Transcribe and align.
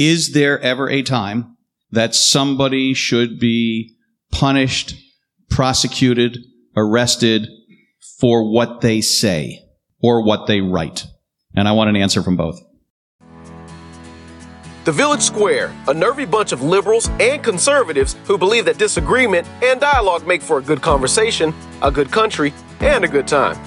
Is 0.00 0.32
there 0.32 0.58
ever 0.60 0.88
a 0.88 1.02
time 1.02 1.58
that 1.90 2.14
somebody 2.14 2.94
should 2.94 3.38
be 3.38 3.98
punished, 4.32 4.94
prosecuted, 5.50 6.38
arrested 6.74 7.46
for 8.18 8.50
what 8.50 8.80
they 8.80 9.02
say 9.02 9.58
or 10.00 10.24
what 10.24 10.46
they 10.46 10.62
write? 10.62 11.06
And 11.54 11.68
I 11.68 11.72
want 11.72 11.90
an 11.90 11.96
answer 11.96 12.22
from 12.22 12.38
both. 12.38 12.58
The 14.84 14.92
Village 14.92 15.20
Square, 15.20 15.76
a 15.86 15.92
nervy 15.92 16.24
bunch 16.24 16.52
of 16.52 16.62
liberals 16.62 17.10
and 17.20 17.44
conservatives 17.44 18.16
who 18.24 18.38
believe 18.38 18.64
that 18.64 18.78
disagreement 18.78 19.46
and 19.62 19.78
dialogue 19.82 20.26
make 20.26 20.40
for 20.40 20.60
a 20.60 20.62
good 20.62 20.80
conversation, 20.80 21.52
a 21.82 21.90
good 21.90 22.10
country, 22.10 22.54
and 22.80 23.04
a 23.04 23.08
good 23.08 23.28
time. 23.28 23.58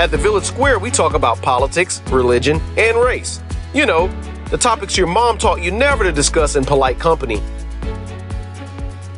At 0.00 0.10
the 0.10 0.16
Village 0.16 0.44
Square, 0.44 0.78
we 0.78 0.90
talk 0.90 1.12
about 1.12 1.42
politics, 1.42 2.00
religion, 2.06 2.58
and 2.78 2.96
race. 2.96 3.38
You 3.74 3.84
know, 3.84 4.08
the 4.48 4.56
topics 4.56 4.96
your 4.96 5.06
mom 5.06 5.36
taught 5.36 5.60
you 5.60 5.70
never 5.70 6.04
to 6.04 6.10
discuss 6.10 6.56
in 6.56 6.64
polite 6.64 6.98
company. 6.98 7.38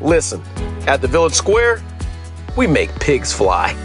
Listen, 0.01 0.43
at 0.89 1.01
the 1.01 1.07
Village 1.07 1.35
Square, 1.35 1.85
we 2.57 2.67
make 2.67 2.93
pigs 2.99 3.33
fly. 3.33 3.77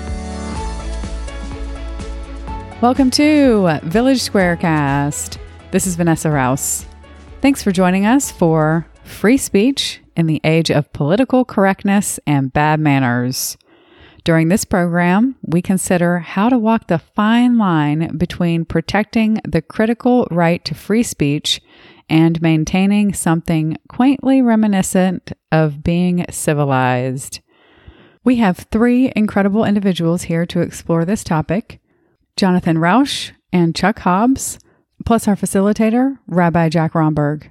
Welcome 2.82 3.12
to 3.12 3.80
Village 3.84 4.28
Squarecast. 4.28 5.38
This 5.70 5.86
is 5.86 5.98
Vanessa 5.98 6.32
Rouse. 6.32 6.88
Thanks 7.42 7.62
for 7.62 7.72
joining 7.72 8.08
us 8.08 8.32
for 8.32 8.88
Free 9.04 9.38
Speech 9.38 10.02
in 10.16 10.26
the 10.26 10.42
Age 10.44 10.72
of 10.72 10.92
Political 10.94 11.46
Correctness 11.46 12.20
and 12.26 12.52
Bad 12.52 12.80
Manners. 12.80 13.56
During 14.28 14.50
this 14.50 14.66
program, 14.66 15.38
we 15.42 15.62
consider 15.62 16.20
how 16.20 16.50
to 16.50 16.58
walk 16.58 16.88
the 16.88 17.00
fine 17.00 17.58
line 17.58 18.18
between 18.18 18.66
protecting 18.66 19.40
the 19.48 19.62
critical 19.62 20.28
right 20.30 20.66
to 20.66 20.76
free 20.76 21.04
speech 21.04 21.62
and 22.10 22.42
maintaining 22.42 23.14
something 23.14 23.78
quaintly 23.88 24.42
reminiscent 24.42 25.32
of 25.50 25.82
being 25.82 26.26
civilized. 26.30 27.40
We 28.26 28.36
have 28.36 28.68
three 28.70 29.14
incredible 29.16 29.64
individuals 29.64 30.24
here 30.24 30.46
to 30.48 30.60
explore 30.60 31.06
this 31.06 31.24
topic. 31.24 31.80
Jonathan 32.36 32.80
Rauch 32.80 33.32
and 33.54 33.74
Chuck 33.74 34.00
Hobbs, 34.00 34.60
plus 35.06 35.30
our 35.30 35.38
facilitator, 35.38 36.18
Rabbi 36.28 36.68
Jack 36.68 36.96
Romberg. 36.96 37.50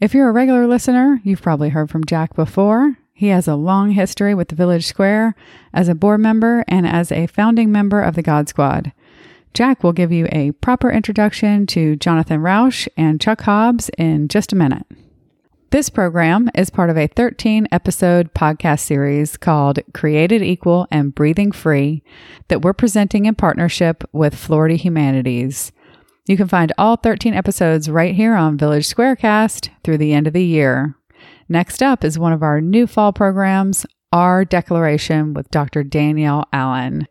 If 0.00 0.14
you're 0.14 0.30
a 0.30 0.32
regular 0.32 0.66
listener, 0.66 1.20
you've 1.22 1.42
probably 1.42 1.68
heard 1.68 1.90
from 1.90 2.02
Jack 2.06 2.34
before. 2.34 2.98
He 3.18 3.30
has 3.30 3.48
a 3.48 3.56
long 3.56 3.90
history 3.90 4.32
with 4.32 4.46
the 4.46 4.54
Village 4.54 4.86
Square 4.86 5.34
as 5.72 5.88
a 5.88 5.96
board 5.96 6.20
member 6.20 6.64
and 6.68 6.86
as 6.86 7.10
a 7.10 7.26
founding 7.26 7.72
member 7.72 8.00
of 8.00 8.14
the 8.14 8.22
God 8.22 8.48
Squad. 8.48 8.92
Jack 9.52 9.82
will 9.82 9.92
give 9.92 10.12
you 10.12 10.28
a 10.30 10.52
proper 10.52 10.88
introduction 10.88 11.66
to 11.66 11.96
Jonathan 11.96 12.40
Rauch 12.40 12.88
and 12.96 13.20
Chuck 13.20 13.40
Hobbs 13.40 13.90
in 13.98 14.28
just 14.28 14.52
a 14.52 14.56
minute. 14.56 14.86
This 15.70 15.90
program 15.90 16.48
is 16.54 16.70
part 16.70 16.90
of 16.90 16.96
a 16.96 17.08
13 17.08 17.66
episode 17.72 18.32
podcast 18.34 18.82
series 18.82 19.36
called 19.36 19.80
Created 19.92 20.40
Equal 20.40 20.86
and 20.92 21.12
Breathing 21.12 21.50
Free 21.50 22.04
that 22.46 22.62
we're 22.62 22.72
presenting 22.72 23.26
in 23.26 23.34
partnership 23.34 24.04
with 24.12 24.32
Florida 24.32 24.76
Humanities. 24.76 25.72
You 26.26 26.36
can 26.36 26.46
find 26.46 26.72
all 26.78 26.94
13 26.94 27.34
episodes 27.34 27.90
right 27.90 28.14
here 28.14 28.36
on 28.36 28.56
Village 28.56 28.86
Squarecast 28.86 29.70
through 29.82 29.98
the 29.98 30.12
end 30.12 30.28
of 30.28 30.34
the 30.34 30.44
year. 30.44 30.94
Next 31.48 31.82
up 31.82 32.04
is 32.04 32.18
one 32.18 32.34
of 32.34 32.42
our 32.42 32.60
new 32.60 32.86
fall 32.86 33.12
programs, 33.12 33.86
Our 34.12 34.44
Declaration 34.44 35.32
with 35.32 35.50
Dr. 35.50 35.82
Danielle 35.82 36.44
Allen. 36.52 37.08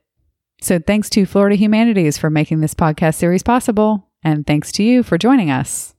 So 0.62 0.78
thanks 0.80 1.10
to 1.12 1.26
Florida 1.26 1.56
Humanities 1.56 2.20
for 2.20 2.30
making 2.30 2.62
this 2.62 2.76
podcast 2.76 3.16
series 3.16 3.42
possible, 3.42 4.10
and 4.24 4.46
thanks 4.46 4.72
to 4.74 4.84
you 4.84 5.02
for 5.02 5.18
joining 5.18 5.50
us. 5.50 5.96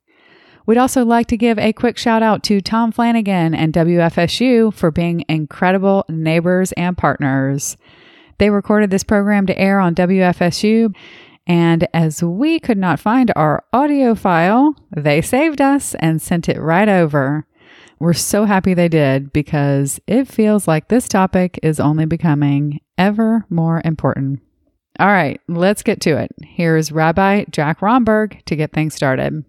We'd 0.66 0.78
also 0.78 1.04
like 1.04 1.26
to 1.28 1.36
give 1.36 1.58
a 1.58 1.72
quick 1.72 1.96
shout 1.96 2.22
out 2.22 2.44
to 2.44 2.60
Tom 2.60 2.92
Flanagan 2.92 3.54
and 3.54 3.72
WFSU 3.72 4.72
for 4.72 4.90
being 4.92 5.24
incredible 5.28 6.04
neighbors 6.08 6.70
and 6.72 6.96
partners. 6.96 7.76
They 8.38 8.50
recorded 8.50 8.90
this 8.90 9.02
program 9.02 9.46
to 9.46 9.58
air 9.58 9.80
on 9.80 9.96
WFSU, 9.96 10.94
and 11.48 11.88
as 11.92 12.22
we 12.22 12.60
could 12.60 12.78
not 12.78 13.00
find 13.00 13.32
our 13.34 13.64
audio 13.72 14.14
file, 14.14 14.76
they 14.94 15.22
saved 15.22 15.60
us 15.60 15.96
and 15.96 16.22
sent 16.22 16.48
it 16.48 16.60
right 16.60 16.88
over. 16.88 17.47
We're 18.00 18.12
so 18.12 18.44
happy 18.44 18.74
they 18.74 18.88
did 18.88 19.32
because 19.32 20.00
it 20.06 20.28
feels 20.28 20.68
like 20.68 20.88
this 20.88 21.08
topic 21.08 21.58
is 21.62 21.80
only 21.80 22.06
becoming 22.06 22.80
ever 22.96 23.44
more 23.50 23.82
important. 23.84 24.40
All 25.00 25.08
right, 25.08 25.40
let's 25.48 25.82
get 25.82 26.00
to 26.02 26.16
it. 26.16 26.30
Here's 26.42 26.92
Rabbi 26.92 27.46
Jack 27.50 27.82
Romberg 27.82 28.40
to 28.46 28.56
get 28.56 28.72
things 28.72 28.94
started. 28.94 29.44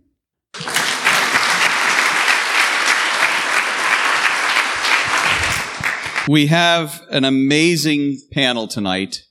We 6.27 6.47
have 6.47 7.01
an 7.09 7.23
amazing 7.25 8.19
panel 8.31 8.67
tonight. 8.67 9.23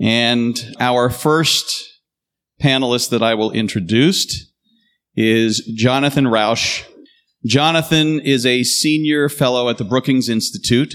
And 0.00 0.58
our 0.78 1.10
first 1.10 1.84
panelist 2.62 3.10
that 3.10 3.22
I 3.22 3.34
will 3.34 3.50
introduce 3.50 4.50
is 5.14 5.60
Jonathan 5.74 6.26
Rauch. 6.26 6.84
Jonathan 7.44 8.20
is 8.20 8.46
a 8.46 8.62
senior 8.62 9.28
fellow 9.28 9.68
at 9.68 9.78
the 9.78 9.84
Brookings 9.84 10.28
Institute. 10.28 10.94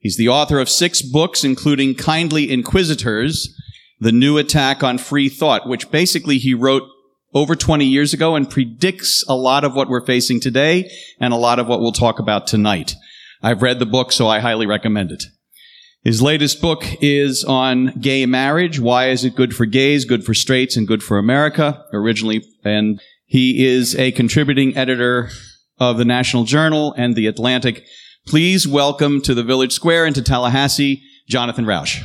He's 0.00 0.16
the 0.16 0.28
author 0.28 0.58
of 0.58 0.68
six 0.68 1.02
books, 1.02 1.44
including 1.44 1.94
Kindly 1.94 2.50
Inquisitors, 2.50 3.54
The 4.00 4.12
New 4.12 4.38
Attack 4.38 4.82
on 4.82 4.98
Free 4.98 5.28
Thought, 5.28 5.68
which 5.68 5.90
basically 5.90 6.38
he 6.38 6.54
wrote 6.54 6.84
over 7.34 7.54
20 7.54 7.84
years 7.84 8.14
ago 8.14 8.34
and 8.34 8.48
predicts 8.48 9.24
a 9.28 9.34
lot 9.34 9.64
of 9.64 9.74
what 9.74 9.88
we're 9.88 10.04
facing 10.04 10.40
today 10.40 10.90
and 11.20 11.34
a 11.34 11.36
lot 11.36 11.58
of 11.58 11.66
what 11.66 11.80
we'll 11.80 11.92
talk 11.92 12.18
about 12.18 12.46
tonight. 12.46 12.94
I've 13.42 13.62
read 13.62 13.78
the 13.78 13.86
book, 13.86 14.12
so 14.12 14.26
I 14.26 14.40
highly 14.40 14.66
recommend 14.66 15.12
it. 15.12 15.24
His 16.02 16.22
latest 16.22 16.62
book 16.62 16.84
is 17.00 17.44
on 17.44 17.88
gay 18.00 18.26
marriage. 18.26 18.78
Why 18.78 19.08
is 19.10 19.24
it 19.24 19.34
good 19.34 19.54
for 19.54 19.66
gays, 19.66 20.04
good 20.04 20.24
for 20.24 20.34
straights, 20.34 20.76
and 20.76 20.86
good 20.86 21.02
for 21.02 21.18
America? 21.18 21.84
Originally, 21.92 22.44
and 22.64 23.00
he 23.26 23.66
is 23.66 23.96
a 23.96 24.12
contributing 24.12 24.76
editor 24.76 25.30
of 25.78 25.98
the 25.98 26.04
National 26.04 26.44
Journal 26.44 26.94
and 26.96 27.14
the 27.14 27.26
Atlantic. 27.26 27.84
Please 28.26 28.66
welcome 28.66 29.20
to 29.22 29.34
the 29.34 29.44
Village 29.44 29.72
Square 29.72 30.06
and 30.06 30.14
to 30.14 30.22
Tallahassee, 30.22 31.02
Jonathan 31.28 31.66
Rauch. 31.66 32.02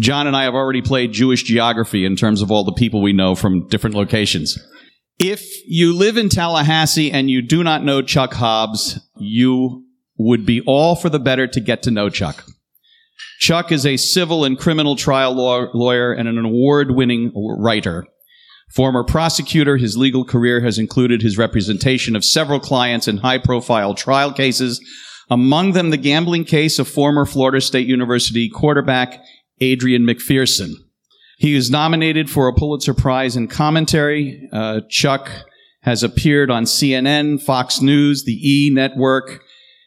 John 0.00 0.26
and 0.26 0.36
I 0.36 0.42
have 0.42 0.54
already 0.54 0.82
played 0.82 1.12
Jewish 1.12 1.44
geography 1.44 2.04
in 2.04 2.16
terms 2.16 2.42
of 2.42 2.50
all 2.50 2.64
the 2.64 2.72
people 2.72 3.00
we 3.00 3.12
know 3.12 3.34
from 3.34 3.68
different 3.68 3.94
locations. 3.94 4.58
If 5.18 5.46
you 5.66 5.96
live 5.96 6.16
in 6.16 6.28
Tallahassee 6.28 7.12
and 7.12 7.30
you 7.30 7.40
do 7.40 7.62
not 7.62 7.84
know 7.84 8.02
Chuck 8.02 8.34
Hobbs, 8.34 8.98
you 9.16 9.84
would 10.18 10.44
be 10.44 10.60
all 10.66 10.96
for 10.96 11.08
the 11.08 11.20
better 11.20 11.46
to 11.46 11.60
get 11.60 11.82
to 11.84 11.92
know 11.92 12.10
Chuck. 12.10 12.44
Chuck 13.44 13.70
is 13.70 13.84
a 13.84 13.98
civil 13.98 14.42
and 14.46 14.58
criminal 14.58 14.96
trial 14.96 15.34
law- 15.34 15.68
lawyer 15.74 16.14
and 16.14 16.26
an 16.26 16.42
award 16.42 16.92
winning 16.92 17.30
writer. 17.34 18.06
Former 18.70 19.04
prosecutor, 19.04 19.76
his 19.76 19.98
legal 19.98 20.24
career 20.24 20.62
has 20.62 20.78
included 20.78 21.20
his 21.20 21.36
representation 21.36 22.16
of 22.16 22.24
several 22.24 22.58
clients 22.58 23.06
in 23.06 23.18
high 23.18 23.36
profile 23.36 23.92
trial 23.92 24.32
cases, 24.32 24.80
among 25.28 25.72
them 25.72 25.90
the 25.90 25.98
gambling 25.98 26.44
case 26.44 26.78
of 26.78 26.88
former 26.88 27.26
Florida 27.26 27.60
State 27.60 27.86
University 27.86 28.48
quarterback 28.48 29.22
Adrian 29.60 30.04
McPherson. 30.04 30.70
He 31.36 31.54
is 31.54 31.70
nominated 31.70 32.30
for 32.30 32.48
a 32.48 32.54
Pulitzer 32.54 32.94
Prize 32.94 33.36
in 33.36 33.48
commentary. 33.48 34.48
Uh, 34.54 34.80
Chuck 34.88 35.30
has 35.82 36.02
appeared 36.02 36.50
on 36.50 36.64
CNN, 36.64 37.42
Fox 37.42 37.82
News, 37.82 38.24
the 38.24 38.40
E 38.42 38.70
Network, 38.70 39.43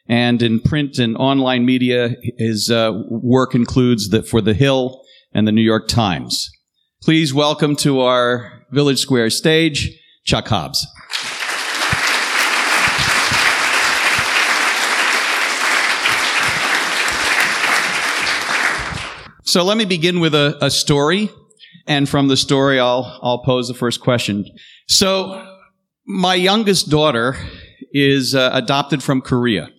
and 0.10 0.42
in 0.42 0.60
print 0.60 0.98
and 1.00 1.18
online 1.18 1.66
media. 1.66 2.16
His 2.38 2.70
uh, 2.70 2.92
work 3.10 3.56
includes 3.56 4.10
the, 4.10 4.24
for 4.24 4.42
The 4.42 4.54
Hill 4.54 5.04
and 5.34 5.48
the 5.48 5.52
New 5.52 5.62
York 5.62 5.88
Times. 5.88 6.50
Please 7.04 7.34
welcome 7.34 7.76
to 7.78 8.02
our 8.02 8.64
Village 8.72 9.00
Square 9.00 9.30
stage, 9.30 9.92
Chuck 10.26 10.48
Hobbs. 10.48 10.86
So 19.44 19.64
let 19.64 19.78
me 19.78 19.86
begin 19.86 20.20
with 20.20 20.36
a, 20.36 20.58
a 20.62 20.70
story. 20.70 21.30
And 21.88 22.10
from 22.10 22.28
the 22.28 22.36
story, 22.36 22.80
I'll, 22.80 23.18
I'll 23.24 23.44
pose 23.44 23.70
the 23.70 23.74
first 23.74 24.02
question. 24.02 24.46
So 24.88 25.42
my 26.06 26.36
youngest 26.36 26.90
daughter 26.90 27.38
is 27.94 28.36
uh, 28.36 28.50
adopted 28.54 29.02
from 29.02 29.22
Korea. 29.22 29.70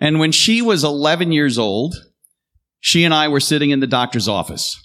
And 0.00 0.18
when 0.18 0.32
she 0.32 0.62
was 0.62 0.82
11 0.82 1.30
years 1.30 1.58
old, 1.58 1.94
she 2.80 3.04
and 3.04 3.12
I 3.12 3.28
were 3.28 3.40
sitting 3.40 3.70
in 3.70 3.80
the 3.80 3.86
doctor's 3.86 4.28
office. 4.28 4.76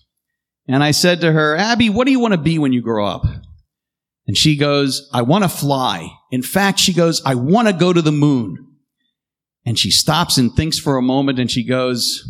And 0.68 0.84
I 0.84 0.92
said 0.92 1.22
to 1.22 1.32
her, 1.32 1.56
Abby, 1.56 1.90
what 1.90 2.06
do 2.06 2.12
you 2.12 2.20
want 2.20 2.34
to 2.34 2.40
be 2.40 2.60
when 2.60 2.74
you 2.74 2.82
grow 2.82 3.06
up? 3.06 3.26
And 4.28 4.36
she 4.36 4.58
goes, 4.58 5.10
I 5.14 5.22
want 5.22 5.44
to 5.44 5.50
fly. 5.50 6.10
In 6.32 6.42
fact, 6.42 6.80
she 6.80 6.94
goes, 6.94 7.22
I 7.26 7.36
want 7.36 7.68
to 7.68 7.74
go 7.74 7.94
to 7.94 8.02
the 8.02 8.12
moon. 8.12 8.58
And 9.66 9.80
she 9.80 9.92
stops 9.92 10.38
and 10.38 10.52
thinks 10.52 10.78
for 10.78 10.98
a 10.98 11.02
moment 11.02 11.40
and 11.40 11.50
she 11.50 11.66
goes, 11.66 12.28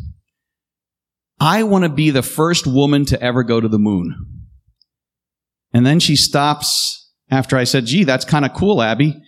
I 1.39 1.63
want 1.63 1.83
to 1.83 1.89
be 1.89 2.11
the 2.11 2.21
first 2.21 2.67
woman 2.67 3.05
to 3.05 3.21
ever 3.21 3.43
go 3.43 3.59
to 3.59 3.67
the 3.67 3.79
moon. 3.79 4.15
And 5.73 5.85
then 5.85 5.99
she 5.99 6.15
stops 6.15 7.11
after 7.29 7.57
I 7.57 7.63
said, 7.63 7.85
gee, 7.85 8.03
that's 8.03 8.23
kind 8.23 8.45
of 8.45 8.53
cool, 8.53 8.81
Abby. 8.81 9.21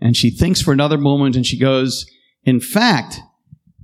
And 0.00 0.16
she 0.16 0.30
thinks 0.30 0.60
for 0.60 0.72
another 0.72 0.98
moment 0.98 1.36
and 1.36 1.46
she 1.46 1.58
goes, 1.58 2.06
in 2.44 2.60
fact, 2.60 3.20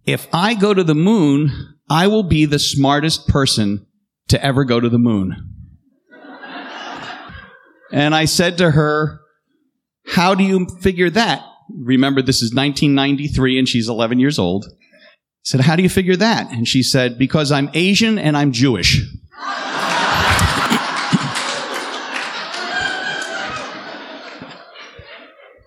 if 0.05 0.29
I 0.33 0.55
go 0.55 0.73
to 0.73 0.85
the 0.85 0.95
moon, 0.95 1.75
I 1.89 2.07
will 2.07 2.23
be 2.23 2.45
the 2.45 2.59
smartest 2.59 3.29
person 3.29 3.87
to 4.29 4.43
ever 4.45 4.65
go 4.65 4.81
to 4.81 4.89
the 4.89 4.99
moon. 4.99 5.55
and 7.93 8.15
I 8.15 8.25
said 8.25 8.59
to 8.59 8.71
her, 8.73 9.21
how 10.07 10.35
do 10.35 10.45
you 10.45 10.67
figure 10.81 11.11
that? 11.11 11.45
Remember, 11.71 12.23
this 12.23 12.43
is 12.43 12.55
1993 12.55 13.59
and 13.59 13.69
she's 13.69 13.89
11 13.89 14.19
years 14.19 14.39
old. 14.39 14.67
I 14.67 14.75
said, 15.43 15.61
how 15.61 15.77
do 15.77 15.83
you 15.83 15.89
figure 15.89 16.17
that? 16.17 16.51
And 16.53 16.67
she 16.67 16.83
said, 16.83 17.19
because 17.19 17.53
I'm 17.53 17.71
Asian 17.75 18.19
and 18.19 18.37
I'm 18.37 18.53
Jewish. 18.53 19.03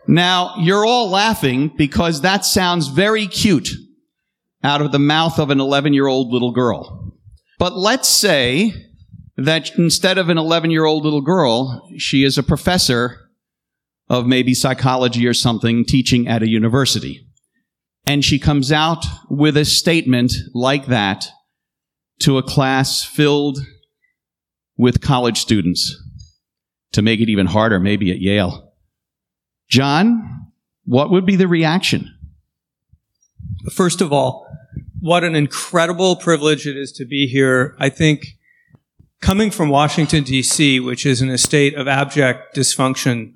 Now, 0.10 0.56
you're 0.58 0.88
all 0.88 1.12
laughing 1.12 1.72
because 1.78 2.22
that 2.22 2.44
sounds 2.44 2.88
very 2.88 3.28
cute 3.28 3.70
out 4.64 4.82
of 4.82 4.92
the 4.92 4.98
mouth 4.98 5.38
of 5.38 5.52
an 5.52 5.60
11 5.60 5.94
year 5.94 6.08
old 6.08 6.34
little 6.34 6.52
girl. 6.52 7.14
But 7.60 7.78
let's 7.78 8.10
say 8.10 8.74
that 9.38 9.78
instead 9.78 10.18
of 10.18 10.30
an 10.30 10.40
11 10.40 10.72
year 10.72 10.86
old 10.86 11.04
little 11.04 11.22
girl, 11.22 11.88
she 12.00 12.24
is 12.24 12.40
a 12.40 12.44
professor 12.44 13.30
of 14.10 14.26
maybe 14.26 14.56
psychology 14.56 15.28
or 15.28 15.34
something 15.36 15.86
teaching 15.86 16.28
at 16.28 16.42
a 16.42 16.50
university. 16.50 17.28
And 18.08 18.26
she 18.26 18.40
comes 18.40 18.72
out 18.72 19.06
with 19.30 19.56
a 19.56 19.64
statement 19.64 20.34
like 20.56 20.88
that 20.88 21.28
to 22.22 22.40
a 22.40 22.44
class 22.44 23.04
filled 23.04 23.60
with 24.76 25.02
college 25.02 25.38
students 25.38 25.96
to 26.94 27.04
make 27.04 27.20
it 27.20 27.30
even 27.30 27.46
harder, 27.46 27.80
maybe 27.80 28.10
at 28.10 28.18
Yale. 28.18 28.69
John, 29.69 30.51
what 30.86 31.12
would 31.12 31.25
be 31.25 31.36
the 31.36 31.48
reaction? 31.48 32.16
First 33.71 34.01
of 34.01 34.12
all, 34.12 34.48
what 35.00 35.24
an 35.24 35.36
incredible 35.36 36.16
privilege 36.16 36.68
it 36.68 36.75
is 36.75 36.92
to 36.94 37.06
be 37.06 37.27
here. 37.27 37.75
I 37.80 37.89
think 37.89 38.38
coming 39.21 39.51
from 39.51 39.69
Washington, 39.69 40.24
D.C., 40.24 40.80
which 40.80 41.06
is 41.06 41.21
in 41.21 41.30
a 41.30 41.38
state 41.38 41.75
of 41.75 41.88
abject 41.88 42.56
dysfunction, 42.56 43.33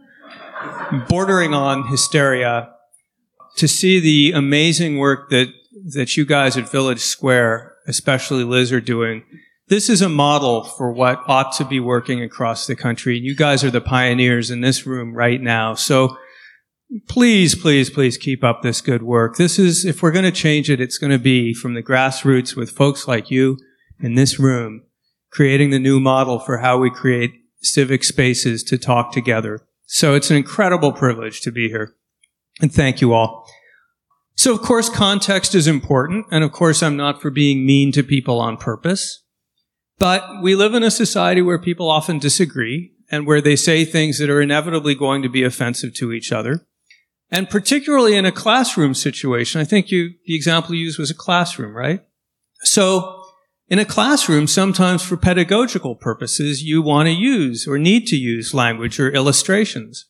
bordering 1.07 1.53
on 1.53 1.87
hysteria, 1.87 2.69
to 3.57 3.67
see 3.67 3.99
the 3.99 4.35
amazing 4.35 4.97
work 4.97 5.29
that, 5.29 5.53
that 5.93 6.17
you 6.17 6.25
guys 6.25 6.57
at 6.57 6.69
Village 6.69 7.01
Square, 7.01 7.75
especially 7.87 8.43
Liz, 8.43 8.71
are 8.71 8.81
doing. 8.81 9.23
This 9.67 9.89
is 9.89 10.01
a 10.01 10.09
model 10.09 10.63
for 10.63 10.91
what 10.91 11.21
ought 11.27 11.53
to 11.53 11.65
be 11.65 11.79
working 11.79 12.21
across 12.21 12.67
the 12.67 12.75
country. 12.75 13.17
You 13.17 13.35
guys 13.35 13.63
are 13.63 13.71
the 13.71 13.81
pioneers 13.81 14.51
in 14.51 14.61
this 14.61 14.85
room 14.85 15.13
right 15.13 15.39
now. 15.39 15.75
So 15.75 16.17
please, 17.07 17.55
please, 17.55 17.89
please 17.89 18.17
keep 18.17 18.43
up 18.43 18.61
this 18.61 18.81
good 18.81 19.03
work. 19.03 19.37
This 19.37 19.57
is, 19.57 19.85
if 19.85 20.01
we're 20.01 20.11
going 20.11 20.25
to 20.25 20.31
change 20.31 20.69
it, 20.69 20.81
it's 20.81 20.97
going 20.97 21.11
to 21.11 21.19
be 21.19 21.53
from 21.53 21.73
the 21.73 21.83
grassroots 21.83 22.55
with 22.55 22.71
folks 22.71 23.07
like 23.07 23.31
you 23.31 23.57
in 23.99 24.15
this 24.15 24.39
room, 24.39 24.83
creating 25.31 25.69
the 25.69 25.79
new 25.79 25.99
model 25.99 26.39
for 26.39 26.59
how 26.59 26.77
we 26.77 26.89
create 26.89 27.31
civic 27.61 28.03
spaces 28.03 28.63
to 28.63 28.77
talk 28.77 29.11
together. 29.11 29.61
So 29.85 30.13
it's 30.13 30.29
an 30.29 30.37
incredible 30.37 30.91
privilege 30.91 31.41
to 31.41 31.51
be 31.51 31.69
here. 31.69 31.95
And 32.61 32.73
thank 32.73 33.01
you 33.01 33.13
all. 33.13 33.47
So 34.35 34.53
of 34.53 34.61
course, 34.61 34.89
context 34.89 35.55
is 35.55 35.67
important. 35.67 36.25
And 36.31 36.43
of 36.43 36.51
course, 36.51 36.81
I'm 36.83 36.97
not 36.97 37.21
for 37.21 37.29
being 37.29 37.65
mean 37.65 37.91
to 37.93 38.03
people 38.03 38.39
on 38.39 38.57
purpose. 38.57 39.23
But 39.99 40.41
we 40.41 40.55
live 40.55 40.73
in 40.73 40.83
a 40.83 40.91
society 40.91 41.41
where 41.41 41.59
people 41.59 41.89
often 41.89 42.19
disagree 42.19 42.93
and 43.11 43.27
where 43.27 43.41
they 43.41 43.55
say 43.55 43.85
things 43.85 44.17
that 44.17 44.29
are 44.29 44.41
inevitably 44.41 44.95
going 44.95 45.21
to 45.21 45.29
be 45.29 45.43
offensive 45.43 45.93
to 45.95 46.11
each 46.11 46.31
other. 46.31 46.65
And 47.33 47.49
particularly 47.49 48.15
in 48.15 48.25
a 48.25 48.31
classroom 48.31 48.93
situation, 48.93 49.59
I 49.59 49.63
think 49.63 49.89
you, 49.89 50.11
the 50.27 50.35
example 50.35 50.75
you 50.75 50.85
used 50.85 50.99
was 50.99 51.09
a 51.09 51.15
classroom, 51.15 51.75
right? 51.75 52.01
So 52.61 53.23
in 53.67 53.79
a 53.79 53.85
classroom, 53.85 54.45
sometimes 54.45 55.01
for 55.01 55.17
pedagogical 55.17 55.95
purposes, 55.95 56.61
you 56.61 56.83
want 56.83 57.07
to 57.07 57.11
use 57.11 57.67
or 57.67 57.79
need 57.79 58.05
to 58.07 58.15
use 58.15 58.53
language 58.53 58.99
or 58.99 59.09
illustrations. 59.09 60.05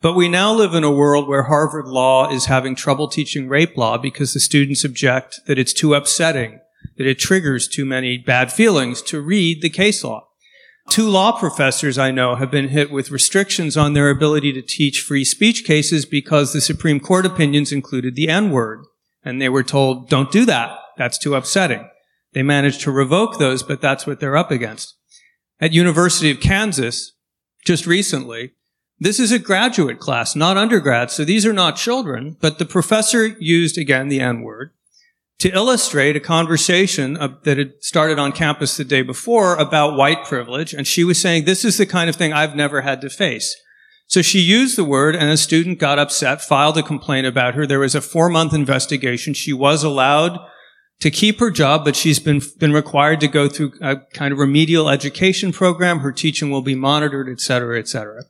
But 0.00 0.14
we 0.14 0.28
now 0.28 0.54
live 0.54 0.72
in 0.72 0.84
a 0.84 0.90
world 0.90 1.26
where 1.26 1.42
Harvard 1.42 1.88
Law 1.88 2.30
is 2.30 2.44
having 2.44 2.76
trouble 2.76 3.08
teaching 3.08 3.48
rape 3.48 3.76
law 3.76 3.98
because 3.98 4.32
the 4.32 4.38
students 4.38 4.84
object 4.84 5.40
that 5.48 5.58
it's 5.58 5.72
too 5.72 5.94
upsetting, 5.94 6.60
that 6.96 7.08
it 7.08 7.18
triggers 7.18 7.66
too 7.66 7.86
many 7.86 8.18
bad 8.18 8.52
feelings 8.52 9.02
to 9.02 9.20
read 9.20 9.62
the 9.62 9.70
case 9.70 10.04
law. 10.04 10.27
Two 10.90 11.08
law 11.08 11.38
professors 11.38 11.98
I 11.98 12.10
know 12.10 12.34
have 12.36 12.50
been 12.50 12.68
hit 12.68 12.90
with 12.90 13.10
restrictions 13.10 13.76
on 13.76 13.92
their 13.92 14.08
ability 14.08 14.52
to 14.54 14.62
teach 14.62 15.02
free 15.02 15.24
speech 15.24 15.64
cases 15.64 16.06
because 16.06 16.52
the 16.52 16.62
Supreme 16.62 16.98
Court 16.98 17.26
opinions 17.26 17.72
included 17.72 18.14
the 18.14 18.28
N 18.28 18.50
word. 18.50 18.84
And 19.22 19.40
they 19.40 19.50
were 19.50 19.62
told, 19.62 20.08
don't 20.08 20.32
do 20.32 20.46
that. 20.46 20.78
That's 20.96 21.18
too 21.18 21.34
upsetting. 21.34 21.88
They 22.32 22.42
managed 22.42 22.80
to 22.82 22.90
revoke 22.90 23.38
those, 23.38 23.62
but 23.62 23.80
that's 23.80 24.06
what 24.06 24.20
they're 24.20 24.36
up 24.36 24.50
against. 24.50 24.96
At 25.60 25.72
University 25.72 26.30
of 26.30 26.40
Kansas, 26.40 27.12
just 27.64 27.86
recently, 27.86 28.52
this 28.98 29.20
is 29.20 29.30
a 29.30 29.38
graduate 29.38 29.98
class, 29.98 30.34
not 30.34 30.56
undergrad, 30.56 31.10
so 31.10 31.24
these 31.24 31.44
are 31.44 31.52
not 31.52 31.76
children, 31.76 32.36
but 32.40 32.58
the 32.58 32.64
professor 32.64 33.26
used 33.38 33.76
again 33.76 34.08
the 34.08 34.20
N 34.20 34.42
word 34.42 34.72
to 35.38 35.50
illustrate 35.50 36.16
a 36.16 36.20
conversation 36.20 37.14
that 37.14 37.58
had 37.58 37.72
started 37.80 38.18
on 38.18 38.32
campus 38.32 38.76
the 38.76 38.84
day 38.84 39.02
before 39.02 39.56
about 39.56 39.96
white 39.96 40.24
privilege. 40.24 40.74
And 40.74 40.86
she 40.86 41.04
was 41.04 41.20
saying, 41.20 41.44
this 41.44 41.64
is 41.64 41.78
the 41.78 41.86
kind 41.86 42.10
of 42.10 42.16
thing 42.16 42.32
I've 42.32 42.56
never 42.56 42.80
had 42.80 43.00
to 43.02 43.10
face. 43.10 43.56
So 44.08 44.22
she 44.22 44.40
used 44.40 44.76
the 44.76 44.84
word 44.84 45.14
and 45.14 45.30
a 45.30 45.36
student 45.36 45.78
got 45.78 45.98
upset, 45.98 46.40
filed 46.40 46.78
a 46.78 46.82
complaint 46.82 47.26
about 47.26 47.54
her. 47.54 47.66
There 47.66 47.78
was 47.78 47.94
a 47.94 48.00
four 48.00 48.28
month 48.28 48.52
investigation. 48.52 49.34
She 49.34 49.52
was 49.52 49.84
allowed 49.84 50.38
to 51.00 51.10
keep 51.10 51.38
her 51.38 51.50
job, 51.50 51.84
but 51.84 51.94
she's 51.94 52.18
been, 52.18 52.40
been 52.58 52.72
required 52.72 53.20
to 53.20 53.28
go 53.28 53.48
through 53.48 53.74
a 53.80 53.98
kind 54.14 54.32
of 54.32 54.38
remedial 54.38 54.88
education 54.88 55.52
program. 55.52 56.00
Her 56.00 56.10
teaching 56.10 56.50
will 56.50 56.62
be 56.62 56.74
monitored, 56.74 57.28
et 57.28 57.40
cetera, 57.40 57.78
et 57.78 57.86
cetera. 57.86 58.22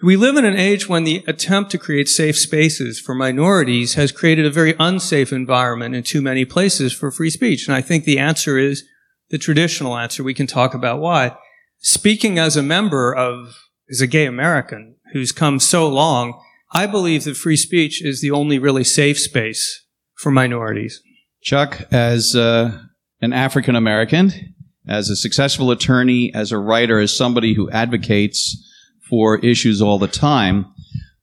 We 0.00 0.16
live 0.16 0.36
in 0.36 0.44
an 0.44 0.56
age 0.56 0.88
when 0.88 1.02
the 1.02 1.24
attempt 1.26 1.72
to 1.72 1.78
create 1.78 2.08
safe 2.08 2.38
spaces 2.38 3.00
for 3.00 3.16
minorities 3.16 3.94
has 3.94 4.12
created 4.12 4.46
a 4.46 4.50
very 4.50 4.76
unsafe 4.78 5.32
environment 5.32 5.96
in 5.96 6.04
too 6.04 6.22
many 6.22 6.44
places 6.44 6.92
for 6.92 7.10
free 7.10 7.30
speech. 7.30 7.66
And 7.66 7.74
I 7.74 7.80
think 7.80 8.04
the 8.04 8.18
answer 8.18 8.56
is 8.58 8.84
the 9.30 9.38
traditional 9.38 9.96
answer. 9.96 10.22
We 10.22 10.34
can 10.34 10.46
talk 10.46 10.72
about 10.72 11.00
why. 11.00 11.36
Speaking 11.78 12.38
as 12.38 12.56
a 12.56 12.62
member 12.62 13.12
of, 13.12 13.58
as 13.90 14.00
a 14.00 14.06
gay 14.06 14.26
American 14.26 14.94
who's 15.12 15.32
come 15.32 15.58
so 15.58 15.88
long, 15.88 16.40
I 16.72 16.86
believe 16.86 17.24
that 17.24 17.36
free 17.36 17.56
speech 17.56 18.00
is 18.00 18.20
the 18.20 18.30
only 18.30 18.60
really 18.60 18.84
safe 18.84 19.18
space 19.18 19.84
for 20.14 20.30
minorities. 20.30 21.02
Chuck, 21.42 21.88
as 21.90 22.36
uh, 22.36 22.82
an 23.20 23.32
African 23.32 23.74
American, 23.74 24.54
as 24.86 25.10
a 25.10 25.16
successful 25.16 25.72
attorney, 25.72 26.32
as 26.32 26.52
a 26.52 26.58
writer, 26.58 27.00
as 27.00 27.16
somebody 27.16 27.54
who 27.54 27.68
advocates 27.70 28.64
for 29.08 29.38
issues 29.38 29.80
all 29.82 29.98
the 29.98 30.08
time. 30.08 30.66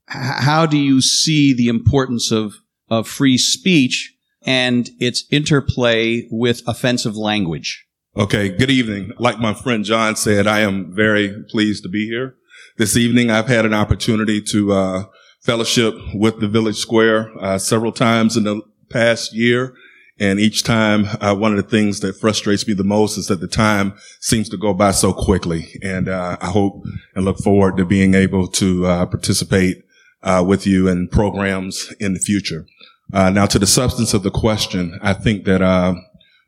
how 0.07 0.65
do 0.65 0.77
you 0.77 1.01
see 1.01 1.53
the 1.53 1.67
importance 1.67 2.31
of, 2.31 2.55
of 2.89 3.07
free 3.07 3.37
speech 3.37 4.13
and 4.45 4.89
its 4.99 5.25
interplay 5.31 6.27
with 6.29 6.61
offensive 6.67 7.15
language? 7.15 7.85
Okay, 8.15 8.49
good 8.49 8.69
evening. 8.69 9.11
Like 9.17 9.39
my 9.39 9.53
friend 9.53 9.83
John 9.83 10.15
said, 10.15 10.47
I 10.47 10.59
am 10.59 10.93
very 10.95 11.43
pleased 11.49 11.83
to 11.83 11.89
be 11.89 12.07
here. 12.07 12.35
This 12.77 12.95
evening, 12.95 13.29
I've 13.29 13.47
had 13.47 13.65
an 13.65 13.73
opportunity 13.73 14.41
to 14.41 14.71
uh, 14.71 15.03
fellowship 15.41 15.95
with 16.13 16.39
the 16.39 16.47
Village 16.47 16.77
Square 16.77 17.31
uh, 17.41 17.57
several 17.57 17.91
times 17.91 18.37
in 18.37 18.43
the 18.43 18.61
past 18.89 19.33
year. 19.33 19.73
And 20.17 20.39
each 20.39 20.63
time, 20.63 21.07
uh, 21.19 21.35
one 21.35 21.51
of 21.51 21.57
the 21.57 21.69
things 21.69 21.99
that 21.99 22.17
frustrates 22.17 22.65
me 22.67 22.73
the 22.73 22.85
most 22.85 23.17
is 23.17 23.27
that 23.27 23.41
the 23.41 23.47
time 23.47 23.93
seems 24.21 24.47
to 24.49 24.57
go 24.57 24.73
by 24.73 24.91
so 24.91 25.11
quickly. 25.11 25.77
And 25.83 26.07
uh, 26.07 26.37
I 26.39 26.47
hope 26.47 26.83
and 27.15 27.25
look 27.25 27.37
forward 27.39 27.75
to 27.77 27.85
being 27.85 28.13
able 28.13 28.47
to 28.47 28.85
uh, 28.85 29.05
participate 29.07 29.83
uh, 30.23 30.43
with 30.45 30.65
you 30.65 30.87
in 30.87 31.09
programs 31.09 31.93
in 31.99 32.13
the 32.13 32.19
future. 32.19 32.65
Uh, 33.13 33.29
now, 33.29 33.45
to 33.45 33.59
the 33.59 33.67
substance 33.67 34.13
of 34.13 34.23
the 34.23 34.31
question, 34.31 34.97
I 35.01 35.13
think 35.13 35.45
that 35.45 35.61
uh, 35.61 35.95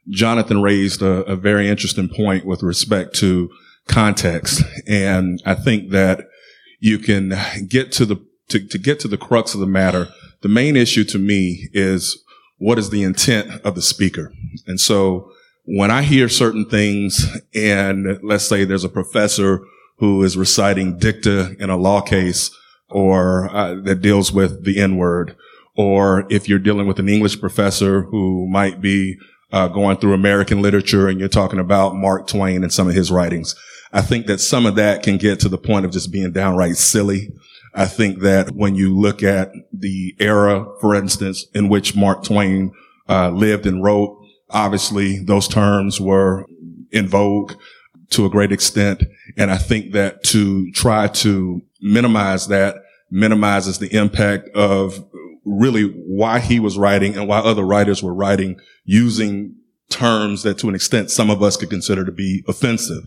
Jonathan 0.09 0.61
raised 0.61 1.01
a, 1.01 1.23
a 1.23 1.35
very 1.35 1.67
interesting 1.67 2.09
point 2.09 2.45
with 2.45 2.63
respect 2.63 3.15
to 3.15 3.49
context, 3.87 4.63
and 4.87 5.41
I 5.45 5.55
think 5.55 5.91
that 5.91 6.27
you 6.79 6.99
can 6.99 7.33
get 7.67 7.91
to 7.93 8.05
the 8.05 8.25
to, 8.49 8.65
to 8.65 8.77
get 8.77 8.99
to 9.01 9.07
the 9.07 9.17
crux 9.17 9.53
of 9.53 9.59
the 9.59 9.67
matter. 9.67 10.07
The 10.41 10.49
main 10.49 10.75
issue 10.75 11.03
to 11.05 11.19
me 11.19 11.69
is 11.73 12.23
what 12.57 12.79
is 12.79 12.89
the 12.89 13.03
intent 13.03 13.61
of 13.63 13.75
the 13.75 13.81
speaker? 13.81 14.31
And 14.65 14.79
so 14.79 15.31
when 15.65 15.91
I 15.91 16.01
hear 16.01 16.29
certain 16.29 16.65
things 16.65 17.25
and 17.53 18.19
let's 18.23 18.47
say 18.47 18.63
there's 18.63 18.83
a 18.83 18.89
professor 18.89 19.61
who 19.97 20.23
is 20.23 20.37
reciting 20.37 20.97
dicta 20.97 21.55
in 21.59 21.69
a 21.69 21.77
law 21.77 22.01
case 22.01 22.51
or 22.89 23.49
uh, 23.53 23.75
that 23.83 24.01
deals 24.01 24.31
with 24.31 24.63
the 24.63 24.79
N 24.79 24.95
word, 24.97 25.35
or 25.75 26.25
if 26.29 26.47
you're 26.47 26.59
dealing 26.59 26.87
with 26.87 26.99
an 26.99 27.09
English 27.09 27.39
professor 27.39 28.03
who 28.03 28.47
might 28.47 28.79
be 28.79 29.17
uh, 29.51 29.67
going 29.67 29.97
through 29.97 30.13
American 30.13 30.61
literature 30.61 31.07
and 31.07 31.19
you're 31.19 31.29
talking 31.29 31.59
about 31.59 31.95
Mark 31.95 32.27
Twain 32.27 32.63
and 32.63 32.71
some 32.71 32.87
of 32.87 32.95
his 32.95 33.11
writings. 33.11 33.55
I 33.93 34.01
think 34.01 34.25
that 34.27 34.39
some 34.39 34.65
of 34.65 34.75
that 34.75 35.03
can 35.03 35.17
get 35.17 35.39
to 35.41 35.49
the 35.49 35.57
point 35.57 35.85
of 35.85 35.91
just 35.91 36.11
being 36.11 36.31
downright 36.31 36.75
silly. 36.75 37.29
I 37.77 37.85
think 37.85 38.21
that 38.21 38.55
when 38.55 38.73
you 38.73 38.97
look 38.97 39.21
at 39.21 39.51
the 39.71 40.15
era, 40.19 40.65
for 40.81 40.95
instance, 40.95 41.45
in 41.53 41.69
which 41.69 41.95
Mark 41.95 42.23
Twain 42.23 42.71
uh, 43.07 43.29
lived 43.29 43.67
and 43.67 43.83
wrote, 43.83 44.19
obviously 44.49 45.19
those 45.19 45.47
terms 45.47 46.01
were 46.01 46.47
in 46.91 47.07
vogue 47.07 47.53
to 48.09 48.25
a 48.25 48.29
great 48.31 48.51
extent. 48.51 49.03
And 49.37 49.51
I 49.51 49.57
think 49.57 49.91
that 49.91 50.23
to 50.23 50.71
try 50.71 51.07
to 51.07 51.61
minimize 51.79 52.47
that 52.47 52.77
minimizes 53.11 53.77
the 53.77 53.95
impact 53.95 54.49
of 54.55 55.05
really 55.45 55.83
why 55.83 56.39
he 56.39 56.59
was 56.59 56.79
writing 56.79 57.15
and 57.15 57.27
why 57.27 57.37
other 57.37 57.63
writers 57.63 58.01
were 58.01 58.13
writing 58.13 58.59
using 58.85 59.55
terms 59.89 60.41
that 60.43 60.57
to 60.57 60.67
an 60.67 60.73
extent 60.73 61.11
some 61.11 61.29
of 61.29 61.43
us 61.43 61.55
could 61.55 61.69
consider 61.69 62.03
to 62.03 62.11
be 62.11 62.43
offensive. 62.47 63.03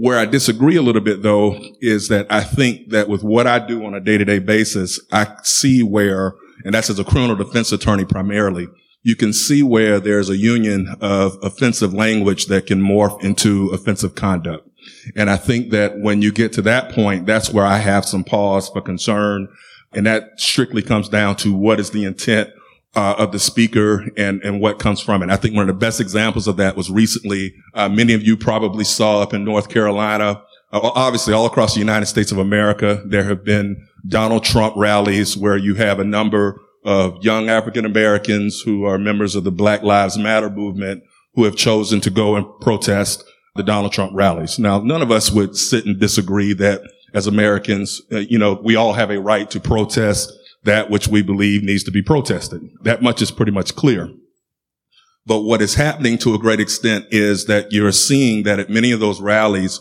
Where 0.00 0.18
I 0.18 0.26
disagree 0.26 0.76
a 0.76 0.82
little 0.82 1.00
bit 1.00 1.22
though 1.22 1.60
is 1.80 2.08
that 2.08 2.26
I 2.30 2.42
think 2.42 2.90
that 2.90 3.08
with 3.08 3.24
what 3.24 3.48
I 3.48 3.58
do 3.58 3.84
on 3.84 3.94
a 3.94 4.00
day 4.00 4.16
to 4.16 4.24
day 4.24 4.38
basis, 4.38 5.00
I 5.10 5.26
see 5.42 5.82
where, 5.82 6.34
and 6.64 6.72
that's 6.72 6.88
as 6.88 7.00
a 7.00 7.04
criminal 7.04 7.34
defense 7.34 7.72
attorney 7.72 8.04
primarily, 8.04 8.68
you 9.02 9.16
can 9.16 9.32
see 9.32 9.62
where 9.62 9.98
there's 9.98 10.30
a 10.30 10.36
union 10.36 10.94
of 11.00 11.36
offensive 11.42 11.94
language 11.94 12.46
that 12.46 12.66
can 12.66 12.80
morph 12.80 13.22
into 13.24 13.70
offensive 13.70 14.14
conduct. 14.14 14.68
And 15.16 15.28
I 15.28 15.36
think 15.36 15.70
that 15.70 15.98
when 15.98 16.22
you 16.22 16.30
get 16.30 16.52
to 16.54 16.62
that 16.62 16.92
point, 16.92 17.26
that's 17.26 17.52
where 17.52 17.66
I 17.66 17.78
have 17.78 18.04
some 18.04 18.22
pause 18.22 18.68
for 18.68 18.80
concern. 18.80 19.48
And 19.94 20.06
that 20.06 20.38
strictly 20.38 20.82
comes 20.82 21.08
down 21.08 21.36
to 21.36 21.52
what 21.52 21.80
is 21.80 21.90
the 21.90 22.04
intent 22.04 22.50
uh, 22.94 23.14
of 23.18 23.32
the 23.32 23.38
speaker 23.38 24.06
and, 24.16 24.42
and 24.42 24.60
what 24.60 24.78
comes 24.78 25.00
from 25.00 25.22
it. 25.22 25.30
I 25.30 25.36
think 25.36 25.54
one 25.54 25.68
of 25.68 25.74
the 25.74 25.78
best 25.78 26.00
examples 26.00 26.48
of 26.48 26.56
that 26.56 26.76
was 26.76 26.90
recently, 26.90 27.54
uh, 27.74 27.88
many 27.88 28.12
of 28.14 28.22
you 28.22 28.36
probably 28.36 28.84
saw 28.84 29.20
up 29.22 29.34
in 29.34 29.44
North 29.44 29.68
Carolina, 29.68 30.42
uh, 30.72 30.80
obviously 30.82 31.32
all 31.32 31.46
across 31.46 31.74
the 31.74 31.80
United 31.80 32.06
States 32.06 32.32
of 32.32 32.38
America, 32.38 33.02
there 33.06 33.24
have 33.24 33.44
been 33.44 33.86
Donald 34.06 34.44
Trump 34.44 34.74
rallies 34.76 35.36
where 35.36 35.56
you 35.56 35.74
have 35.74 35.98
a 35.98 36.04
number 36.04 36.60
of 36.84 37.22
young 37.22 37.48
African 37.48 37.84
Americans 37.84 38.62
who 38.62 38.84
are 38.84 38.98
members 38.98 39.34
of 39.34 39.44
the 39.44 39.50
Black 39.52 39.82
Lives 39.82 40.16
Matter 40.16 40.48
movement 40.48 41.02
who 41.34 41.44
have 41.44 41.56
chosen 41.56 42.00
to 42.00 42.10
go 42.10 42.36
and 42.36 42.46
protest 42.60 43.24
the 43.56 43.62
Donald 43.62 43.92
Trump 43.92 44.12
rallies. 44.14 44.58
Now, 44.58 44.80
none 44.80 45.02
of 45.02 45.10
us 45.10 45.30
would 45.30 45.56
sit 45.56 45.84
and 45.84 45.98
disagree 45.98 46.52
that 46.54 46.80
as 47.14 47.26
Americans, 47.26 48.00
uh, 48.12 48.18
you 48.18 48.38
know, 48.38 48.60
we 48.62 48.76
all 48.76 48.92
have 48.92 49.10
a 49.10 49.20
right 49.20 49.50
to 49.50 49.60
protest 49.60 50.32
that 50.68 50.90
which 50.90 51.08
we 51.08 51.22
believe 51.22 51.62
needs 51.62 51.82
to 51.84 51.90
be 51.90 52.02
protested. 52.02 52.60
That 52.82 53.02
much 53.02 53.22
is 53.22 53.30
pretty 53.30 53.52
much 53.52 53.74
clear. 53.74 54.10
But 55.24 55.40
what 55.40 55.62
is 55.62 55.74
happening 55.74 56.18
to 56.18 56.34
a 56.34 56.38
great 56.38 56.60
extent 56.60 57.06
is 57.10 57.46
that 57.46 57.72
you're 57.72 57.92
seeing 57.92 58.42
that 58.44 58.58
at 58.58 58.68
many 58.68 58.92
of 58.92 59.00
those 59.00 59.20
rallies, 59.20 59.80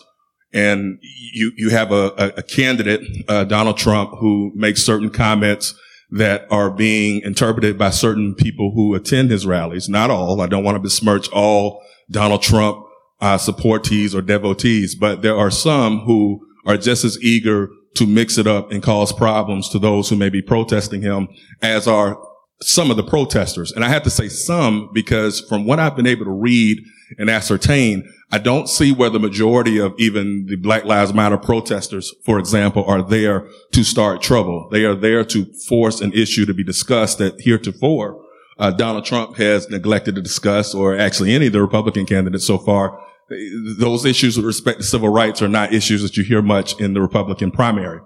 and 0.53 0.98
you, 1.01 1.51
you 1.58 1.70
have 1.72 1.91
a, 1.91 2.13
a, 2.17 2.27
a 2.38 2.44
candidate, 2.44 3.01
uh, 3.27 3.44
Donald 3.44 3.77
Trump, 3.77 4.12
who 4.20 4.53
makes 4.56 4.86
certain 4.86 5.10
comments 5.10 5.75
that 6.10 6.48
are 6.50 6.70
being 6.70 7.22
interpreted 7.22 7.77
by 7.77 7.89
certain 7.89 8.34
people 8.34 8.72
who 8.74 8.96
attend 8.96 9.29
his 9.29 9.46
rallies. 9.46 9.89
Not 9.89 10.10
all. 10.10 10.39
I 10.39 10.48
don't 10.48 10.63
want 10.63 10.75
to 10.75 10.82
besmirch 10.82 11.29
all 11.34 11.84
Donald 12.10 12.41
Trump 12.41 12.86
uh, 13.20 13.38
supportees 13.38 14.15
or 14.15 14.22
devotees, 14.22 14.96
but 14.96 15.22
there 15.22 15.36
are 15.36 15.51
some 15.51 16.00
who 16.06 16.39
are 16.65 16.77
just 16.77 17.03
as 17.03 17.22
eager 17.22 17.67
to 17.98 18.08
mix 18.08 18.38
it 18.38 18.48
up 18.48 18.72
and 18.72 18.82
cause 18.82 19.12
problems 19.12 19.70
to 19.70 19.80
those 19.80 20.10
who 20.10 20.16
may 20.16 20.30
be 20.30 20.42
protesting 20.42 21.01
him 21.01 21.27
as 21.62 21.88
are 21.88 22.18
some 22.62 22.89
of 22.89 22.98
the 22.98 23.04
protesters. 23.04 23.72
And 23.72 23.86
I 23.86 23.89
have 23.89 24.04
to 24.04 24.10
say 24.10 24.30
some 24.30 24.89
because 24.94 25.42
from 25.42 25.66
what 25.66 25.80
I've 25.80 25.96
been 25.96 26.08
able 26.08 26.25
to 26.25 26.32
read 26.32 26.80
and 27.18 27.30
ascertain, 27.30 28.12
I 28.32 28.39
don't 28.39 28.68
see 28.68 28.92
where 28.92 29.10
the 29.10 29.20
majority 29.20 29.77
of 29.80 29.94
even 29.98 30.48
the 30.48 30.56
Black 30.56 30.84
Lives 30.84 31.13
Matter 31.13 31.38
protesters, 31.38 32.13
for 32.25 32.39
example, 32.39 32.84
are 32.86 33.01
there 33.01 33.48
to 33.72 33.84
start 33.84 34.22
trouble. 34.22 34.68
They 34.72 34.86
are 34.86 34.96
there 34.96 35.24
to 35.25 35.46
force 35.68 36.01
an 36.01 36.13
issue 36.13 36.46
to 36.46 36.54
be 36.54 36.63
discussed 36.63 37.20
that 37.20 37.39
heretofore 37.42 38.24
uh, 38.60 38.72
Donald 38.72 39.06
Trump 39.06 39.38
has 39.38 39.70
neglected 39.70 40.16
to 40.16 40.22
discuss, 40.22 40.74
or 40.74 40.98
actually 40.98 41.34
any 41.34 41.48
of 41.48 41.54
the 41.54 41.62
Republican 41.62 42.06
candidates 42.06 42.46
so 42.46 42.58
far. 42.58 43.00
Those 43.30 44.06
issues 44.06 44.38
with 44.38 44.46
respect 44.46 44.80
to 44.80 44.86
civil 44.86 45.10
rights 45.10 45.42
are 45.42 45.50
not 45.50 45.74
issues 45.74 46.02
that 46.02 46.16
you 46.16 46.24
hear 46.24 46.42
much 46.42 46.80
in 46.80 46.94
the 46.94 47.02
Republican 47.02 47.52
primary. 47.52 48.00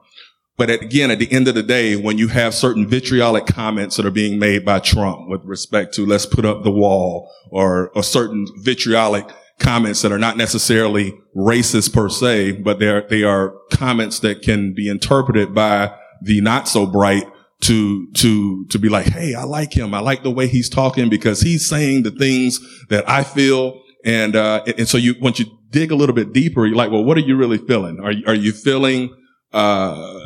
But 0.57 0.69
at, 0.69 0.81
again, 0.81 1.09
at 1.09 1.19
the 1.19 1.31
end 1.31 1.47
of 1.47 1.55
the 1.55 1.63
day, 1.63 1.95
when 1.95 2.17
you 2.17 2.27
have 2.27 2.53
certain 2.53 2.87
vitriolic 2.87 3.45
comments 3.47 3.97
that 3.97 4.05
are 4.05 4.11
being 4.11 4.37
made 4.37 4.63
by 4.63 4.79
Trump 4.79 5.27
with 5.27 5.41
respect 5.43 5.93
to 5.95 6.05
let's 6.05 6.25
put 6.25 6.45
up 6.45 6.63
the 6.63 6.71
wall 6.71 7.31
or, 7.49 7.89
or 7.95 8.03
certain 8.03 8.45
vitriolic 8.57 9.25
comments 9.59 10.01
that 10.01 10.11
are 10.11 10.19
not 10.19 10.37
necessarily 10.37 11.13
racist 11.35 11.93
per 11.93 12.09
se, 12.09 12.51
but 12.51 12.79
they're, 12.79 13.07
they 13.07 13.23
are 13.23 13.55
comments 13.71 14.19
that 14.19 14.41
can 14.41 14.73
be 14.73 14.89
interpreted 14.89 15.53
by 15.55 15.95
the 16.21 16.41
not 16.41 16.67
so 16.67 16.85
bright 16.85 17.25
to, 17.61 18.11
to, 18.13 18.65
to 18.67 18.79
be 18.79 18.89
like, 18.89 19.07
Hey, 19.07 19.33
I 19.33 19.43
like 19.43 19.73
him. 19.73 19.93
I 19.93 19.99
like 19.99 20.23
the 20.23 20.31
way 20.31 20.47
he's 20.47 20.69
talking 20.69 21.09
because 21.09 21.41
he's 21.41 21.67
saying 21.67 22.03
the 22.03 22.11
things 22.11 22.59
that 22.89 23.07
I 23.09 23.23
feel. 23.23 23.81
And, 24.05 24.35
uh, 24.35 24.63
and 24.77 24.87
so 24.87 24.97
you, 24.97 25.15
once 25.21 25.39
you 25.39 25.45
dig 25.69 25.91
a 25.91 25.95
little 25.95 26.15
bit 26.15 26.33
deeper, 26.33 26.65
you're 26.65 26.75
like, 26.75 26.91
well, 26.91 27.03
what 27.03 27.17
are 27.17 27.21
you 27.21 27.35
really 27.35 27.57
feeling? 27.57 27.99
Are 27.99 28.11
you, 28.11 28.23
are 28.27 28.35
you 28.35 28.51
feeling, 28.51 29.15
uh, 29.53 30.19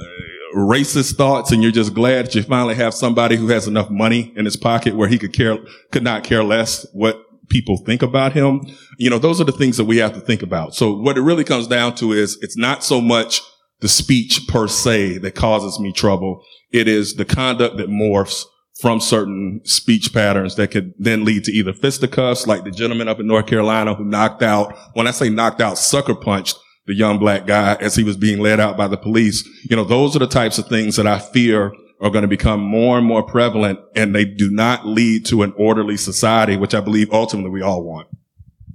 racist 0.55 1.15
thoughts 1.15 1.51
and 1.51 1.61
you're 1.61 1.71
just 1.71 1.93
glad 1.93 2.25
that 2.25 2.35
you 2.35 2.43
finally 2.43 2.75
have 2.75 2.93
somebody 2.93 3.35
who 3.35 3.49
has 3.49 3.67
enough 3.67 3.89
money 3.89 4.31
in 4.37 4.45
his 4.45 4.55
pocket 4.55 4.95
where 4.95 5.09
he 5.09 5.19
could 5.19 5.33
care, 5.33 5.57
could 5.91 6.03
not 6.03 6.23
care 6.23 6.43
less 6.43 6.85
what 6.93 7.21
people 7.49 7.77
think 7.77 8.01
about 8.01 8.33
him. 8.33 8.61
You 8.97 9.09
know, 9.09 9.19
those 9.19 9.41
are 9.41 9.43
the 9.43 9.51
things 9.51 9.77
that 9.77 9.85
we 9.85 9.97
have 9.97 10.13
to 10.13 10.21
think 10.21 10.41
about. 10.41 10.73
So 10.73 10.95
what 10.95 11.17
it 11.17 11.21
really 11.21 11.43
comes 11.43 11.67
down 11.67 11.95
to 11.95 12.13
is 12.13 12.37
it's 12.41 12.57
not 12.57 12.83
so 12.83 13.01
much 13.01 13.41
the 13.81 13.89
speech 13.89 14.47
per 14.47 14.67
se 14.67 15.19
that 15.19 15.35
causes 15.35 15.79
me 15.79 15.91
trouble. 15.91 16.41
It 16.71 16.87
is 16.87 17.15
the 17.15 17.25
conduct 17.25 17.77
that 17.77 17.89
morphs 17.89 18.45
from 18.79 18.99
certain 18.99 19.61
speech 19.63 20.13
patterns 20.13 20.55
that 20.55 20.71
could 20.71 20.93
then 20.99 21.23
lead 21.23 21.43
to 21.45 21.51
either 21.51 21.73
fisticuffs, 21.73 22.45
like 22.45 22.63
the 22.63 22.71
gentleman 22.71 23.07
up 23.07 23.19
in 23.19 23.27
North 23.27 23.47
Carolina 23.47 23.95
who 23.95 24.03
knocked 24.03 24.43
out, 24.43 24.75
when 24.93 25.07
I 25.07 25.11
say 25.11 25.29
knocked 25.29 25.61
out, 25.61 25.77
sucker 25.77 26.15
punched 26.15 26.57
the 26.85 26.93
young 26.93 27.17
black 27.17 27.47
guy 27.47 27.75
as 27.75 27.95
he 27.95 28.03
was 28.03 28.17
being 28.17 28.39
led 28.39 28.59
out 28.59 28.77
by 28.77 28.87
the 28.87 28.97
police. 28.97 29.47
You 29.69 29.75
know, 29.75 29.85
those 29.85 30.15
are 30.15 30.19
the 30.19 30.27
types 30.27 30.57
of 30.57 30.67
things 30.67 30.97
that 30.97 31.07
I 31.07 31.19
fear 31.19 31.73
are 32.01 32.09
going 32.09 32.23
to 32.23 32.27
become 32.27 32.59
more 32.59 32.97
and 32.97 33.07
more 33.07 33.23
prevalent 33.23 33.79
and 33.95 34.13
they 34.13 34.25
do 34.25 34.51
not 34.51 34.85
lead 34.85 35.25
to 35.27 35.43
an 35.43 35.53
orderly 35.57 35.95
society, 35.95 36.57
which 36.57 36.75
I 36.75 36.81
believe 36.81 37.11
ultimately 37.11 37.51
we 37.51 37.61
all 37.61 37.83
want. 37.83 38.09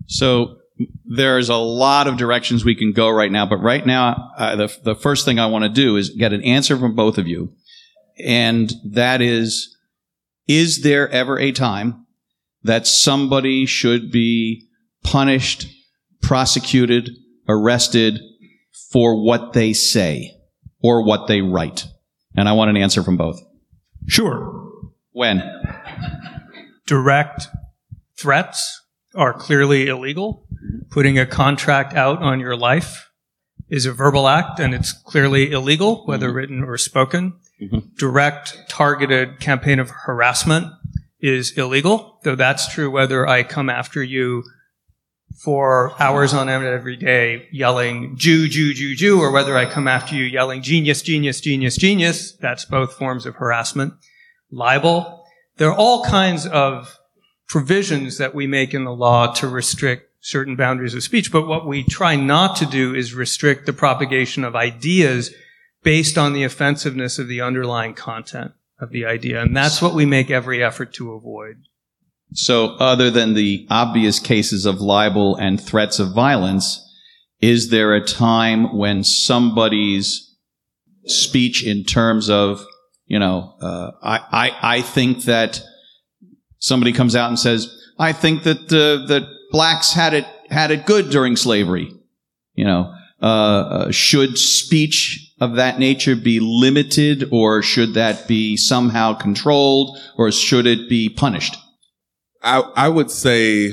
So 0.06 0.56
there's 1.04 1.50
a 1.50 1.56
lot 1.56 2.06
of 2.06 2.16
directions 2.16 2.64
we 2.64 2.74
can 2.74 2.92
go 2.92 3.10
right 3.10 3.30
now, 3.30 3.44
but 3.44 3.58
right 3.58 3.84
now, 3.84 4.32
uh, 4.38 4.56
the, 4.56 4.78
the 4.82 4.94
first 4.94 5.26
thing 5.26 5.38
I 5.38 5.46
want 5.46 5.64
to 5.64 5.68
do 5.68 5.96
is 5.96 6.10
get 6.10 6.32
an 6.32 6.42
answer 6.42 6.78
from 6.78 6.94
both 6.94 7.18
of 7.18 7.28
you. 7.28 7.52
And 8.18 8.72
that 8.84 9.20
is, 9.20 9.76
is 10.50 10.82
there 10.82 11.08
ever 11.10 11.38
a 11.38 11.52
time 11.52 12.06
that 12.64 12.84
somebody 12.84 13.66
should 13.66 14.10
be 14.10 14.66
punished, 15.04 15.68
prosecuted, 16.20 17.08
arrested 17.48 18.18
for 18.90 19.24
what 19.24 19.52
they 19.52 19.72
say 19.72 20.32
or 20.82 21.04
what 21.04 21.28
they 21.28 21.40
write? 21.40 21.86
And 22.36 22.48
I 22.48 22.52
want 22.52 22.68
an 22.68 22.76
answer 22.76 23.04
from 23.04 23.16
both. 23.16 23.40
Sure. 24.08 24.72
When? 25.12 25.40
Direct 26.84 27.46
threats 28.18 28.82
are 29.14 29.32
clearly 29.32 29.86
illegal. 29.86 30.48
Putting 30.90 31.16
a 31.16 31.26
contract 31.26 31.94
out 31.94 32.20
on 32.20 32.40
your 32.40 32.56
life 32.56 33.08
is 33.68 33.86
a 33.86 33.92
verbal 33.92 34.26
act 34.26 34.58
and 34.58 34.74
it's 34.74 34.92
clearly 34.92 35.52
illegal, 35.52 36.04
whether 36.06 36.26
mm-hmm. 36.26 36.36
written 36.36 36.64
or 36.64 36.76
spoken. 36.76 37.34
Mm-hmm. 37.60 37.78
Direct 37.96 38.68
targeted 38.68 39.40
campaign 39.40 39.78
of 39.78 39.90
harassment 39.90 40.68
is 41.20 41.52
illegal, 41.52 42.18
though 42.22 42.36
that's 42.36 42.72
true 42.72 42.90
whether 42.90 43.28
I 43.28 43.42
come 43.42 43.68
after 43.68 44.02
you 44.02 44.44
for 45.42 45.92
hours 46.00 46.34
on 46.34 46.48
end 46.48 46.64
every 46.64 46.96
day 46.96 47.48
yelling 47.50 48.16
Jew, 48.16 48.48
Jew, 48.48 48.74
Jew, 48.74 48.94
Jew, 48.94 49.20
or 49.20 49.30
whether 49.30 49.56
I 49.56 49.64
come 49.64 49.88
after 49.88 50.14
you 50.14 50.24
yelling 50.24 50.62
genius, 50.62 51.02
genius, 51.02 51.40
genius, 51.40 51.76
genius. 51.76 52.32
That's 52.32 52.64
both 52.64 52.94
forms 52.94 53.26
of 53.26 53.36
harassment. 53.36 53.94
Libel. 54.50 55.24
There 55.56 55.70
are 55.70 55.76
all 55.76 56.04
kinds 56.04 56.46
of 56.46 56.98
provisions 57.48 58.18
that 58.18 58.34
we 58.34 58.46
make 58.46 58.74
in 58.74 58.84
the 58.84 58.94
law 58.94 59.32
to 59.34 59.48
restrict 59.48 60.06
certain 60.20 60.56
boundaries 60.56 60.94
of 60.94 61.02
speech, 61.02 61.32
but 61.32 61.46
what 61.46 61.66
we 61.66 61.82
try 61.82 62.16
not 62.16 62.56
to 62.56 62.66
do 62.66 62.94
is 62.94 63.14
restrict 63.14 63.66
the 63.66 63.72
propagation 63.72 64.44
of 64.44 64.54
ideas 64.54 65.32
based 65.82 66.18
on 66.18 66.32
the 66.32 66.44
offensiveness 66.44 67.18
of 67.18 67.28
the 67.28 67.40
underlying 67.40 67.94
content 67.94 68.52
of 68.78 68.90
the 68.90 69.04
idea. 69.04 69.42
And 69.42 69.56
that's 69.56 69.82
what 69.82 69.94
we 69.94 70.06
make 70.06 70.30
every 70.30 70.62
effort 70.62 70.92
to 70.94 71.12
avoid. 71.12 71.56
So, 72.32 72.76
other 72.76 73.10
than 73.10 73.34
the 73.34 73.66
obvious 73.70 74.20
cases 74.20 74.64
of 74.64 74.80
libel 74.80 75.34
and 75.36 75.60
threats 75.60 75.98
of 75.98 76.14
violence, 76.14 76.86
is 77.40 77.70
there 77.70 77.94
a 77.94 78.04
time 78.04 78.76
when 78.76 79.02
somebody's 79.02 80.36
speech 81.06 81.66
in 81.66 81.84
terms 81.84 82.30
of, 82.30 82.64
you 83.06 83.18
know, 83.18 83.54
uh, 83.60 83.90
I, 84.02 84.18
I, 84.30 84.76
I 84.76 84.82
think 84.82 85.24
that 85.24 85.60
somebody 86.60 86.92
comes 86.92 87.16
out 87.16 87.28
and 87.28 87.38
says, 87.38 87.74
"I 87.98 88.12
think 88.12 88.44
that 88.44 88.72
uh, 88.72 89.06
that 89.08 89.26
blacks 89.50 89.92
had 89.94 90.14
it 90.14 90.26
had 90.50 90.70
it 90.70 90.86
good 90.86 91.10
during 91.10 91.34
slavery," 91.34 91.90
you 92.54 92.64
know, 92.64 92.94
uh, 93.20 93.26
uh, 93.26 93.90
should 93.90 94.38
speech 94.38 95.29
of 95.40 95.56
that 95.56 95.78
nature 95.78 96.14
be 96.14 96.38
limited, 96.40 97.28
or 97.32 97.62
should 97.62 97.94
that 97.94 98.28
be 98.28 98.56
somehow 98.56 99.14
controlled, 99.14 99.98
or 100.16 100.30
should 100.30 100.66
it 100.66 100.88
be 100.88 101.08
punished? 101.08 101.56
I, 102.42 102.60
I 102.76 102.88
would 102.88 103.10
say 103.10 103.72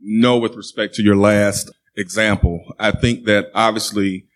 no 0.00 0.38
with 0.38 0.54
respect 0.54 0.94
to 0.94 1.02
your 1.02 1.16
last 1.16 1.70
example. 1.96 2.74
I 2.78 2.90
think 2.90 3.24
that 3.24 3.50
obviously 3.54 4.26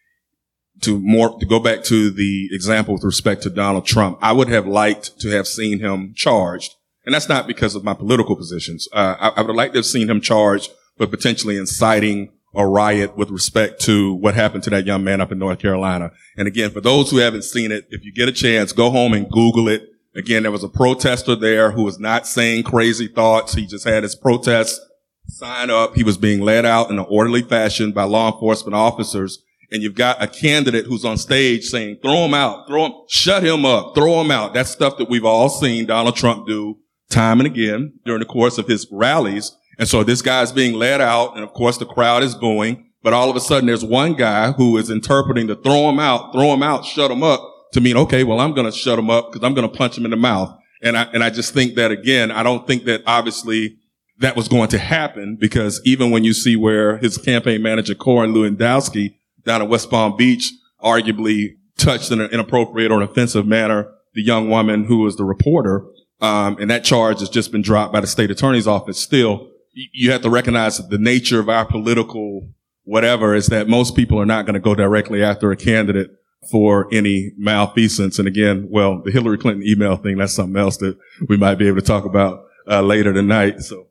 to 0.82 0.98
more 0.98 1.38
to 1.38 1.46
go 1.46 1.60
back 1.60 1.84
to 1.84 2.10
the 2.10 2.48
example 2.52 2.94
with 2.94 3.04
respect 3.04 3.42
to 3.42 3.50
Donald 3.50 3.86
Trump, 3.86 4.18
I 4.22 4.32
would 4.32 4.48
have 4.48 4.66
liked 4.66 5.20
to 5.20 5.28
have 5.30 5.46
seen 5.46 5.78
him 5.80 6.14
charged, 6.14 6.74
and 7.04 7.14
that's 7.14 7.28
not 7.28 7.46
because 7.46 7.74
of 7.74 7.84
my 7.84 7.94
political 7.94 8.36
positions. 8.36 8.88
Uh, 8.92 9.16
I, 9.18 9.28
I, 9.28 9.40
would 9.42 9.50
have 9.50 9.56
liked 9.56 9.74
to 9.74 9.78
have 9.78 9.86
seen 9.86 10.08
him 10.08 10.20
charged 10.20 10.70
with 10.98 11.10
potentially 11.10 11.56
inciting 11.56 12.32
a 12.54 12.66
riot 12.66 13.16
with 13.16 13.30
respect 13.30 13.80
to 13.82 14.14
what 14.14 14.34
happened 14.34 14.62
to 14.64 14.70
that 14.70 14.86
young 14.86 15.04
man 15.04 15.20
up 15.20 15.30
in 15.30 15.38
North 15.38 15.58
Carolina. 15.58 16.10
And 16.36 16.48
again, 16.48 16.70
for 16.70 16.80
those 16.80 17.10
who 17.10 17.18
haven't 17.18 17.44
seen 17.44 17.70
it, 17.70 17.86
if 17.90 18.04
you 18.04 18.12
get 18.12 18.28
a 18.28 18.32
chance, 18.32 18.72
go 18.72 18.90
home 18.90 19.12
and 19.12 19.30
Google 19.30 19.68
it. 19.68 19.88
Again, 20.16 20.42
there 20.42 20.52
was 20.52 20.64
a 20.64 20.68
protester 20.68 21.36
there 21.36 21.70
who 21.70 21.84
was 21.84 22.00
not 22.00 22.26
saying 22.26 22.64
crazy 22.64 23.06
thoughts. 23.06 23.54
He 23.54 23.66
just 23.66 23.86
had 23.86 24.02
his 24.02 24.16
protest 24.16 24.80
sign 25.28 25.70
up. 25.70 25.94
He 25.94 26.02
was 26.02 26.18
being 26.18 26.40
led 26.40 26.66
out 26.66 26.90
in 26.90 26.98
an 26.98 27.06
orderly 27.08 27.42
fashion 27.42 27.92
by 27.92 28.02
law 28.02 28.32
enforcement 28.32 28.74
officers 28.74 29.42
and 29.72 29.82
you've 29.82 29.94
got 29.94 30.22
a 30.22 30.26
candidate 30.26 30.86
who's 30.86 31.04
on 31.04 31.16
stage 31.16 31.64
saying, 31.64 31.98
throw 32.02 32.24
him 32.24 32.34
out, 32.34 32.66
throw 32.66 32.86
him, 32.86 32.92
shut 33.08 33.44
him 33.44 33.64
up, 33.64 33.94
throw 33.94 34.20
him 34.20 34.30
out. 34.30 34.52
That's 34.52 34.70
stuff 34.70 34.98
that 34.98 35.08
we've 35.08 35.24
all 35.24 35.48
seen 35.48 35.86
Donald 35.86 36.16
Trump 36.16 36.46
do 36.46 36.78
time 37.08 37.40
and 37.40 37.46
again 37.46 37.92
during 38.04 38.20
the 38.20 38.26
course 38.26 38.58
of 38.58 38.66
his 38.66 38.86
rallies. 38.90 39.52
And 39.80 39.88
so 39.88 40.04
this 40.04 40.20
guy's 40.20 40.52
being 40.52 40.74
led 40.74 41.00
out 41.00 41.34
and 41.34 41.42
of 41.42 41.54
course 41.54 41.78
the 41.78 41.86
crowd 41.86 42.22
is 42.22 42.34
booing, 42.34 42.90
but 43.02 43.14
all 43.14 43.30
of 43.30 43.34
a 43.34 43.40
sudden 43.40 43.66
there's 43.66 43.84
one 43.84 44.12
guy 44.12 44.52
who 44.52 44.76
is 44.76 44.90
interpreting 44.90 45.48
to 45.48 45.56
throw 45.56 45.88
him 45.88 45.98
out, 45.98 46.32
throw 46.32 46.52
him 46.52 46.62
out, 46.62 46.84
shut 46.84 47.10
him 47.10 47.22
up 47.22 47.42
to 47.72 47.80
mean, 47.80 47.96
okay, 47.96 48.22
well, 48.22 48.40
I'm 48.40 48.52
going 48.52 48.70
to 48.70 48.76
shut 48.76 48.98
him 48.98 49.08
up 49.08 49.32
because 49.32 49.42
I'm 49.42 49.54
going 49.54 49.68
to 49.68 49.74
punch 49.74 49.96
him 49.96 50.04
in 50.04 50.10
the 50.10 50.18
mouth. 50.18 50.54
And 50.82 50.98
I, 50.98 51.04
and 51.14 51.24
I 51.24 51.30
just 51.30 51.54
think 51.54 51.76
that 51.76 51.90
again, 51.90 52.30
I 52.30 52.42
don't 52.42 52.66
think 52.66 52.84
that 52.84 53.02
obviously 53.06 53.78
that 54.18 54.36
was 54.36 54.48
going 54.48 54.68
to 54.68 54.78
happen 54.78 55.38
because 55.40 55.80
even 55.86 56.10
when 56.10 56.24
you 56.24 56.34
see 56.34 56.56
where 56.56 56.98
his 56.98 57.16
campaign 57.16 57.62
manager, 57.62 57.94
Corey 57.94 58.28
Lewandowski, 58.28 59.14
down 59.46 59.62
in 59.62 59.70
West 59.70 59.88
Palm 59.88 60.14
Beach 60.14 60.52
arguably 60.82 61.54
touched 61.78 62.10
in 62.10 62.20
an 62.20 62.30
inappropriate 62.30 62.92
or 62.92 63.00
an 63.00 63.08
offensive 63.08 63.46
manner 63.46 63.90
the 64.12 64.22
young 64.22 64.50
woman 64.50 64.84
who 64.84 64.98
was 64.98 65.16
the 65.16 65.24
reporter. 65.24 65.86
Um, 66.20 66.58
and 66.60 66.70
that 66.70 66.84
charge 66.84 67.20
has 67.20 67.30
just 67.30 67.50
been 67.50 67.62
dropped 67.62 67.92
by 67.92 68.00
the 68.00 68.06
state 68.06 68.30
attorney's 68.30 68.66
office. 68.66 68.98
Still, 68.98 69.49
you 69.72 70.10
have 70.12 70.22
to 70.22 70.30
recognize 70.30 70.78
the 70.88 70.98
nature 70.98 71.40
of 71.40 71.48
our 71.48 71.64
political 71.64 72.48
whatever 72.84 73.34
is 73.34 73.46
that 73.46 73.68
most 73.68 73.94
people 73.94 74.20
are 74.20 74.26
not 74.26 74.46
going 74.46 74.54
to 74.54 74.60
go 74.60 74.74
directly 74.74 75.22
after 75.22 75.52
a 75.52 75.56
candidate 75.56 76.10
for 76.50 76.88
any 76.92 77.32
malfeasance. 77.36 78.18
And 78.18 78.26
again, 78.26 78.66
well, 78.70 79.02
the 79.02 79.10
Hillary 79.10 79.38
Clinton 79.38 79.66
email 79.66 79.96
thing, 79.96 80.16
that's 80.16 80.32
something 80.32 80.56
else 80.56 80.78
that 80.78 80.98
we 81.28 81.36
might 81.36 81.56
be 81.56 81.68
able 81.68 81.80
to 81.80 81.86
talk 81.86 82.04
about 82.04 82.46
uh, 82.68 82.82
later 82.82 83.12
tonight. 83.12 83.60
So 83.60 83.88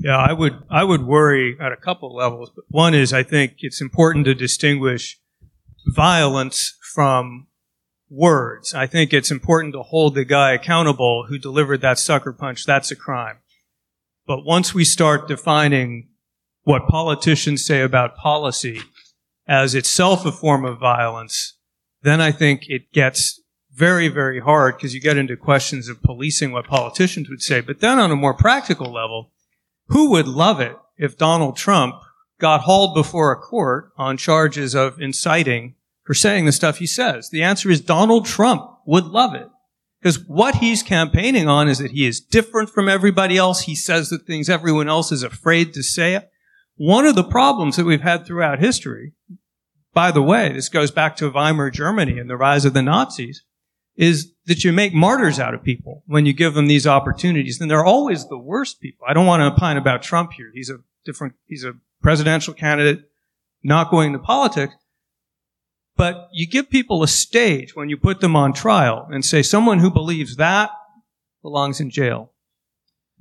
yeah, 0.00 0.16
I 0.16 0.32
would 0.32 0.62
I 0.70 0.84
would 0.84 1.06
worry 1.06 1.56
at 1.60 1.72
a 1.72 1.76
couple 1.76 2.14
levels. 2.14 2.50
But 2.54 2.64
one 2.68 2.94
is 2.94 3.12
I 3.12 3.22
think 3.22 3.56
it's 3.58 3.80
important 3.80 4.26
to 4.26 4.34
distinguish 4.34 5.18
violence 5.86 6.76
from 6.94 7.46
words. 8.10 8.74
I 8.74 8.86
think 8.86 9.12
it's 9.12 9.30
important 9.30 9.74
to 9.74 9.82
hold 9.82 10.14
the 10.14 10.24
guy 10.24 10.52
accountable 10.52 11.26
who 11.28 11.38
delivered 11.38 11.80
that 11.80 11.98
sucker 11.98 12.32
punch. 12.32 12.66
That's 12.66 12.90
a 12.90 12.96
crime. 12.96 13.38
But 14.28 14.44
once 14.44 14.74
we 14.74 14.84
start 14.84 15.26
defining 15.26 16.08
what 16.64 16.86
politicians 16.86 17.64
say 17.64 17.80
about 17.80 18.14
policy 18.14 18.82
as 19.46 19.74
itself 19.74 20.26
a 20.26 20.30
form 20.30 20.66
of 20.66 20.78
violence, 20.78 21.56
then 22.02 22.20
I 22.20 22.30
think 22.30 22.68
it 22.68 22.92
gets 22.92 23.40
very, 23.72 24.08
very 24.08 24.40
hard 24.40 24.76
because 24.76 24.94
you 24.94 25.00
get 25.00 25.16
into 25.16 25.34
questions 25.34 25.88
of 25.88 26.02
policing 26.02 26.52
what 26.52 26.66
politicians 26.66 27.30
would 27.30 27.40
say. 27.40 27.62
But 27.62 27.80
then 27.80 27.98
on 27.98 28.10
a 28.10 28.16
more 28.16 28.34
practical 28.34 28.92
level, 28.92 29.32
who 29.86 30.10
would 30.10 30.28
love 30.28 30.60
it 30.60 30.76
if 30.98 31.16
Donald 31.16 31.56
Trump 31.56 31.94
got 32.38 32.60
hauled 32.60 32.94
before 32.94 33.32
a 33.32 33.36
court 33.36 33.92
on 33.96 34.18
charges 34.18 34.74
of 34.74 35.00
inciting 35.00 35.74
for 36.04 36.12
saying 36.12 36.44
the 36.44 36.52
stuff 36.52 36.76
he 36.76 36.86
says? 36.86 37.30
The 37.30 37.42
answer 37.42 37.70
is 37.70 37.80
Donald 37.80 38.26
Trump 38.26 38.68
would 38.84 39.06
love 39.06 39.34
it. 39.34 39.48
Because 40.08 40.26
what 40.26 40.54
he's 40.54 40.82
campaigning 40.82 41.48
on 41.48 41.68
is 41.68 41.80
that 41.80 41.90
he 41.90 42.06
is 42.06 42.18
different 42.18 42.70
from 42.70 42.88
everybody 42.88 43.36
else. 43.36 43.60
He 43.60 43.74
says 43.74 44.08
the 44.08 44.16
things 44.16 44.48
everyone 44.48 44.88
else 44.88 45.12
is 45.12 45.22
afraid 45.22 45.74
to 45.74 45.82
say. 45.82 46.18
One 46.76 47.04
of 47.04 47.14
the 47.14 47.22
problems 47.22 47.76
that 47.76 47.84
we've 47.84 48.00
had 48.00 48.24
throughout 48.24 48.58
history, 48.58 49.12
by 49.92 50.10
the 50.10 50.22
way, 50.22 50.50
this 50.50 50.70
goes 50.70 50.90
back 50.90 51.16
to 51.16 51.30
Weimar 51.30 51.70
Germany 51.70 52.18
and 52.18 52.30
the 52.30 52.38
rise 52.38 52.64
of 52.64 52.72
the 52.72 52.80
Nazis, 52.80 53.42
is 53.96 54.32
that 54.46 54.64
you 54.64 54.72
make 54.72 54.94
martyrs 54.94 55.38
out 55.38 55.52
of 55.52 55.62
people 55.62 56.04
when 56.06 56.24
you 56.24 56.32
give 56.32 56.54
them 56.54 56.68
these 56.68 56.86
opportunities. 56.86 57.60
And 57.60 57.70
they're 57.70 57.84
always 57.84 58.26
the 58.28 58.38
worst 58.38 58.80
people. 58.80 59.04
I 59.06 59.12
don't 59.12 59.26
want 59.26 59.42
to 59.42 59.52
opine 59.52 59.76
about 59.76 60.00
Trump 60.00 60.32
here. 60.32 60.50
He's 60.54 60.70
a 60.70 60.78
different, 61.04 61.34
he's 61.44 61.64
a 61.64 61.74
presidential 62.00 62.54
candidate, 62.54 63.02
not 63.62 63.90
going 63.90 64.14
to 64.14 64.18
politics. 64.18 64.74
But 65.98 66.28
you 66.32 66.46
give 66.46 66.70
people 66.70 67.02
a 67.02 67.08
stage 67.08 67.74
when 67.74 67.88
you 67.88 67.96
put 67.96 68.20
them 68.20 68.36
on 68.36 68.52
trial 68.52 69.08
and 69.10 69.24
say 69.24 69.42
someone 69.42 69.80
who 69.80 69.90
believes 69.90 70.36
that 70.36 70.70
belongs 71.42 71.80
in 71.80 71.90
jail. 71.90 72.32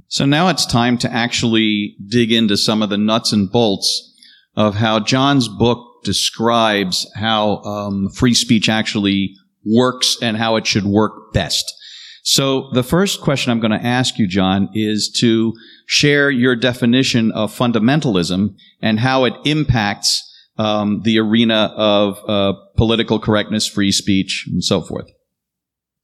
So 0.09 0.25
now 0.25 0.47
it's 0.47 0.65
time 0.65 0.97
to 0.99 1.11
actually 1.11 1.97
dig 2.07 2.31
into 2.31 2.55
some 2.55 2.83
of 2.83 2.89
the 2.89 2.97
nuts 2.97 3.33
and 3.33 3.51
bolts 3.51 4.13
of 4.55 4.75
how 4.75 4.99
John's 4.99 5.47
book 5.47 6.03
describes 6.03 7.11
how 7.15 7.57
um, 7.63 8.09
free 8.09 8.35
speech 8.35 8.69
actually 8.69 9.35
works 9.65 10.15
and 10.21 10.37
how 10.37 10.55
it 10.55 10.67
should 10.67 10.85
work 10.85 11.33
best. 11.33 11.73
So 12.23 12.69
the 12.73 12.83
first 12.83 13.21
question 13.21 13.51
I'm 13.51 13.59
going 13.59 13.71
to 13.71 13.85
ask 13.85 14.19
you, 14.19 14.27
John, 14.27 14.69
is 14.73 15.09
to 15.19 15.53
share 15.87 16.29
your 16.29 16.55
definition 16.55 17.31
of 17.31 17.57
fundamentalism 17.57 18.55
and 18.81 18.99
how 18.99 19.23
it 19.23 19.33
impacts 19.45 20.23
um, 20.57 21.01
the 21.03 21.19
arena 21.19 21.73
of 21.75 22.19
uh, 22.27 22.53
political 22.75 23.19
correctness, 23.19 23.67
free 23.67 23.91
speech, 23.91 24.47
and 24.51 24.63
so 24.63 24.81
forth. 24.81 25.09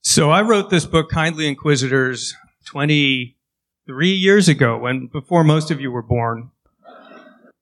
So 0.02 0.30
I 0.30 0.42
wrote 0.42 0.70
this 0.70 0.84
book, 0.84 1.10
Kindly 1.10 1.48
Inquisitors, 1.48 2.34
23 2.66 4.10
years 4.10 4.48
ago, 4.48 4.78
when 4.78 5.06
before 5.06 5.44
most 5.44 5.70
of 5.70 5.80
you 5.80 5.90
were 5.90 6.02
born. 6.02 6.50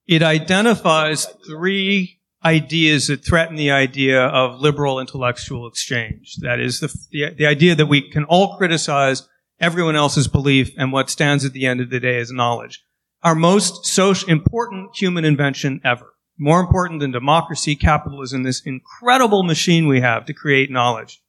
It 0.07 0.23
identifies 0.23 1.27
three 1.47 2.19
ideas 2.45 3.07
that 3.07 3.25
threaten 3.25 3.57
the 3.57 3.71
idea 3.71 4.21
of 4.27 4.61
liberal 4.61 4.99
intellectual 4.99 5.67
exchange. 5.69 6.37
That 6.41 6.59
is 6.59 6.81
the, 6.81 6.89
the, 7.11 7.35
the, 7.39 7.47
idea 7.47 7.77
that 7.77 7.87
we 7.87 8.11
can 8.11 8.25
all 8.25 8.57
criticize 8.57 9.29
everyone 9.61 9.95
else's 9.95 10.27
belief 10.27 10.73
and 10.77 10.93
what 10.93 11.09
stands 11.09 11.45
at 11.45 11.53
the 11.53 11.67
end 11.67 11.81
of 11.81 11.91
the 11.91 12.01
day 12.01 12.19
is 12.19 12.33
knowledge. 12.33 12.85
Our 13.23 13.37
most 13.37 13.87
social 13.87 14.29
important 14.29 14.97
human 14.97 15.25
invention 15.25 15.81
ever. 15.85 16.13
More 16.38 16.61
important 16.61 17.01
than 17.01 17.11
democracy, 17.11 17.77
capitalism, 17.77 18.42
this 18.42 18.62
incredible 18.62 19.42
machine 19.42 19.87
we 19.87 20.01
have 20.01 20.25
to 20.27 20.33
create 20.33 20.71
knowledge. 20.71 21.23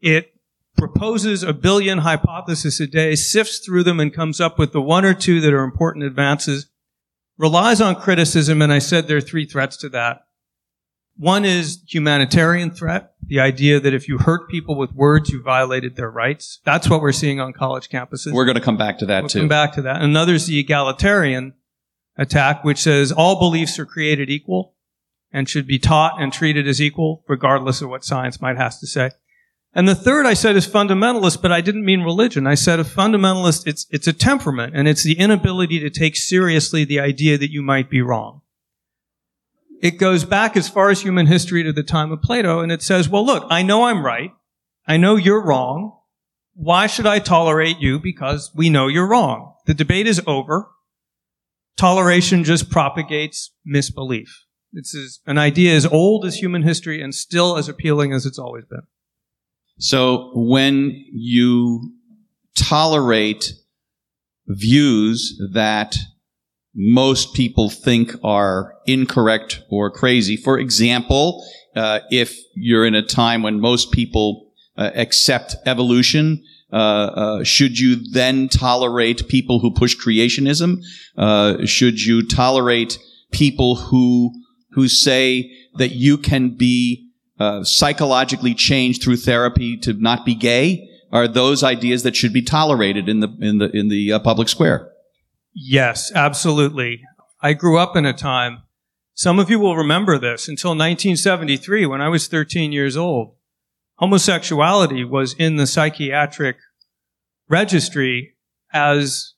It 0.00 0.34
proposes 0.76 1.42
a 1.42 1.52
billion 1.52 1.98
hypotheses 1.98 2.78
a 2.80 2.86
day, 2.86 3.14
sifts 3.14 3.58
through 3.58 3.84
them 3.84 3.98
and 3.98 4.12
comes 4.12 4.40
up 4.40 4.58
with 4.58 4.72
the 4.72 4.82
one 4.82 5.04
or 5.04 5.14
two 5.14 5.40
that 5.40 5.52
are 5.52 5.64
important 5.64 6.04
advances, 6.04 6.70
relies 7.36 7.80
on 7.80 7.96
criticism, 7.96 8.62
and 8.62 8.72
I 8.72 8.78
said 8.78 9.06
there 9.06 9.16
are 9.16 9.22
three 9.22 9.46
threats 9.46 9.76
to 9.78 9.88
that 9.90 10.22
one 11.18 11.44
is 11.44 11.82
humanitarian 11.88 12.70
threat, 12.70 13.12
the 13.26 13.40
idea 13.40 13.80
that 13.80 13.92
if 13.92 14.08
you 14.08 14.18
hurt 14.18 14.48
people 14.48 14.78
with 14.78 14.92
words, 14.92 15.30
you 15.30 15.42
violated 15.42 15.96
their 15.96 16.10
rights. 16.10 16.60
That's 16.64 16.88
what 16.88 17.00
we're 17.00 17.12
seeing 17.12 17.40
on 17.40 17.52
college 17.52 17.88
campuses. 17.88 18.32
We're 18.32 18.44
going 18.44 18.54
to 18.56 18.62
come 18.62 18.76
back 18.76 18.98
to 18.98 19.06
that 19.06 19.22
we'll 19.22 19.28
too. 19.28 19.40
Come 19.40 19.48
back 19.48 19.72
to 19.72 19.82
that. 19.82 20.00
Another 20.00 20.34
is 20.34 20.46
the 20.46 20.60
egalitarian 20.60 21.54
attack, 22.18 22.64
which 22.64 22.78
says 22.78 23.12
all 23.12 23.38
beliefs 23.38 23.78
are 23.78 23.86
created 23.86 24.28
equal 24.28 24.74
and 25.32 25.48
should 25.48 25.66
be 25.66 25.78
taught 25.78 26.20
and 26.20 26.32
treated 26.32 26.66
as 26.66 26.80
equal, 26.80 27.24
regardless 27.28 27.80
of 27.80 27.88
what 27.88 28.04
science 28.04 28.40
might 28.40 28.56
have 28.56 28.78
to 28.80 28.86
say. 28.86 29.10
And 29.74 29.86
the 29.86 29.94
third 29.94 30.26
I 30.26 30.34
said 30.34 30.56
is 30.56 30.66
fundamentalist, 30.66 31.40
but 31.40 31.52
I 31.52 31.60
didn't 31.60 31.84
mean 31.84 32.02
religion. 32.02 32.46
I 32.46 32.54
said 32.54 32.80
a 32.80 32.84
fundamentalist, 32.84 33.66
it's, 33.66 33.86
it's 33.90 34.06
a 34.06 34.12
temperament 34.12 34.74
and 34.74 34.88
it's 34.88 35.04
the 35.04 35.18
inability 35.18 35.78
to 35.80 35.90
take 35.90 36.16
seriously 36.16 36.84
the 36.84 37.00
idea 37.00 37.38
that 37.38 37.52
you 37.52 37.62
might 37.62 37.88
be 37.88 38.02
wrong 38.02 38.40
it 39.80 39.98
goes 39.98 40.24
back 40.24 40.56
as 40.56 40.68
far 40.68 40.90
as 40.90 41.02
human 41.02 41.26
history 41.26 41.62
to 41.62 41.72
the 41.72 41.82
time 41.82 42.10
of 42.12 42.22
Plato, 42.22 42.60
and 42.60 42.72
it 42.72 42.82
says, 42.82 43.08
well, 43.08 43.24
look, 43.24 43.46
I 43.48 43.62
know 43.62 43.84
I'm 43.84 44.04
right. 44.04 44.32
I 44.86 44.96
know 44.96 45.16
you're 45.16 45.44
wrong. 45.44 45.96
Why 46.54 46.86
should 46.86 47.06
I 47.06 47.20
tolerate 47.20 47.78
you? 47.78 48.00
Because 48.00 48.50
we 48.54 48.70
know 48.70 48.88
you're 48.88 49.06
wrong. 49.06 49.54
The 49.66 49.74
debate 49.74 50.06
is 50.06 50.20
over. 50.26 50.68
Toleration 51.78 52.44
just 52.44 52.70
propagates 52.70 53.52
misbelief. 53.64 54.44
It's 54.74 55.20
an 55.26 55.38
idea 55.38 55.74
as 55.74 55.86
old 55.86 56.26
as 56.26 56.36
human 56.36 56.62
history 56.62 57.00
and 57.00 57.14
still 57.14 57.56
as 57.56 57.68
appealing 57.68 58.12
as 58.12 58.26
it's 58.26 58.38
always 58.38 58.66
been. 58.66 58.82
So 59.78 60.32
when 60.34 61.04
you 61.12 61.92
tolerate 62.56 63.52
views 64.48 65.40
that 65.52 65.96
most 66.74 67.34
people 67.34 67.70
think 67.70 68.14
are 68.22 68.74
incorrect 68.86 69.62
or 69.70 69.90
crazy. 69.90 70.36
For 70.36 70.58
example, 70.58 71.44
uh, 71.74 72.00
if 72.10 72.36
you're 72.54 72.86
in 72.86 72.94
a 72.94 73.02
time 73.02 73.42
when 73.42 73.60
most 73.60 73.92
people 73.92 74.52
uh, 74.76 74.90
accept 74.94 75.56
evolution, 75.66 76.42
uh, 76.72 76.76
uh 76.76 77.44
should 77.44 77.78
you 77.78 77.96
then 78.12 78.48
tolerate 78.48 79.28
people 79.28 79.60
who 79.60 79.70
push 79.70 79.96
creationism? 79.96 80.82
Uh, 81.16 81.64
should 81.64 82.00
you 82.00 82.26
tolerate 82.26 82.98
people 83.30 83.76
who 83.76 84.32
who 84.72 84.88
say 84.88 85.50
that 85.76 85.92
you 85.92 86.18
can 86.18 86.56
be 86.56 87.10
uh, 87.38 87.64
psychologically 87.64 88.54
changed 88.54 89.02
through 89.02 89.16
therapy 89.16 89.76
to 89.78 89.92
not 89.94 90.24
be 90.24 90.34
gay? 90.34 90.88
Are 91.10 91.26
those 91.26 91.62
ideas 91.62 92.02
that 92.02 92.16
should 92.16 92.32
be 92.32 92.42
tolerated 92.42 93.08
in 93.08 93.20
the 93.20 93.28
in 93.40 93.58
the 93.58 93.70
in 93.70 93.88
the 93.88 94.18
public 94.20 94.48
square? 94.48 94.92
Yes, 95.54 96.12
absolutely. 96.14 97.02
I 97.40 97.52
grew 97.52 97.78
up 97.78 97.96
in 97.96 98.04
a 98.04 98.12
time, 98.12 98.62
some 99.14 99.40
of 99.40 99.50
you 99.50 99.58
will 99.58 99.76
remember 99.76 100.18
this, 100.18 100.46
until 100.46 100.70
1973 100.70 101.86
when 101.86 102.00
I 102.00 102.08
was 102.08 102.28
13 102.28 102.70
years 102.70 102.96
old. 102.96 103.34
Homosexuality 103.98 105.04
was 105.04 105.34
in 105.34 105.56
the 105.56 105.66
psychiatric 105.66 106.56
registry 107.48 108.34
as 108.72 109.34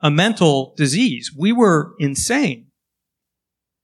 a 0.00 0.10
mental 0.10 0.74
disease. 0.76 1.30
We 1.36 1.52
were 1.52 1.94
insane. 1.98 2.66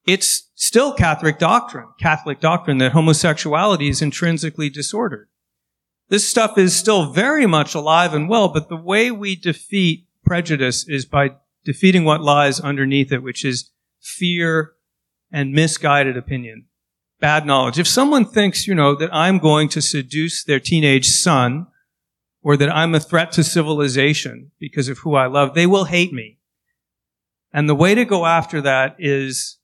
It's 0.07 0.51
still 0.55 0.95
Catholic 0.95 1.39
doctrine, 1.39 1.89
Catholic 2.01 2.41
doctrine 2.41 2.79
that 2.79 2.93
homosexuality 2.93 3.89
is 3.89 4.03
intrinsically 4.03 4.71
disordered. 4.71 5.29
This 6.09 6.29
stuff 6.29 6.57
is 6.57 6.75
still 6.75 7.12
very 7.12 7.47
much 7.47 7.75
alive 7.75 8.15
and 8.15 8.29
well, 8.29 8.49
but 8.49 8.69
the 8.69 8.77
way 8.77 9.11
we 9.11 9.35
defeat 9.35 10.07
prejudice 10.25 10.89
is 10.89 11.05
by 11.05 11.31
defeating 11.65 12.05
what 12.05 12.21
lies 12.21 12.61
underneath 12.61 13.11
it, 13.11 13.23
which 13.23 13.45
is 13.45 13.71
fear 14.01 14.73
and 15.33 15.53
misguided 15.53 16.17
opinion, 16.17 16.67
bad 17.20 17.46
knowledge. 17.46 17.79
If 17.79 17.87
someone 17.87 18.24
thinks, 18.24 18.66
you 18.66 18.74
know, 18.74 18.94
that 18.94 19.14
I'm 19.14 19.38
going 19.38 19.68
to 19.70 19.83
seduce 19.83 20.44
their 20.44 20.61
teenage 20.61 21.09
son 21.09 21.66
or 22.42 22.57
that 22.57 22.74
I'm 22.74 22.94
a 22.94 23.00
threat 23.00 23.33
to 23.33 23.44
civilization 23.44 24.52
because 24.59 24.88
of 24.88 24.98
who 24.98 25.14
I 25.14 25.26
love, 25.26 25.55
they 25.55 25.66
will 25.66 25.85
hate 25.85 26.12
me. 26.12 26.38
And 27.52 27.68
the 27.68 27.74
way 27.74 27.94
to 27.94 28.05
go 28.05 28.26
after 28.26 28.61
that 28.61 28.96
is 28.98 29.59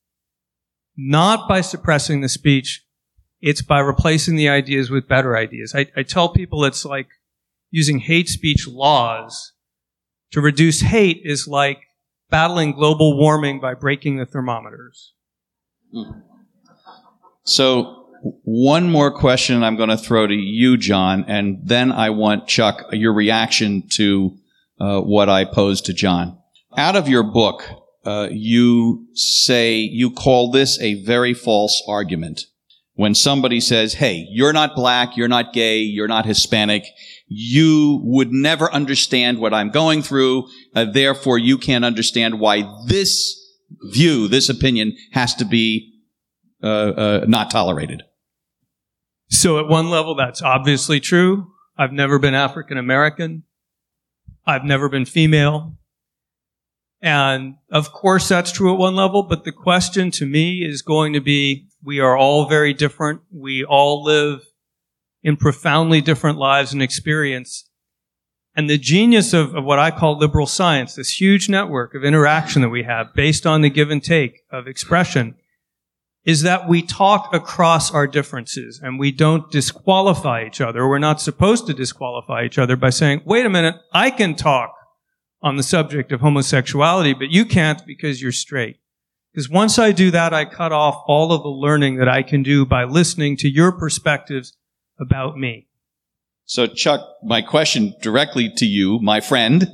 not 0.96 1.48
by 1.48 1.60
suppressing 1.60 2.20
the 2.20 2.28
speech. 2.28 2.84
It's 3.40 3.62
by 3.62 3.80
replacing 3.80 4.36
the 4.36 4.48
ideas 4.48 4.90
with 4.90 5.08
better 5.08 5.36
ideas. 5.36 5.74
I, 5.74 5.86
I 5.96 6.02
tell 6.02 6.28
people 6.28 6.64
it's 6.64 6.84
like 6.84 7.08
using 7.70 7.98
hate 7.98 8.28
speech 8.28 8.68
laws 8.68 9.52
to 10.30 10.40
reduce 10.40 10.80
hate 10.80 11.22
is 11.24 11.46
like 11.46 11.80
battling 12.30 12.72
global 12.72 13.18
warming 13.18 13.60
by 13.60 13.74
breaking 13.74 14.16
the 14.16 14.26
thermometers. 14.26 15.12
Hmm. 15.92 16.20
So, 17.44 17.98
one 18.44 18.88
more 18.88 19.10
question 19.10 19.64
I'm 19.64 19.76
going 19.76 19.88
to 19.88 19.96
throw 19.96 20.26
to 20.26 20.34
you, 20.34 20.76
John, 20.76 21.24
and 21.26 21.58
then 21.64 21.90
I 21.90 22.10
want 22.10 22.46
Chuck 22.46 22.84
your 22.92 23.12
reaction 23.12 23.88
to 23.94 24.36
uh, 24.78 25.00
what 25.00 25.28
I 25.28 25.44
posed 25.44 25.86
to 25.86 25.92
John. 25.92 26.38
Out 26.76 26.94
of 26.94 27.08
your 27.08 27.24
book, 27.24 27.64
uh, 28.04 28.28
you 28.30 29.06
say 29.14 29.78
you 29.78 30.10
call 30.10 30.50
this 30.50 30.80
a 30.80 31.02
very 31.04 31.34
false 31.34 31.82
argument. 31.88 32.46
When 32.94 33.14
somebody 33.14 33.60
says, 33.60 33.94
"Hey, 33.94 34.26
you're 34.30 34.52
not 34.52 34.76
black, 34.76 35.16
you're 35.16 35.28
not 35.28 35.52
gay, 35.52 35.78
you're 35.78 36.08
not 36.08 36.26
Hispanic, 36.26 36.84
you 37.34 38.00
would 38.04 38.32
never 38.32 38.72
understand 38.72 39.38
what 39.38 39.54
I'm 39.54 39.70
going 39.70 40.02
through. 40.02 40.48
Uh, 40.74 40.84
therefore, 40.84 41.38
you 41.38 41.58
can't 41.58 41.84
understand 41.84 42.38
why 42.38 42.62
this 42.86 43.38
view, 43.84 44.28
this 44.28 44.48
opinion 44.48 44.96
has 45.12 45.34
to 45.36 45.44
be 45.44 45.91
uh, 46.62 46.66
uh, 46.66 47.24
not 47.26 47.50
tolerated. 47.50 48.02
So, 49.28 49.58
at 49.58 49.68
one 49.68 49.90
level, 49.90 50.14
that's 50.14 50.42
obviously 50.42 51.00
true. 51.00 51.52
I've 51.78 51.92
never 51.92 52.18
been 52.18 52.34
African 52.34 52.76
American. 52.76 53.44
I've 54.46 54.64
never 54.64 54.88
been 54.88 55.04
female. 55.04 55.76
And 57.00 57.56
of 57.70 57.92
course, 57.92 58.28
that's 58.28 58.52
true 58.52 58.72
at 58.72 58.78
one 58.78 58.94
level. 58.94 59.24
But 59.24 59.44
the 59.44 59.52
question 59.52 60.10
to 60.12 60.26
me 60.26 60.64
is 60.64 60.82
going 60.82 61.12
to 61.14 61.20
be 61.20 61.66
we 61.82 61.98
are 61.98 62.16
all 62.16 62.48
very 62.48 62.72
different. 62.72 63.22
We 63.32 63.64
all 63.64 64.04
live 64.04 64.42
in 65.22 65.36
profoundly 65.36 66.00
different 66.00 66.38
lives 66.38 66.72
and 66.72 66.82
experience. 66.82 67.68
And 68.54 68.68
the 68.68 68.78
genius 68.78 69.32
of, 69.32 69.54
of, 69.54 69.64
what 69.64 69.78
I 69.78 69.90
call 69.90 70.18
liberal 70.18 70.46
science, 70.46 70.94
this 70.94 71.20
huge 71.20 71.48
network 71.48 71.94
of 71.94 72.04
interaction 72.04 72.62
that 72.62 72.68
we 72.68 72.82
have 72.82 73.14
based 73.14 73.46
on 73.46 73.62
the 73.62 73.70
give 73.70 73.90
and 73.90 74.02
take 74.02 74.42
of 74.50 74.66
expression, 74.66 75.36
is 76.24 76.42
that 76.42 76.68
we 76.68 76.82
talk 76.82 77.30
across 77.32 77.92
our 77.92 78.06
differences 78.06 78.80
and 78.82 78.98
we 78.98 79.10
don't 79.10 79.50
disqualify 79.50 80.44
each 80.46 80.60
other. 80.60 80.88
We're 80.88 80.98
not 80.98 81.20
supposed 81.20 81.66
to 81.66 81.74
disqualify 81.74 82.44
each 82.44 82.58
other 82.58 82.76
by 82.76 82.90
saying, 82.90 83.22
wait 83.24 83.44
a 83.44 83.50
minute, 83.50 83.76
I 83.92 84.10
can 84.10 84.36
talk 84.36 84.72
on 85.42 85.56
the 85.56 85.64
subject 85.64 86.12
of 86.12 86.20
homosexuality, 86.20 87.14
but 87.14 87.30
you 87.30 87.44
can't 87.44 87.84
because 87.84 88.22
you're 88.22 88.30
straight. 88.30 88.76
Because 89.32 89.48
once 89.48 89.78
I 89.78 89.92
do 89.92 90.10
that, 90.12 90.32
I 90.32 90.44
cut 90.44 90.72
off 90.72 91.02
all 91.06 91.32
of 91.32 91.42
the 91.42 91.48
learning 91.48 91.96
that 91.96 92.08
I 92.08 92.22
can 92.22 92.42
do 92.42 92.64
by 92.64 92.84
listening 92.84 93.36
to 93.38 93.48
your 93.48 93.72
perspectives 93.72 94.56
about 95.00 95.36
me. 95.36 95.66
So, 96.44 96.66
Chuck, 96.66 97.00
my 97.24 97.40
question 97.40 97.94
directly 98.02 98.52
to 98.58 98.66
you, 98.66 99.00
my 99.00 99.20
friend, 99.20 99.66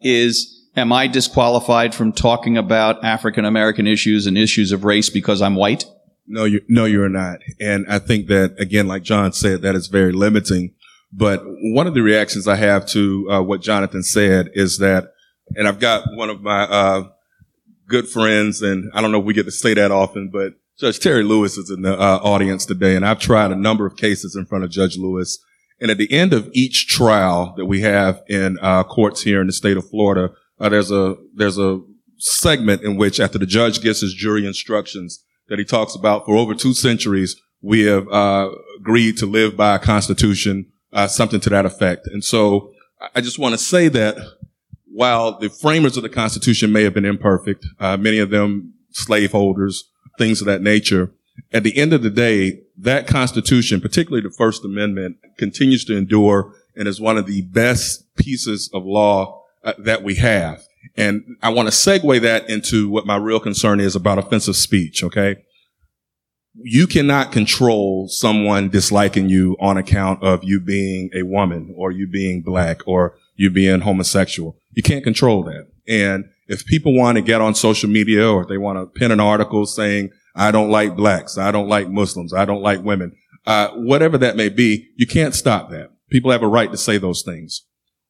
is 0.00 0.53
Am 0.76 0.92
I 0.92 1.06
disqualified 1.06 1.94
from 1.94 2.12
talking 2.12 2.58
about 2.58 3.04
African 3.04 3.44
American 3.44 3.86
issues 3.86 4.26
and 4.26 4.36
issues 4.36 4.72
of 4.72 4.84
race 4.84 5.08
because 5.08 5.40
I'm 5.40 5.54
white? 5.54 5.84
No, 6.26 6.44
you, 6.44 6.62
no, 6.68 6.84
you're 6.84 7.08
not. 7.08 7.40
And 7.60 7.86
I 7.88 7.98
think 7.98 8.26
that, 8.28 8.56
again, 8.58 8.88
like 8.88 9.02
John 9.02 9.32
said, 9.32 9.62
that 9.62 9.74
is 9.74 9.86
very 9.86 10.12
limiting. 10.12 10.74
But 11.12 11.42
one 11.44 11.86
of 11.86 11.94
the 11.94 12.02
reactions 12.02 12.48
I 12.48 12.56
have 12.56 12.86
to 12.88 13.28
uh, 13.30 13.42
what 13.42 13.60
Jonathan 13.60 14.02
said 14.02 14.50
is 14.54 14.78
that, 14.78 15.12
and 15.54 15.68
I've 15.68 15.78
got 15.78 16.04
one 16.14 16.30
of 16.30 16.42
my 16.42 16.62
uh, 16.62 17.08
good 17.86 18.08
friends, 18.08 18.62
and 18.62 18.90
I 18.94 19.00
don't 19.00 19.12
know 19.12 19.20
if 19.20 19.24
we 19.24 19.34
get 19.34 19.44
to 19.44 19.52
say 19.52 19.74
that 19.74 19.92
often, 19.92 20.30
but 20.32 20.54
Judge 20.76 20.98
Terry 20.98 21.22
Lewis 21.22 21.56
is 21.56 21.70
in 21.70 21.82
the 21.82 21.92
uh, 21.92 22.18
audience 22.22 22.66
today, 22.66 22.96
and 22.96 23.06
I've 23.06 23.20
tried 23.20 23.52
a 23.52 23.56
number 23.56 23.86
of 23.86 23.96
cases 23.96 24.34
in 24.34 24.46
front 24.46 24.64
of 24.64 24.70
Judge 24.70 24.96
Lewis. 24.96 25.38
And 25.80 25.90
at 25.90 25.98
the 25.98 26.10
end 26.12 26.32
of 26.32 26.50
each 26.52 26.88
trial 26.88 27.54
that 27.56 27.66
we 27.66 27.82
have 27.82 28.22
in 28.28 28.58
uh, 28.60 28.82
courts 28.84 29.22
here 29.22 29.40
in 29.40 29.46
the 29.46 29.52
state 29.52 29.76
of 29.76 29.88
Florida, 29.88 30.32
uh, 30.60 30.68
there's 30.68 30.90
a 30.90 31.16
there's 31.34 31.58
a 31.58 31.80
segment 32.18 32.82
in 32.82 32.96
which, 32.96 33.20
after 33.20 33.38
the 33.38 33.46
judge 33.46 33.82
gives 33.82 34.00
his 34.00 34.14
jury 34.14 34.46
instructions, 34.46 35.24
that 35.48 35.58
he 35.58 35.64
talks 35.64 35.94
about 35.94 36.24
for 36.24 36.36
over 36.36 36.54
two 36.54 36.74
centuries, 36.74 37.36
we 37.60 37.82
have 37.82 38.08
uh, 38.08 38.50
agreed 38.78 39.16
to 39.18 39.26
live 39.26 39.56
by 39.56 39.74
a 39.74 39.78
constitution, 39.78 40.70
uh, 40.92 41.06
something 41.06 41.40
to 41.40 41.50
that 41.50 41.66
effect. 41.66 42.06
And 42.06 42.24
so, 42.24 42.72
I 43.14 43.20
just 43.20 43.38
want 43.38 43.52
to 43.52 43.58
say 43.58 43.88
that 43.88 44.16
while 44.86 45.38
the 45.38 45.50
framers 45.50 45.96
of 45.96 46.04
the 46.04 46.08
Constitution 46.08 46.70
may 46.70 46.84
have 46.84 46.94
been 46.94 47.04
imperfect, 47.04 47.66
uh, 47.80 47.96
many 47.96 48.18
of 48.18 48.30
them 48.30 48.74
slaveholders 48.90 49.90
things 50.18 50.40
of 50.40 50.46
that 50.46 50.62
nature. 50.62 51.12
At 51.52 51.64
the 51.64 51.76
end 51.76 51.92
of 51.92 52.02
the 52.02 52.10
day, 52.10 52.60
that 52.78 53.06
Constitution, 53.06 53.80
particularly 53.80 54.22
the 54.22 54.34
First 54.36 54.64
Amendment, 54.64 55.16
continues 55.36 55.84
to 55.86 55.96
endure 55.96 56.54
and 56.76 56.88
is 56.88 57.00
one 57.00 57.16
of 57.16 57.26
the 57.26 57.42
best 57.42 58.04
pieces 58.16 58.70
of 58.72 58.84
law 58.84 59.43
uh, 59.64 59.72
that 59.78 60.02
we 60.02 60.16
have. 60.16 60.62
And 60.96 61.36
I 61.42 61.48
want 61.48 61.68
to 61.68 61.74
segue 61.74 62.20
that 62.20 62.48
into 62.48 62.88
what 62.88 63.06
my 63.06 63.16
real 63.16 63.40
concern 63.40 63.80
is 63.80 63.96
about 63.96 64.18
offensive 64.18 64.56
speech. 64.56 65.02
Okay. 65.02 65.36
You 66.56 66.86
cannot 66.86 67.32
control 67.32 68.06
someone 68.08 68.68
disliking 68.68 69.28
you 69.28 69.56
on 69.58 69.76
account 69.76 70.22
of 70.22 70.44
you 70.44 70.60
being 70.60 71.10
a 71.14 71.22
woman 71.22 71.74
or 71.76 71.90
you 71.90 72.06
being 72.06 72.42
black 72.42 72.86
or 72.86 73.16
you 73.34 73.50
being 73.50 73.80
homosexual. 73.80 74.56
You 74.72 74.82
can't 74.82 75.02
control 75.02 75.42
that. 75.44 75.66
And 75.88 76.26
if 76.46 76.64
people 76.66 76.94
want 76.94 77.16
to 77.16 77.22
get 77.22 77.40
on 77.40 77.54
social 77.54 77.90
media 77.90 78.28
or 78.30 78.46
they 78.46 78.58
want 78.58 78.78
to 78.78 78.86
pin 78.98 79.10
an 79.10 79.20
article 79.20 79.66
saying, 79.66 80.10
I 80.36 80.50
don't 80.50 80.70
like 80.70 80.96
blacks, 80.96 81.38
I 81.38 81.50
don't 81.50 81.68
like 81.68 81.88
Muslims, 81.88 82.32
I 82.32 82.44
don't 82.44 82.62
like 82.62 82.82
women, 82.82 83.16
uh, 83.46 83.70
whatever 83.70 84.18
that 84.18 84.36
may 84.36 84.48
be, 84.48 84.88
you 84.96 85.06
can't 85.06 85.34
stop 85.34 85.70
that. 85.70 85.90
People 86.10 86.30
have 86.30 86.42
a 86.42 86.48
right 86.48 86.70
to 86.70 86.76
say 86.76 86.98
those 86.98 87.22
things. 87.22 87.62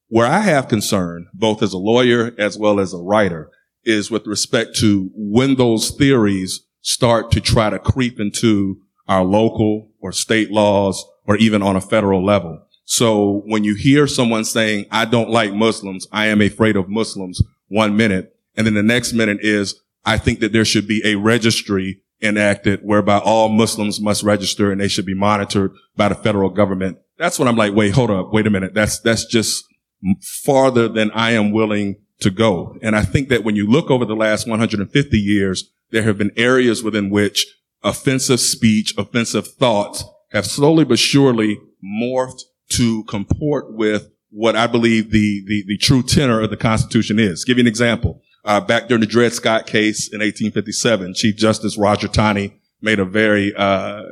Where 0.09 0.27
I 0.27 0.40
have 0.40 0.69
concern, 0.69 1.29
both 1.35 1.62
as 1.62 1.73
a 1.73 1.79
lawyer 1.79 2.33
as 2.38 2.59
well 2.59 2.79
as 2.79 2.93
a 2.93 2.99
writer, 2.99 3.51
is 3.85 4.11
with 4.11 4.27
respect 4.27 4.77
to 4.77 5.11
when 5.14 5.57
those 5.57 5.90
theories 5.90 6.61
start 6.81 7.31
to 7.33 7.40
try 7.40 7.71
to 7.71 7.79
creep 7.79 8.21
into 8.21 8.79
our 9.09 9.25
local 9.25 9.90
or 10.01 10.12
state 10.12 10.51
laws 10.51 11.05
or 11.27 11.37
even 11.37 11.62
on 11.62 11.77
a 11.77 11.81
federal 11.81 12.25
level. 12.25 12.67
So 12.85 13.43
when 13.47 13.64
you 13.64 13.75
hear 13.75 14.07
someone 14.07 14.45
saying, 14.45 14.87
I 14.90 15.07
don't 15.07 15.31
like 15.31 15.55
Muslims, 15.55 16.07
I 16.12 16.27
am 16.27 16.40
afraid 16.40 16.77
of 16.77 16.88
Muslims, 16.88 17.43
one 17.69 17.97
minute. 17.97 18.37
And 18.57 18.67
then 18.67 18.75
the 18.75 18.83
next 18.83 19.14
minute 19.14 19.38
is, 19.40 19.81
I 20.05 20.19
think 20.19 20.40
that 20.40 20.53
there 20.53 20.67
should 20.67 20.87
be 20.87 21.01
a 21.05 21.14
registry 21.14 22.03
enacted 22.21 22.81
whereby 22.83 23.19
all 23.19 23.49
Muslims 23.49 24.01
must 24.01 24.23
register 24.23 24.71
and 24.71 24.81
they 24.81 24.88
should 24.88 25.07
be 25.07 25.14
monitored 25.14 25.73
by 25.97 26.09
the 26.09 26.14
federal 26.14 26.51
government. 26.51 26.99
That's 27.19 27.38
when 27.38 27.49
I'm 27.49 27.57
like, 27.57 27.75
wait, 27.75 27.95
hold 27.95 28.11
up, 28.11 28.33
wait 28.33 28.47
a 28.47 28.51
minute. 28.51 28.75
That's, 28.75 29.01
that's 29.01 29.25
just 29.25 29.64
farther 30.21 30.88
than 30.88 31.11
I 31.12 31.33
am 31.33 31.51
willing 31.51 31.97
to 32.21 32.31
go. 32.31 32.77
And 32.83 32.97
I 32.97 33.03
think 33.03 33.29
that 33.29 33.45
when 33.45 33.57
you 33.57 33.69
look 33.69 33.90
over 33.90 34.05
the 34.05 34.17
last 34.17 34.47
150 34.47 35.19
years, 35.19 35.71
there 35.90 36.03
have 36.03 36.19
been 36.19 36.33
areas 36.37 36.83
within 36.83 37.11
which 37.11 37.47
offensive 37.83 38.40
speech, 38.40 38.95
offensive 38.97 39.47
thoughts 39.47 40.05
have 40.33 40.47
slowly 40.47 40.85
but 40.85 40.99
surely 40.99 41.61
morphed 41.85 42.43
to 42.71 43.05
comport 43.05 43.75
with 43.75 44.11
what 44.31 44.57
I 44.57 44.67
believe 44.67 45.11
the, 45.11 45.45
the, 45.47 45.64
the 45.67 45.79
true 45.79 46.03
tenor 46.03 46.40
of 46.40 46.51
the 46.51 46.57
Constitution 46.57 47.19
is. 47.19 47.45
Give 47.45 47.59
you 47.59 47.62
an 47.62 47.69
example. 47.69 48.21
Uh, 48.45 48.61
back 48.61 48.88
during 48.88 49.01
the 49.01 49.07
Dred 49.07 49.33
Scott 49.33 49.67
case 49.67 50.09
in 50.09 50.19
1857, 50.19 51.14
Chief 51.14 51.37
Justice 51.37 51.79
Roger 51.79 52.09
Taney 52.09 52.61
made 52.83 52.99
a 52.99 53.05
very 53.05 53.55
uh, 53.55 54.03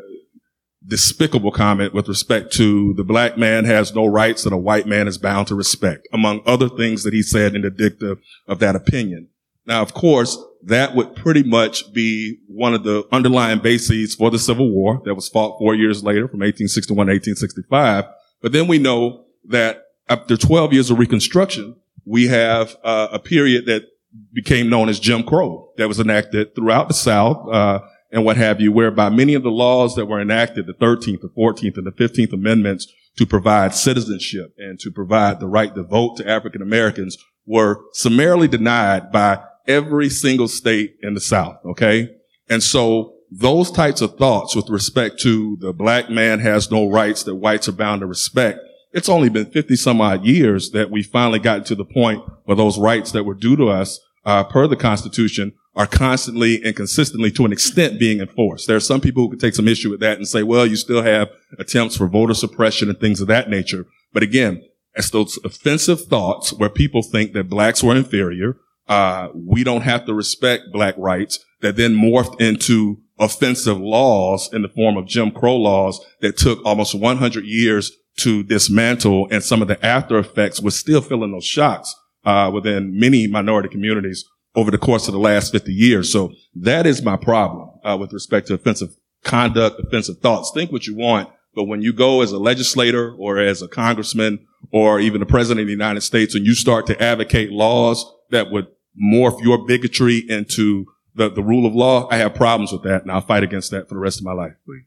despicable 0.87 1.53
comment 1.53 1.95
with 1.95 2.09
respect 2.09 2.53
to 2.55 2.95
the 2.95 3.05
black 3.05 3.38
man 3.38 3.64
has 3.64 3.95
no 3.95 4.07
rights 4.07 4.45
that 4.45 4.53
a 4.53 4.59
white 4.59 4.87
man 4.87 5.07
is 5.07 5.18
bound 5.18 5.47
to 5.49 5.55
respect, 5.55 6.09
among 6.12 6.42
other 6.47 6.68
things 6.68 7.05
that 7.05 7.14
he 7.14 7.23
said 7.23 7.55
in 7.55 7.62
the 7.62 7.71
dicta 7.71 8.18
of 8.49 8.59
that 8.59 8.77
opinion. 8.77 9.29
Now, 9.66 9.83
of 9.83 9.95
course, 9.95 10.37
that 10.64 10.95
would 10.95 11.14
pretty 11.14 11.42
much 11.42 11.92
be 11.92 12.38
one 12.49 12.75
of 12.75 12.85
the 12.85 13.07
underlying 13.12 13.61
bases 13.61 14.14
for 14.14 14.31
the 14.31 14.38
Civil 14.38 14.71
War 14.71 15.01
that 15.05 15.14
was 15.14 15.29
fought 15.29 15.59
four 15.59 15.75
years 15.75 16.03
later 16.03 16.29
from 16.29 16.40
1861 16.40 17.07
to 17.07 17.12
1865. 17.12 18.05
But 18.40 18.53
then 18.53 18.66
we 18.66 18.79
know 18.79 19.25
that 19.49 19.85
after 20.09 20.37
12 20.37 20.73
years 20.73 20.90
of 20.90 20.99
Reconstruction, 20.99 21.77
we 22.05 22.27
have 22.27 22.77
uh, 22.83 23.09
a 23.12 23.18
period 23.18 23.66
that 23.66 23.85
became 24.33 24.68
known 24.68 24.88
as 24.88 25.01
Jim 25.01 25.23
Crow 25.23 25.71
that 25.77 25.88
was 25.88 26.01
enacted 26.01 26.55
throughout 26.55 26.88
the 26.88 26.95
South, 26.95 27.49
uh, 27.51 27.81
and 28.12 28.25
what 28.25 28.37
have 28.37 28.61
you, 28.61 28.70
whereby 28.70 29.09
many 29.09 29.33
of 29.33 29.42
the 29.42 29.51
laws 29.51 29.96
that 29.96 30.07
were 30.07 30.20
enacted, 30.20 30.66
the 30.66 30.75
13th, 30.75 31.22
the 31.22 31.31
14th, 31.37 31.79
and 31.79 31.87
the 31.87 31.92
15th 31.92 32.33
Amendments 32.33 32.87
to 33.16 33.27
provide 33.27 33.75
citizenship 33.75 34.55
and 34.59 34.79
to 34.81 34.90
provide 34.90 35.40
the 35.40 35.48
right 35.48 35.75
to 35.75 35.83
vote 35.83 36.18
to 36.18 36.29
African 36.29 36.61
Americans 36.61 37.16
were 37.46 37.81
summarily 37.92 38.48
denied 38.48 39.11
by 39.11 39.42
every 39.66 40.11
single 40.11 40.48
state 40.48 40.96
in 41.03 41.14
the 41.14 41.20
South. 41.20 41.57
Okay. 41.64 42.11
And 42.48 42.62
so 42.62 43.14
those 43.31 43.70
types 43.70 44.03
of 44.03 44.16
thoughts 44.16 44.55
with 44.55 44.68
respect 44.68 45.18
to 45.20 45.57
the 45.61 45.72
black 45.72 46.11
man 46.11 46.40
has 46.40 46.70
no 46.70 46.88
rights 46.88 47.22
that 47.25 47.37
whites 47.37 47.68
are 47.68 47.72
bound 47.72 48.01
to 48.01 48.07
respect. 48.07 48.59
It's 48.92 49.09
only 49.09 49.31
been 49.31 49.46
50 49.46 49.75
some 49.77 50.03
odd 50.03 50.25
years 50.25 50.70
that 50.72 50.90
we 50.90 51.03
finally 51.03 51.38
got 51.38 51.64
to 51.66 51.75
the 51.75 51.85
point 51.85 52.22
where 52.44 52.57
those 52.57 52.79
rights 52.79 53.12
that 53.12 53.25
were 53.25 53.35
due 53.35 53.57
to 53.57 53.68
us, 53.68 53.98
uh, 54.25 54.44
per 54.44 54.66
the 54.66 54.77
Constitution 54.77 55.55
are 55.75 55.87
constantly 55.87 56.63
and 56.65 56.77
consistently 56.77 57.31
to 57.31 57.45
an 57.45 57.53
extent 57.53 57.99
being 57.99 58.21
enforced. 58.21 58.67
There 58.67 58.77
are 58.77 58.81
some 58.81 59.01
people 59.01 59.23
who 59.23 59.31
could 59.31 59.41
take 59.41 59.55
some 59.55 59.69
issue 59.69 59.91
with 59.91 60.01
that 60.01 60.19
and 60.19 60.29
say, 60.29 60.43
well, 60.43 60.67
you 60.67 60.77
still 60.77 61.03
have 61.03 61.31
attempts 61.59 61.97
for 61.97 62.07
voter 62.07 62.35
suppression 62.35 62.91
and 62.91 62.99
things 62.99 63.21
of 63.21 63.29
that 63.29 63.49
nature. 63.49 63.87
But 64.13 64.23
again, 64.23 64.63
it's 64.95 65.11
those 65.11 65.39
offensive 65.45 66.03
thoughts 66.03 66.53
where 66.53 66.69
people 66.69 67.03
think 67.03 67.33
that 67.33 67.49
blacks 67.49 67.83
were 67.83 67.97
inferior. 67.97 68.59
Uh, 68.87 69.29
we 69.35 69.65
don't 69.65 69.83
have 69.83 70.05
to 70.05 70.13
respect 70.13 70.65
black 70.73 70.95
rights 70.99 71.43
that 71.63 71.77
then 71.77 71.95
morphed 71.95 72.41
into 72.41 73.01
offensive 73.19 73.81
laws 73.81 74.53
in 74.53 74.63
the 74.63 74.69
form 74.69 74.97
of 74.99 75.07
Jim 75.07 75.31
Crow 75.31 75.57
laws 75.57 76.05
that 76.21 76.37
took 76.37 76.63
almost 76.67 76.95
100 76.95 77.45
years 77.45 77.93
to 78.19 78.43
dismantle 78.43 79.29
and 79.31 79.43
some 79.43 79.63
of 79.63 79.69
the 79.69 79.87
after 79.87 80.19
effects 80.19 80.61
we're 80.61 80.71
still 80.71 81.01
feeling 81.01 81.33
those 81.33 81.47
shocks, 81.47 81.95
uh, 82.25 82.51
within 82.53 82.99
many 82.99 83.27
minority 83.27 83.69
communities 83.69 84.25
over 84.55 84.71
the 84.71 84.79
course 84.79 85.09
of 85.09 85.12
the 85.12 85.21
last 85.21 85.53
50 85.53 85.73
years. 85.73 86.12
So 86.12 86.33
that 86.55 86.87
is 86.87 87.03
my 87.03 87.17
problem 87.17 87.71
uh, 87.85 87.97
with 87.99 88.12
respect 88.12 88.49
to 88.49 88.55
offensive 88.55 88.97
conduct, 89.25 89.81
offensive 89.81 90.19
thoughts. 90.19 90.51
Think 90.55 90.73
what 90.73 90.87
you 90.87 90.95
want, 90.95 91.31
but 91.55 91.65
when 91.65 91.83
you 91.83 91.93
go 91.93 92.23
as 92.23 92.33
a 92.33 92.38
legislator 92.38 93.15
or 93.15 93.38
as 93.38 93.62
a 93.62 93.69
congressman 93.69 94.47
or 94.71 95.01
even 95.01 95.21
the 95.21 95.27
president 95.27 95.62
of 95.62 95.67
the 95.67 95.73
United 95.73 96.03
States 96.03 96.35
and 96.35 96.47
you 96.47 96.55
start 96.55 96.87
to 96.87 97.03
advocate 97.03 97.51
laws 97.51 98.05
that 98.31 98.51
would 98.51 98.69
morph 99.01 99.43
your 99.43 99.67
bigotry 99.67 100.19
into 100.29 100.87
the, 101.15 101.31
the 101.31 101.43
rule 101.43 101.67
of 101.67 101.75
law, 101.75 102.09
I 102.11 102.17
have 102.17 102.35
problems 102.35 102.73
with 102.73 102.83
that 102.85 103.03
and 103.03 103.11
I'll 103.11 103.21
fight 103.21 103.43
against 103.43 103.71
that 103.71 103.88
for 103.88 103.95
the 103.95 104.01
rest 104.01 104.19
of 104.19 104.25
my 104.25 104.33
life. 104.33 104.53
We, 104.67 104.85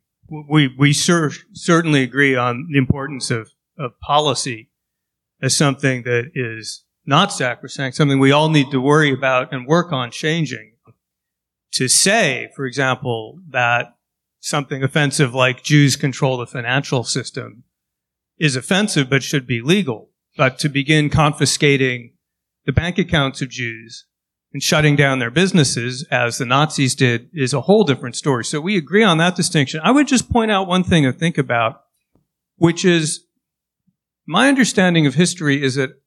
we, 0.49 0.75
we 0.77 0.93
cer- 0.93 1.31
certainly 1.53 2.03
agree 2.03 2.35
on 2.35 2.67
the 2.71 2.77
importance 2.77 3.29
of, 3.31 3.51
of 3.77 3.99
policy 3.99 4.69
as 5.41 5.55
something 5.55 6.03
that 6.03 6.31
is 6.33 6.84
not 7.05 7.31
sacrosanct, 7.31 7.95
something 7.95 8.19
we 8.19 8.31
all 8.31 8.49
need 8.49 8.71
to 8.71 8.81
worry 8.81 9.11
about 9.13 9.53
and 9.53 9.67
work 9.67 9.91
on 9.91 10.11
changing. 10.11 10.73
To 11.73 11.87
say, 11.87 12.49
for 12.55 12.65
example, 12.65 13.39
that 13.49 13.95
something 14.39 14.83
offensive 14.83 15.33
like 15.33 15.63
Jews 15.63 15.95
control 15.95 16.37
the 16.37 16.47
financial 16.47 17.03
system 17.03 17.63
is 18.37 18.55
offensive 18.55 19.09
but 19.09 19.23
should 19.23 19.45
be 19.45 19.61
legal. 19.61 20.09
But 20.37 20.59
to 20.59 20.69
begin 20.69 21.09
confiscating 21.09 22.13
the 22.65 22.71
bank 22.71 22.97
accounts 22.97 23.41
of 23.41 23.49
Jews 23.49 24.05
and 24.53 24.63
shutting 24.63 24.95
down 24.95 25.19
their 25.19 25.31
businesses 25.31 26.05
as 26.09 26.37
the 26.37 26.45
Nazis 26.45 26.95
did 26.95 27.29
is 27.33 27.53
a 27.53 27.61
whole 27.61 27.83
different 27.83 28.15
story. 28.15 28.45
So 28.45 28.61
we 28.61 28.77
agree 28.77 29.03
on 29.03 29.17
that 29.17 29.35
distinction. 29.35 29.81
I 29.83 29.91
would 29.91 30.07
just 30.07 30.29
point 30.29 30.51
out 30.51 30.67
one 30.67 30.83
thing 30.83 31.03
to 31.03 31.11
think 31.11 31.37
about, 31.37 31.81
which 32.55 32.85
is 32.85 33.25
my 34.25 34.47
understanding 34.47 35.05
of 35.05 35.15
history 35.15 35.61
is 35.61 35.75
that 35.75 36.01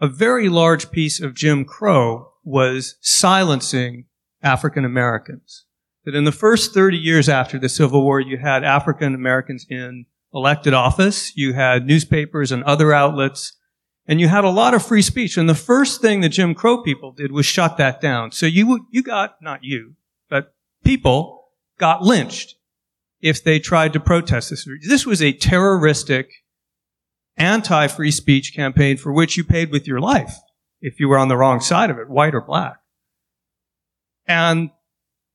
a 0.00 0.08
very 0.08 0.48
large 0.48 0.90
piece 0.90 1.20
of 1.20 1.34
Jim 1.34 1.64
Crow 1.64 2.32
was 2.42 2.96
silencing 3.00 4.06
African 4.42 4.84
Americans. 4.84 5.66
That 6.04 6.14
in 6.14 6.24
the 6.24 6.32
first 6.32 6.72
30 6.72 6.96
years 6.96 7.28
after 7.28 7.58
the 7.58 7.68
Civil 7.68 8.02
War, 8.02 8.20
you 8.20 8.38
had 8.38 8.64
African 8.64 9.14
Americans 9.14 9.66
in 9.68 10.06
elected 10.32 10.72
office, 10.72 11.36
you 11.36 11.52
had 11.52 11.86
newspapers 11.86 12.50
and 12.50 12.64
other 12.64 12.92
outlets, 12.92 13.52
and 14.06 14.20
you 14.20 14.28
had 14.28 14.44
a 14.44 14.50
lot 14.50 14.72
of 14.72 14.84
free 14.84 15.02
speech. 15.02 15.36
And 15.36 15.48
the 15.48 15.54
first 15.54 16.00
thing 16.00 16.20
the 16.20 16.28
Jim 16.28 16.54
Crow 16.54 16.82
people 16.82 17.12
did 17.12 17.32
was 17.32 17.44
shut 17.44 17.76
that 17.76 18.00
down. 18.00 18.32
So 18.32 18.46
you, 18.46 18.86
you 18.90 19.02
got, 19.02 19.36
not 19.42 19.62
you, 19.62 19.94
but 20.30 20.54
people 20.82 21.48
got 21.78 22.02
lynched 22.02 22.56
if 23.20 23.44
they 23.44 23.58
tried 23.58 23.92
to 23.92 24.00
protest 24.00 24.50
this. 24.50 24.66
This 24.88 25.04
was 25.04 25.20
a 25.20 25.32
terroristic 25.32 26.39
anti-free 27.36 28.10
speech 28.10 28.54
campaign 28.54 28.96
for 28.96 29.12
which 29.12 29.36
you 29.36 29.44
paid 29.44 29.70
with 29.70 29.86
your 29.86 30.00
life 30.00 30.36
if 30.80 30.98
you 30.98 31.08
were 31.08 31.18
on 31.18 31.28
the 31.28 31.36
wrong 31.36 31.60
side 31.60 31.90
of 31.90 31.98
it, 31.98 32.08
white 32.08 32.34
or 32.34 32.40
black. 32.40 32.76
And 34.26 34.70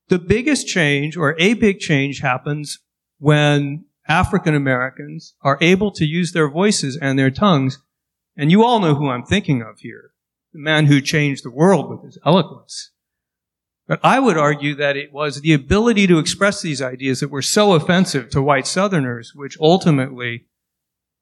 the 0.08 0.18
biggest 0.18 0.66
change 0.66 1.16
or 1.16 1.34
a 1.38 1.54
big 1.54 1.78
change 1.78 2.20
happens 2.20 2.78
when 3.18 3.84
African 4.08 4.54
Americans 4.54 5.34
are 5.42 5.58
able 5.60 5.90
to 5.92 6.04
use 6.04 6.32
their 6.32 6.48
voices 6.48 6.96
and 6.96 7.18
their 7.18 7.30
tongues. 7.30 7.78
And 8.36 8.50
you 8.50 8.64
all 8.64 8.80
know 8.80 8.94
who 8.94 9.08
I'm 9.08 9.24
thinking 9.24 9.62
of 9.62 9.80
here. 9.80 10.12
The 10.52 10.60
man 10.60 10.86
who 10.86 11.00
changed 11.00 11.44
the 11.44 11.50
world 11.50 11.90
with 11.90 12.04
his 12.04 12.18
eloquence. 12.24 12.92
But 13.88 14.00
I 14.02 14.18
would 14.18 14.36
argue 14.36 14.74
that 14.76 14.96
it 14.96 15.12
was 15.12 15.40
the 15.40 15.52
ability 15.52 16.06
to 16.08 16.18
express 16.18 16.60
these 16.60 16.82
ideas 16.82 17.20
that 17.20 17.30
were 17.30 17.42
so 17.42 17.74
offensive 17.74 18.30
to 18.30 18.42
white 18.42 18.66
Southerners, 18.66 19.32
which 19.34 19.56
ultimately 19.60 20.46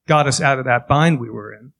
got 0.07 0.27
us 0.27 0.41
out 0.41 0.59
of 0.59 0.65
that 0.65 0.87
bind 0.87 1.19
we 1.19 1.29
were 1.29 1.53
in. 1.53 1.73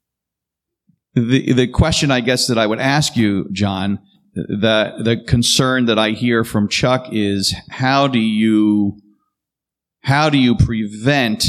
The, 1.14 1.52
the 1.52 1.68
question 1.68 2.10
I 2.10 2.20
guess 2.20 2.46
that 2.48 2.58
I 2.58 2.66
would 2.66 2.80
ask 2.80 3.16
you, 3.16 3.48
John, 3.52 4.00
the, 4.34 4.92
the 5.02 5.16
concern 5.26 5.86
that 5.86 5.98
I 5.98 6.10
hear 6.10 6.44
from 6.44 6.68
Chuck 6.68 7.08
is 7.10 7.54
how 7.70 8.06
do 8.06 8.18
you, 8.18 9.00
how 10.00 10.28
do 10.28 10.36
you 10.36 10.56
prevent 10.56 11.44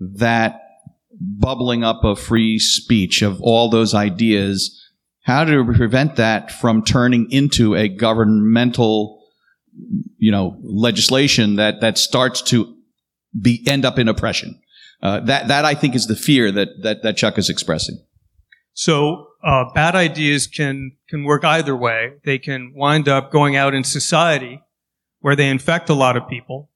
that 0.00 0.60
bubbling 1.20 1.82
up 1.82 2.04
of 2.04 2.20
free 2.20 2.58
speech 2.58 3.22
of 3.22 3.40
all 3.40 3.68
those 3.68 3.94
ideas? 3.94 4.80
How 5.22 5.44
do 5.44 5.64
we 5.64 5.74
prevent 5.74 6.16
that 6.16 6.52
from 6.52 6.84
turning 6.84 7.30
into 7.30 7.74
a 7.74 7.88
governmental, 7.88 9.24
you 10.18 10.30
know, 10.30 10.56
legislation 10.62 11.56
that, 11.56 11.80
that 11.80 11.98
starts 11.98 12.42
to 12.42 12.76
be, 13.40 13.64
end 13.66 13.84
up 13.84 13.98
in 13.98 14.06
oppression? 14.06 14.60
Uh, 15.04 15.20
that 15.20 15.48
that 15.48 15.66
I 15.66 15.74
think 15.74 15.94
is 15.94 16.06
the 16.06 16.16
fear 16.16 16.50
that 16.50 16.82
that, 16.82 17.02
that 17.02 17.16
Chuck 17.18 17.36
is 17.36 17.50
expressing. 17.50 18.02
So 18.72 19.28
uh, 19.44 19.66
bad 19.74 19.94
ideas 19.94 20.46
can 20.46 20.92
can 21.10 21.24
work 21.24 21.44
either 21.44 21.76
way. 21.76 22.14
They 22.24 22.38
can 22.38 22.72
wind 22.74 23.06
up 23.06 23.30
going 23.30 23.54
out 23.54 23.74
in 23.74 23.84
society 23.84 24.62
where 25.20 25.36
they 25.36 25.50
infect 25.50 25.90
a 25.90 25.94
lot 25.94 26.16
of 26.16 26.26
people. 26.28 26.70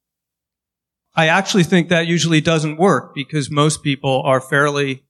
I 1.17 1.27
actually 1.27 1.65
think 1.65 1.89
that 1.89 2.07
usually 2.07 2.43
doesn't 2.43 2.77
work 2.77 3.15
because 3.15 3.51
most 3.51 3.83
people 3.83 4.23
are 4.25 4.41
fairly 4.41 5.05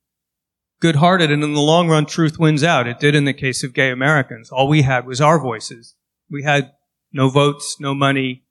good-hearted, 0.81 1.31
and 1.31 1.43
in 1.43 1.55
the 1.55 1.61
long 1.61 1.89
run, 1.89 2.07
truth 2.07 2.39
wins 2.39 2.63
out. 2.63 2.87
It 2.87 3.01
did 3.01 3.17
in 3.17 3.25
the 3.25 3.35
case 3.35 3.65
of 3.65 3.75
gay 3.75 3.91
Americans. 3.91 4.51
All 4.51 4.69
we 4.69 4.83
had 4.83 5.07
was 5.07 5.21
our 5.21 5.41
voices. 5.41 5.97
We 6.31 6.45
had 6.45 6.71
no 7.13 7.29
votes, 7.29 7.77
no 7.81 7.95
money, 7.95 8.45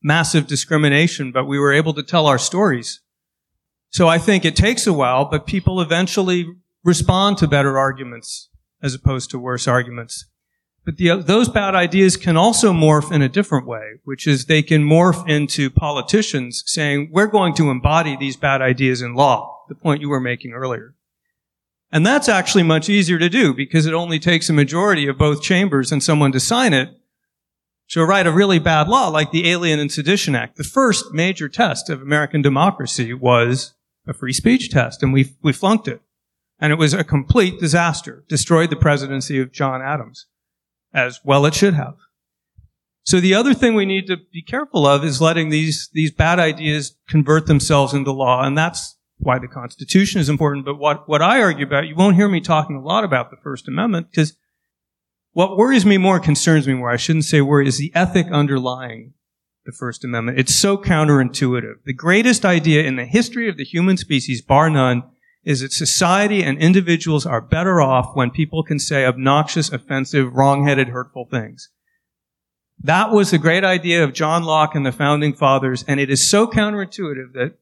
massive 0.00 0.46
discrimination, 0.46 1.32
but 1.32 1.46
we 1.46 1.58
were 1.58 1.72
able 1.72 1.92
to 1.94 2.04
tell 2.04 2.26
our 2.26 2.38
stories. 2.38 3.00
So 3.90 4.08
I 4.08 4.18
think 4.18 4.44
it 4.44 4.56
takes 4.56 4.86
a 4.86 4.92
while, 4.92 5.24
but 5.24 5.46
people 5.46 5.80
eventually 5.80 6.46
respond 6.84 7.38
to 7.38 7.48
better 7.48 7.78
arguments 7.78 8.48
as 8.82 8.94
opposed 8.94 9.30
to 9.30 9.38
worse 9.38 9.66
arguments. 9.66 10.26
But 10.84 10.98
the, 10.98 11.16
those 11.16 11.48
bad 11.48 11.74
ideas 11.74 12.16
can 12.16 12.36
also 12.36 12.72
morph 12.72 13.10
in 13.10 13.20
a 13.20 13.28
different 13.28 13.66
way, 13.66 13.94
which 14.04 14.26
is 14.26 14.44
they 14.44 14.62
can 14.62 14.84
morph 14.84 15.28
into 15.28 15.68
politicians 15.68 16.62
saying, 16.66 17.10
we're 17.12 17.26
going 17.26 17.54
to 17.54 17.70
embody 17.70 18.16
these 18.16 18.36
bad 18.36 18.62
ideas 18.62 19.02
in 19.02 19.14
law, 19.14 19.64
the 19.68 19.74
point 19.74 20.00
you 20.00 20.08
were 20.08 20.20
making 20.20 20.52
earlier. 20.52 20.94
And 21.90 22.06
that's 22.06 22.28
actually 22.28 22.62
much 22.62 22.88
easier 22.88 23.18
to 23.18 23.28
do 23.28 23.52
because 23.52 23.86
it 23.86 23.94
only 23.94 24.18
takes 24.18 24.48
a 24.48 24.52
majority 24.52 25.08
of 25.08 25.18
both 25.18 25.42
chambers 25.42 25.90
and 25.90 26.02
someone 26.02 26.32
to 26.32 26.40
sign 26.40 26.72
it 26.72 26.90
to 27.88 28.04
write 28.04 28.26
a 28.26 28.32
really 28.32 28.58
bad 28.58 28.88
law 28.88 29.08
like 29.08 29.30
the 29.30 29.50
Alien 29.50 29.80
and 29.80 29.90
Sedition 29.90 30.34
Act. 30.34 30.56
The 30.56 30.64
first 30.64 31.12
major 31.12 31.48
test 31.48 31.88
of 31.88 32.02
American 32.02 32.42
democracy 32.42 33.12
was 33.12 33.74
a 34.06 34.12
free 34.12 34.32
speech 34.32 34.70
test, 34.70 35.02
and 35.02 35.12
we, 35.12 35.34
we 35.42 35.52
flunked 35.52 35.88
it. 35.88 36.00
And 36.58 36.72
it 36.72 36.78
was 36.78 36.94
a 36.94 37.04
complete 37.04 37.60
disaster, 37.60 38.24
destroyed 38.28 38.70
the 38.70 38.76
presidency 38.76 39.38
of 39.40 39.52
John 39.52 39.82
Adams, 39.82 40.26
as 40.94 41.20
well 41.22 41.44
it 41.44 41.54
should 41.54 41.74
have. 41.74 41.96
So 43.02 43.20
the 43.20 43.34
other 43.34 43.54
thing 43.54 43.74
we 43.74 43.86
need 43.86 44.06
to 44.06 44.16
be 44.32 44.42
careful 44.42 44.86
of 44.86 45.04
is 45.04 45.20
letting 45.20 45.50
these, 45.50 45.90
these 45.92 46.10
bad 46.10 46.38
ideas 46.38 46.96
convert 47.08 47.46
themselves 47.46 47.92
into 47.92 48.10
law, 48.10 48.42
and 48.42 48.56
that's 48.56 48.96
why 49.18 49.38
the 49.38 49.48
Constitution 49.48 50.20
is 50.20 50.28
important. 50.28 50.64
But 50.64 50.76
what, 50.76 51.08
what 51.08 51.22
I 51.22 51.40
argue 51.40 51.66
about, 51.66 51.86
you 51.86 51.94
won't 51.94 52.16
hear 52.16 52.28
me 52.28 52.40
talking 52.40 52.76
a 52.76 52.82
lot 52.82 53.04
about 53.04 53.30
the 53.30 53.36
First 53.36 53.68
Amendment, 53.68 54.10
because 54.10 54.36
what 55.32 55.56
worries 55.56 55.84
me 55.84 55.98
more, 55.98 56.18
concerns 56.18 56.66
me 56.66 56.74
more, 56.74 56.90
I 56.90 56.96
shouldn't 56.96 57.26
say 57.26 57.42
worry, 57.42 57.68
is 57.68 57.76
the 57.76 57.92
ethic 57.94 58.26
underlying 58.32 59.12
the 59.66 59.72
First 59.72 60.04
Amendment. 60.04 60.38
It's 60.38 60.54
so 60.54 60.78
counterintuitive. 60.78 61.84
The 61.84 61.92
greatest 61.92 62.44
idea 62.44 62.84
in 62.84 62.96
the 62.96 63.04
history 63.04 63.48
of 63.48 63.56
the 63.56 63.64
human 63.64 63.96
species, 63.96 64.40
bar 64.40 64.70
none, 64.70 65.02
is 65.44 65.60
that 65.60 65.72
society 65.72 66.42
and 66.42 66.58
individuals 66.58 67.26
are 67.26 67.40
better 67.40 67.80
off 67.80 68.16
when 68.16 68.30
people 68.30 68.64
can 68.64 68.78
say 68.78 69.04
obnoxious, 69.04 69.70
offensive, 69.70 70.32
wrong-headed, 70.32 70.88
hurtful 70.88 71.26
things. 71.30 71.70
That 72.82 73.10
was 73.10 73.30
the 73.30 73.38
great 73.38 73.64
idea 73.64 74.02
of 74.02 74.12
John 74.12 74.42
Locke 74.42 74.74
and 74.74 74.84
the 74.84 74.92
founding 74.92 75.34
fathers, 75.34 75.84
and 75.86 76.00
it 76.00 76.10
is 76.10 76.28
so 76.28 76.46
counterintuitive 76.46 77.32
that 77.34 77.58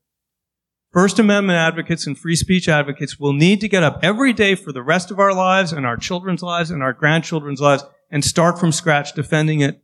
First 0.92 1.18
Amendment 1.18 1.58
advocates 1.58 2.06
and 2.06 2.18
free 2.18 2.36
speech 2.36 2.68
advocates 2.68 3.18
will 3.18 3.32
need 3.32 3.60
to 3.60 3.68
get 3.68 3.82
up 3.82 3.98
every 4.02 4.32
day 4.32 4.54
for 4.54 4.72
the 4.72 4.82
rest 4.82 5.10
of 5.10 5.18
our 5.18 5.34
lives 5.34 5.72
and 5.72 5.84
our 5.84 5.96
children's 5.96 6.42
lives 6.42 6.70
and 6.70 6.82
our 6.82 6.92
grandchildren's 6.92 7.60
lives 7.60 7.84
and 8.10 8.24
start 8.24 8.58
from 8.58 8.72
scratch 8.72 9.12
defending 9.12 9.60
it, 9.60 9.83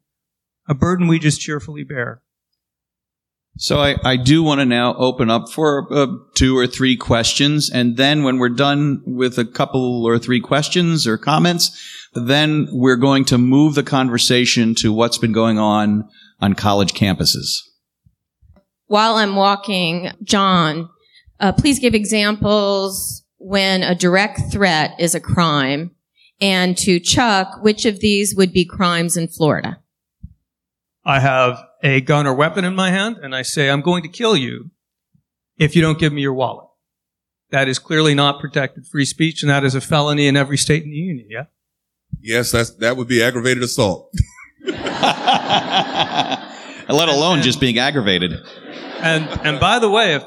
a 0.71 0.75
burden 0.75 1.09
we 1.09 1.19
just 1.19 1.41
cheerfully 1.41 1.83
bear. 1.83 2.23
So 3.59 3.81
I, 3.81 3.97
I 4.05 4.17
do 4.17 4.43
want 4.43 4.61
to 4.61 4.65
now 4.65 4.95
open 4.95 5.29
up 5.29 5.51
for 5.51 5.93
uh, 5.93 6.07
two 6.35 6.57
or 6.57 6.67
three 6.67 6.97
questions. 6.97 7.69
And 7.69 7.97
then 7.97 8.23
when 8.23 8.39
we're 8.39 8.49
done 8.49 9.03
with 9.05 9.37
a 9.37 9.45
couple 9.45 10.07
or 10.07 10.19
three 10.19 10.41
questions 10.41 11.07
or 11.07 11.19
comments, 11.19 11.77
then 12.15 12.69
we're 12.71 12.97
going 12.97 13.25
to 13.27 13.37
move 13.37 13.75
the 13.75 13.83
conversation 13.83 14.75
to 14.77 14.93
what's 14.93 15.19
been 15.19 15.33
going 15.33 15.59
on 15.59 16.09
on 16.41 16.55
college 16.55 16.95
campuses. 16.95 17.59
While 18.87 19.17
I'm 19.17 19.37
walking, 19.37 20.11
John, 20.23 20.89
uh, 21.41 21.53
please 21.53 21.81
give 21.81 21.95
examples 21.95 23.25
when 23.39 23.83
a 23.83 23.95
direct 23.95 24.41
threat 24.53 24.95
is 25.01 25.15
a 25.15 25.21
crime. 25.21 25.91
And 26.41 26.79
to 26.79 27.01
Chuck, 27.01 27.63
which 27.63 27.85
of 27.85 28.01
these 28.01 28.35
would 28.37 28.53
be 28.53 28.65
crimes 28.65 29.17
in 29.17 29.29
Florida? 29.29 29.80
I 31.05 31.21
have 31.21 31.63
a 31.83 32.01
gun 32.01 32.27
or 32.27 32.35
weapon 32.35 32.65
in 32.65 32.75
my 32.75 32.91
hand 32.91 33.19
and 33.23 33.35
I 33.35 33.43
say, 33.43 33.71
I'm 33.71 33.81
going 33.81 34.03
to 34.03 34.09
kill 34.09 34.37
you 34.37 34.71
if 35.57 35.75
you 35.75 35.83
don't 35.83 35.99
give 35.99 36.13
me 36.13 36.23
your 36.23 36.35
wallet. 36.35 36.67
That 37.51 37.69
is 37.69 37.79
clearly 37.79 38.15
not 38.15 38.41
protected 38.41 38.87
free 38.87 39.05
speech 39.05 39.43
and 39.43 39.51
that 39.51 39.65
is 39.65 39.75
a 39.75 39.81
felony 39.81 40.29
in 40.29 40.37
every 40.37 40.59
state 40.59 40.85
in 40.85 40.91
the 40.91 40.97
union, 40.97 41.27
yeah? 41.31 41.45
Yes, 42.21 42.53
that's, 42.53 42.71
that 42.77 42.97
would 42.97 43.09
be 43.09 43.23
aggravated 43.23 43.63
assault. 43.63 44.13
Let 44.67 45.19
alone 47.09 47.43
just 47.43 47.61
being 47.61 47.79
aggravated. 47.79 48.33
And, 48.99 49.29
and 49.47 49.59
by 49.59 49.79
the 49.79 49.89
way, 49.89 50.15
if, 50.15 50.23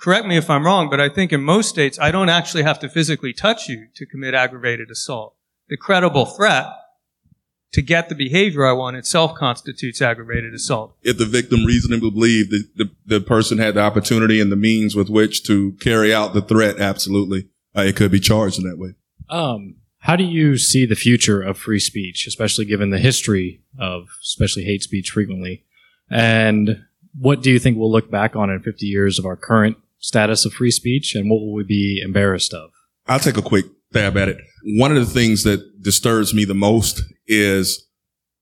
correct 0.00 0.26
me 0.26 0.36
if 0.36 0.48
I'm 0.48 0.64
wrong, 0.64 0.88
but 0.88 1.00
I 1.00 1.08
think 1.08 1.32
in 1.32 1.42
most 1.42 1.70
states, 1.70 1.98
I 1.98 2.10
don't 2.10 2.28
actually 2.28 2.62
have 2.62 2.78
to 2.80 2.88
physically 2.88 3.32
touch 3.32 3.68
you 3.68 3.88
to 3.96 4.06
commit 4.06 4.34
aggravated 4.34 4.90
assault. 4.90 5.34
The 5.68 5.76
credible 5.76 6.26
threat 6.26 6.66
to 7.74 7.82
get 7.82 8.08
the 8.08 8.14
behavior 8.14 8.64
I 8.64 8.72
want 8.72 8.96
itself 8.96 9.34
constitutes 9.34 10.00
aggravated 10.00 10.54
assault. 10.54 10.96
If 11.02 11.18
the 11.18 11.26
victim 11.26 11.64
reasonably 11.64 12.08
believed 12.08 12.52
that 12.52 12.68
the, 12.76 12.90
the 13.04 13.20
person 13.20 13.58
had 13.58 13.74
the 13.74 13.80
opportunity 13.80 14.40
and 14.40 14.52
the 14.52 14.56
means 14.56 14.94
with 14.94 15.08
which 15.08 15.42
to 15.48 15.72
carry 15.80 16.14
out 16.14 16.34
the 16.34 16.40
threat, 16.40 16.78
absolutely, 16.78 17.48
uh, 17.76 17.80
it 17.80 17.96
could 17.96 18.12
be 18.12 18.20
charged 18.20 18.60
in 18.60 18.70
that 18.70 18.78
way. 18.78 18.94
Um, 19.28 19.74
how 19.98 20.14
do 20.14 20.22
you 20.22 20.56
see 20.56 20.86
the 20.86 20.94
future 20.94 21.42
of 21.42 21.58
free 21.58 21.80
speech, 21.80 22.28
especially 22.28 22.64
given 22.64 22.90
the 22.90 22.98
history 23.00 23.60
of 23.76 24.06
especially 24.22 24.62
hate 24.62 24.84
speech 24.84 25.10
frequently? 25.10 25.64
And 26.08 26.84
what 27.18 27.42
do 27.42 27.50
you 27.50 27.58
think 27.58 27.76
we'll 27.76 27.90
look 27.90 28.08
back 28.08 28.36
on 28.36 28.50
in 28.50 28.60
50 28.60 28.86
years 28.86 29.18
of 29.18 29.26
our 29.26 29.36
current 29.36 29.78
status 29.98 30.44
of 30.44 30.52
free 30.52 30.70
speech 30.70 31.16
and 31.16 31.28
what 31.28 31.40
will 31.40 31.52
we 31.52 31.64
be 31.64 32.00
embarrassed 32.04 32.54
of? 32.54 32.70
I'll 33.08 33.18
take 33.18 33.36
a 33.36 33.42
quick 33.42 33.64
stab 33.90 34.16
at 34.16 34.28
it. 34.28 34.38
One 34.64 34.96
of 34.96 35.04
the 35.04 35.12
things 35.12 35.42
that 35.42 35.82
disturbs 35.82 36.32
me 36.32 36.44
the 36.44 36.54
most 36.54 37.02
is 37.26 37.88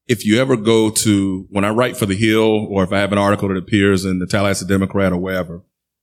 if 0.06 0.26
you 0.26 0.40
ever 0.40 0.56
go 0.56 0.90
to, 0.90 1.46
when 1.50 1.64
I 1.64 1.70
write 1.70 1.96
for 1.96 2.06
The 2.06 2.16
Hill 2.16 2.66
or 2.70 2.84
if 2.84 2.92
I 2.92 2.98
have 2.98 3.12
an 3.12 3.18
article 3.18 3.48
that 3.48 3.56
appears 3.56 4.04
in 4.04 4.18
the 4.18 4.26
Tallahassee 4.26 4.66
Democrat 4.66 5.12
or 5.12 5.18
wherever, 5.18 5.62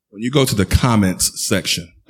when 0.10 0.24
you 0.24 0.32
go 0.32 0.46
to 0.46 0.56
the 0.56 0.66
comments 0.66 1.46
section, 1.48 1.92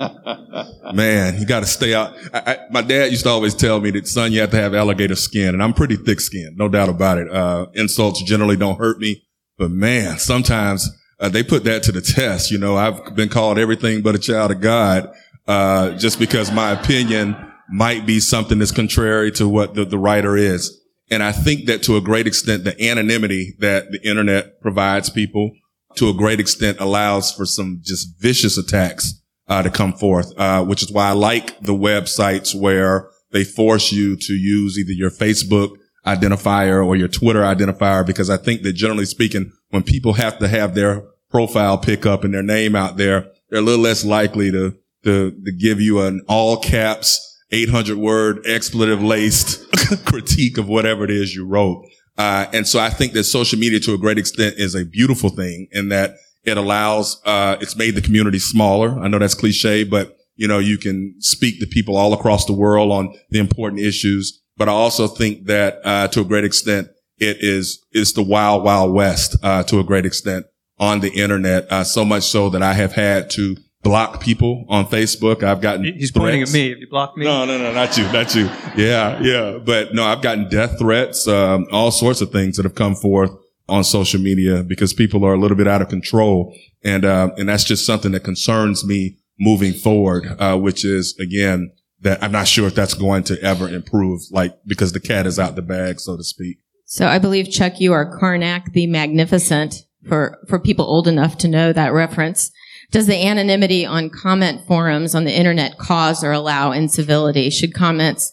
man, 0.94 1.38
you 1.38 1.46
got 1.46 1.60
to 1.60 1.66
stay 1.66 1.94
out. 1.94 2.14
I, 2.32 2.54
I, 2.54 2.58
my 2.70 2.80
dad 2.80 3.10
used 3.10 3.24
to 3.24 3.30
always 3.30 3.54
tell 3.54 3.80
me 3.80 3.90
that, 3.90 4.06
son, 4.06 4.32
you 4.32 4.40
have 4.40 4.50
to 4.52 4.56
have 4.56 4.74
alligator 4.74 5.16
skin, 5.16 5.48
and 5.48 5.62
I'm 5.62 5.74
pretty 5.74 5.96
thick 5.96 6.20
skinned, 6.20 6.56
no 6.56 6.68
doubt 6.68 6.88
about 6.88 7.18
it. 7.18 7.30
Uh, 7.30 7.66
insults 7.74 8.22
generally 8.22 8.56
don't 8.56 8.78
hurt 8.78 8.98
me, 8.98 9.22
but 9.58 9.70
man, 9.70 10.18
sometimes 10.18 10.88
uh, 11.18 11.28
they 11.28 11.42
put 11.42 11.64
that 11.64 11.82
to 11.84 11.92
the 11.92 12.00
test. 12.00 12.50
You 12.50 12.58
know, 12.58 12.76
I've 12.76 13.14
been 13.14 13.28
called 13.28 13.58
everything 13.58 14.00
but 14.00 14.14
a 14.14 14.18
child 14.18 14.50
of 14.50 14.60
God, 14.60 15.12
uh, 15.46 15.90
just 15.98 16.18
because 16.18 16.50
my 16.50 16.70
opinion 16.70 17.36
might 17.70 18.06
be 18.06 18.20
something 18.20 18.58
that's 18.58 18.72
contrary 18.72 19.30
to 19.32 19.48
what 19.48 19.74
the, 19.74 19.84
the 19.84 19.98
writer 19.98 20.36
is. 20.36 20.76
And 21.10 21.22
I 21.22 21.32
think 21.32 21.66
that 21.66 21.82
to 21.84 21.96
a 21.96 22.00
great 22.00 22.26
extent, 22.26 22.64
the 22.64 22.80
anonymity 22.82 23.56
that 23.58 23.90
the 23.90 24.00
internet 24.08 24.60
provides 24.60 25.10
people 25.10 25.52
to 25.96 26.08
a 26.08 26.14
great 26.14 26.38
extent 26.38 26.78
allows 26.80 27.32
for 27.32 27.44
some 27.44 27.80
just 27.82 28.20
vicious 28.20 28.56
attacks 28.56 29.20
uh, 29.48 29.62
to 29.62 29.70
come 29.70 29.92
forth, 29.92 30.32
uh, 30.38 30.64
which 30.64 30.82
is 30.82 30.92
why 30.92 31.08
I 31.08 31.12
like 31.12 31.58
the 31.60 31.74
websites 31.74 32.54
where 32.54 33.10
they 33.32 33.44
force 33.44 33.90
you 33.90 34.16
to 34.16 34.32
use 34.32 34.78
either 34.78 34.92
your 34.92 35.10
Facebook 35.10 35.76
identifier 36.06 36.84
or 36.84 36.96
your 36.96 37.08
Twitter 37.08 37.42
identifier, 37.42 38.06
because 38.06 38.30
I 38.30 38.36
think 38.36 38.62
that 38.62 38.72
generally 38.72 39.04
speaking, 39.04 39.52
when 39.70 39.82
people 39.82 40.14
have 40.14 40.38
to 40.38 40.48
have 40.48 40.74
their 40.74 41.02
profile 41.30 41.78
pick 41.78 42.06
up 42.06 42.24
and 42.24 42.32
their 42.32 42.42
name 42.42 42.74
out 42.74 42.96
there, 42.96 43.26
they're 43.50 43.60
a 43.60 43.62
little 43.62 43.82
less 43.82 44.04
likely 44.04 44.50
to, 44.50 44.76
to, 45.04 45.30
to 45.30 45.52
give 45.52 45.80
you 45.80 46.00
an 46.00 46.22
all 46.28 46.56
caps, 46.56 47.29
800 47.52 47.96
word 47.98 48.40
expletive 48.46 49.02
laced 49.02 49.70
critique 50.04 50.58
of 50.58 50.68
whatever 50.68 51.04
it 51.04 51.10
is 51.10 51.34
you 51.34 51.46
wrote. 51.46 51.84
Uh, 52.16 52.46
and 52.52 52.68
so 52.68 52.78
I 52.78 52.90
think 52.90 53.12
that 53.14 53.24
social 53.24 53.58
media 53.58 53.80
to 53.80 53.94
a 53.94 53.98
great 53.98 54.18
extent 54.18 54.56
is 54.58 54.74
a 54.74 54.84
beautiful 54.84 55.30
thing 55.30 55.68
in 55.72 55.88
that 55.88 56.16
it 56.44 56.56
allows, 56.56 57.20
uh, 57.24 57.56
it's 57.60 57.76
made 57.76 57.94
the 57.94 58.02
community 58.02 58.38
smaller. 58.38 58.98
I 58.98 59.08
know 59.08 59.18
that's 59.18 59.34
cliche, 59.34 59.84
but 59.84 60.16
you 60.36 60.48
know, 60.48 60.58
you 60.58 60.78
can 60.78 61.14
speak 61.18 61.60
to 61.60 61.66
people 61.66 61.96
all 61.96 62.14
across 62.14 62.46
the 62.46 62.54
world 62.54 62.90
on 62.90 63.14
the 63.28 63.38
important 63.38 63.82
issues. 63.82 64.42
But 64.56 64.68
I 64.68 64.72
also 64.72 65.06
think 65.06 65.46
that, 65.46 65.80
uh, 65.84 66.08
to 66.08 66.22
a 66.22 66.24
great 66.24 66.44
extent, 66.44 66.88
it 67.18 67.38
is, 67.40 67.84
is 67.92 68.14
the 68.14 68.22
wild, 68.22 68.64
wild 68.64 68.94
west, 68.94 69.36
uh, 69.42 69.62
to 69.64 69.80
a 69.80 69.84
great 69.84 70.06
extent 70.06 70.46
on 70.78 71.00
the 71.00 71.10
internet. 71.10 71.70
Uh, 71.70 71.84
so 71.84 72.06
much 72.06 72.24
so 72.24 72.48
that 72.50 72.62
I 72.62 72.72
have 72.72 72.92
had 72.92 73.28
to 73.30 73.56
block 73.82 74.20
people 74.20 74.64
on 74.68 74.86
Facebook. 74.86 75.42
I've 75.42 75.60
gotten 75.60 75.84
He's 75.84 76.10
threats. 76.10 76.22
pointing 76.22 76.42
at 76.42 76.52
me. 76.52 76.70
Have 76.70 76.78
you 76.78 76.88
blocked 76.88 77.16
me? 77.16 77.24
No, 77.24 77.44
no, 77.44 77.58
no, 77.58 77.72
not 77.72 77.96
you, 77.96 78.04
not 78.12 78.34
you. 78.34 78.44
Yeah, 78.76 79.20
yeah. 79.22 79.58
But 79.58 79.94
no, 79.94 80.04
I've 80.04 80.22
gotten 80.22 80.48
death 80.48 80.78
threats, 80.78 81.26
um, 81.26 81.66
all 81.72 81.90
sorts 81.90 82.20
of 82.20 82.30
things 82.30 82.56
that 82.56 82.64
have 82.64 82.74
come 82.74 82.94
forth 82.94 83.30
on 83.68 83.84
social 83.84 84.20
media 84.20 84.62
because 84.62 84.92
people 84.92 85.24
are 85.24 85.32
a 85.32 85.38
little 85.38 85.56
bit 85.56 85.68
out 85.68 85.80
of 85.80 85.88
control. 85.88 86.54
And, 86.84 87.04
uh, 87.04 87.30
and 87.38 87.48
that's 87.48 87.64
just 87.64 87.86
something 87.86 88.12
that 88.12 88.24
concerns 88.24 88.84
me 88.84 89.16
moving 89.38 89.72
forward, 89.72 90.26
uh, 90.38 90.58
which 90.58 90.84
is 90.84 91.16
again, 91.18 91.72
that 92.02 92.22
I'm 92.22 92.32
not 92.32 92.48
sure 92.48 92.66
if 92.66 92.74
that's 92.74 92.94
going 92.94 93.24
to 93.24 93.40
ever 93.42 93.68
improve, 93.68 94.22
like, 94.30 94.58
because 94.66 94.92
the 94.92 95.00
cat 95.00 95.26
is 95.26 95.38
out 95.38 95.54
the 95.54 95.62
bag, 95.62 96.00
so 96.00 96.16
to 96.16 96.24
speak. 96.24 96.58
So 96.86 97.06
I 97.06 97.18
believe, 97.18 97.50
Chuck, 97.50 97.78
you 97.78 97.92
are 97.92 98.18
Karnak 98.18 98.72
the 98.72 98.86
Magnificent 98.86 99.84
for, 100.08 100.38
for 100.48 100.58
people 100.58 100.86
old 100.86 101.06
enough 101.06 101.36
to 101.38 101.48
know 101.48 101.72
that 101.72 101.92
reference. 101.92 102.50
Does 102.90 103.06
the 103.06 103.26
anonymity 103.26 103.86
on 103.86 104.10
comment 104.10 104.66
forums 104.66 105.14
on 105.14 105.24
the 105.24 105.36
internet 105.36 105.78
cause 105.78 106.24
or 106.24 106.32
allow 106.32 106.72
incivility? 106.72 107.50
Should 107.50 107.72
comments 107.72 108.32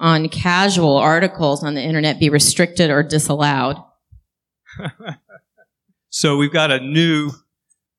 on 0.00 0.28
casual 0.28 0.96
articles 0.96 1.62
on 1.62 1.74
the 1.74 1.82
internet 1.82 2.18
be 2.18 2.30
restricted 2.30 2.90
or 2.90 3.02
disallowed? 3.02 3.76
so 6.08 6.36
we've 6.36 6.52
got 6.52 6.70
a 6.70 6.80
new 6.80 7.32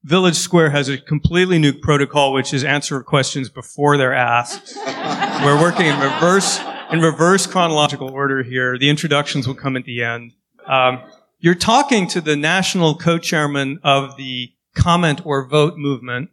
Village 0.03 0.37
Square 0.37 0.69
has 0.69 0.87
a 0.87 0.97
completely 0.97 1.59
new 1.59 1.73
protocol, 1.73 2.31
which 2.31 2.53
is 2.53 2.63
answer 2.63 3.03
questions 3.03 3.49
before 3.49 3.97
they're 3.97 4.13
asked. 4.13 4.73
We're 5.43 5.61
working 5.61 5.87
in 5.87 5.99
reverse 5.99 6.59
in 6.89 7.01
reverse 7.01 7.45
chronological 7.45 8.09
order 8.09 8.41
here. 8.41 8.77
The 8.77 8.89
introductions 8.89 9.45
will 9.45 9.55
come 9.55 9.75
at 9.75 9.83
the 9.83 10.03
end. 10.03 10.33
Um, 10.65 11.01
you're 11.39 11.53
talking 11.53 12.07
to 12.07 12.21
the 12.21 12.35
national 12.35 12.95
co-chairman 12.95 13.79
of 13.83 14.15
the 14.17 14.53
comment 14.79 15.21
or 15.25 15.47
vote 15.47 15.75
movement, 15.77 16.29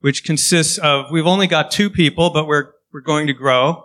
which 0.00 0.24
consists 0.24 0.78
of 0.78 1.06
we've 1.10 1.26
only 1.26 1.46
got 1.46 1.70
two 1.70 1.88
people, 1.90 2.30
but 2.30 2.46
we're 2.46 2.72
We're 2.92 3.02
going 3.02 3.26
to 3.26 3.34
grow. 3.34 3.84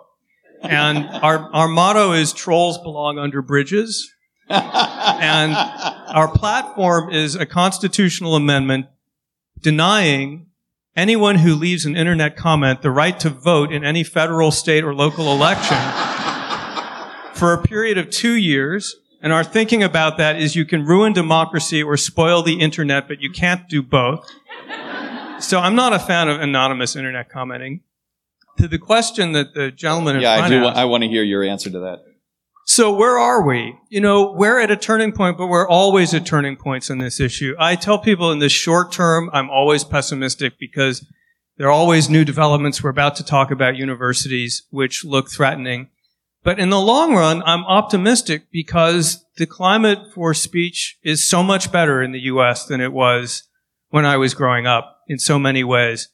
And 0.62 1.04
our, 1.22 1.50
our 1.52 1.68
motto 1.68 2.12
is 2.12 2.32
trolls 2.32 2.78
belong 2.78 3.18
under 3.18 3.42
bridges. 3.42 4.10
and 4.48 5.52
our 5.54 6.28
platform 6.28 7.12
is 7.12 7.34
a 7.34 7.44
constitutional 7.44 8.36
amendment 8.36 8.86
denying 9.60 10.46
anyone 10.96 11.36
who 11.36 11.54
leaves 11.54 11.84
an 11.84 11.96
internet 11.96 12.36
comment 12.36 12.80
the 12.82 12.90
right 12.90 13.18
to 13.20 13.30
vote 13.30 13.72
in 13.72 13.84
any 13.84 14.04
federal, 14.04 14.50
state, 14.50 14.84
or 14.84 14.94
local 14.94 15.32
election 15.32 15.78
for 17.34 17.52
a 17.52 17.62
period 17.62 17.98
of 17.98 18.08
two 18.08 18.34
years. 18.34 18.96
And 19.22 19.32
our 19.32 19.44
thinking 19.44 19.84
about 19.84 20.18
that 20.18 20.36
is 20.36 20.56
you 20.56 20.64
can 20.64 20.84
ruin 20.84 21.12
democracy 21.12 21.80
or 21.82 21.96
spoil 21.96 22.42
the 22.42 22.58
internet, 22.60 23.06
but 23.06 23.20
you 23.20 23.30
can't 23.30 23.68
do 23.68 23.80
both. 23.80 24.28
So 25.38 25.60
I'm 25.60 25.76
not 25.76 25.92
a 25.92 25.98
fan 25.98 26.28
of 26.28 26.40
anonymous 26.40 26.96
internet 26.96 27.28
commenting. 27.28 27.82
To 28.58 28.68
the 28.68 28.78
question 28.78 29.32
that 29.32 29.54
the 29.54 29.70
gentleman 29.70 30.16
in 30.16 30.22
yeah, 30.22 30.32
I 30.32 30.48
do. 30.48 30.64
asked, 30.64 30.76
I 30.76 30.84
want 30.84 31.02
to 31.04 31.08
hear 31.08 31.22
your 31.22 31.42
answer 31.42 31.70
to 31.70 31.78
that. 31.78 32.00
so 32.66 32.92
where 32.92 33.16
are 33.18 33.46
we? 33.46 33.76
You 33.88 34.00
know, 34.00 34.32
we're 34.32 34.60
at 34.60 34.70
a 34.70 34.76
turning 34.76 35.12
point, 35.12 35.38
but 35.38 35.46
we're 35.46 35.68
always 35.68 36.12
at 36.14 36.26
turning 36.26 36.56
points 36.56 36.90
on 36.90 36.98
this 36.98 37.18
issue. 37.18 37.54
I 37.58 37.76
tell 37.76 37.98
people 37.98 38.30
in 38.30 38.40
the 38.40 38.48
short 38.48 38.92
term, 38.92 39.30
I'm 39.32 39.48
always 39.48 39.84
pessimistic 39.84 40.58
because 40.58 41.06
there 41.56 41.68
are 41.68 41.72
always 41.72 42.10
new 42.10 42.24
developments. 42.24 42.82
We're 42.82 42.90
about 42.90 43.16
to 43.16 43.24
talk 43.24 43.50
about 43.50 43.76
universities 43.76 44.64
which 44.70 45.04
look 45.04 45.30
threatening. 45.30 45.88
But 46.44 46.58
in 46.58 46.70
the 46.70 46.80
long 46.80 47.14
run, 47.14 47.42
I'm 47.44 47.64
optimistic 47.64 48.48
because 48.50 49.24
the 49.36 49.46
climate 49.46 50.12
for 50.12 50.34
speech 50.34 50.98
is 51.02 51.28
so 51.28 51.42
much 51.42 51.70
better 51.70 52.02
in 52.02 52.12
the 52.12 52.20
U.S. 52.20 52.66
than 52.66 52.80
it 52.80 52.92
was 52.92 53.48
when 53.90 54.04
I 54.04 54.16
was 54.16 54.34
growing 54.34 54.66
up 54.66 54.98
in 55.06 55.18
so 55.18 55.38
many 55.38 55.62
ways. 55.62 56.08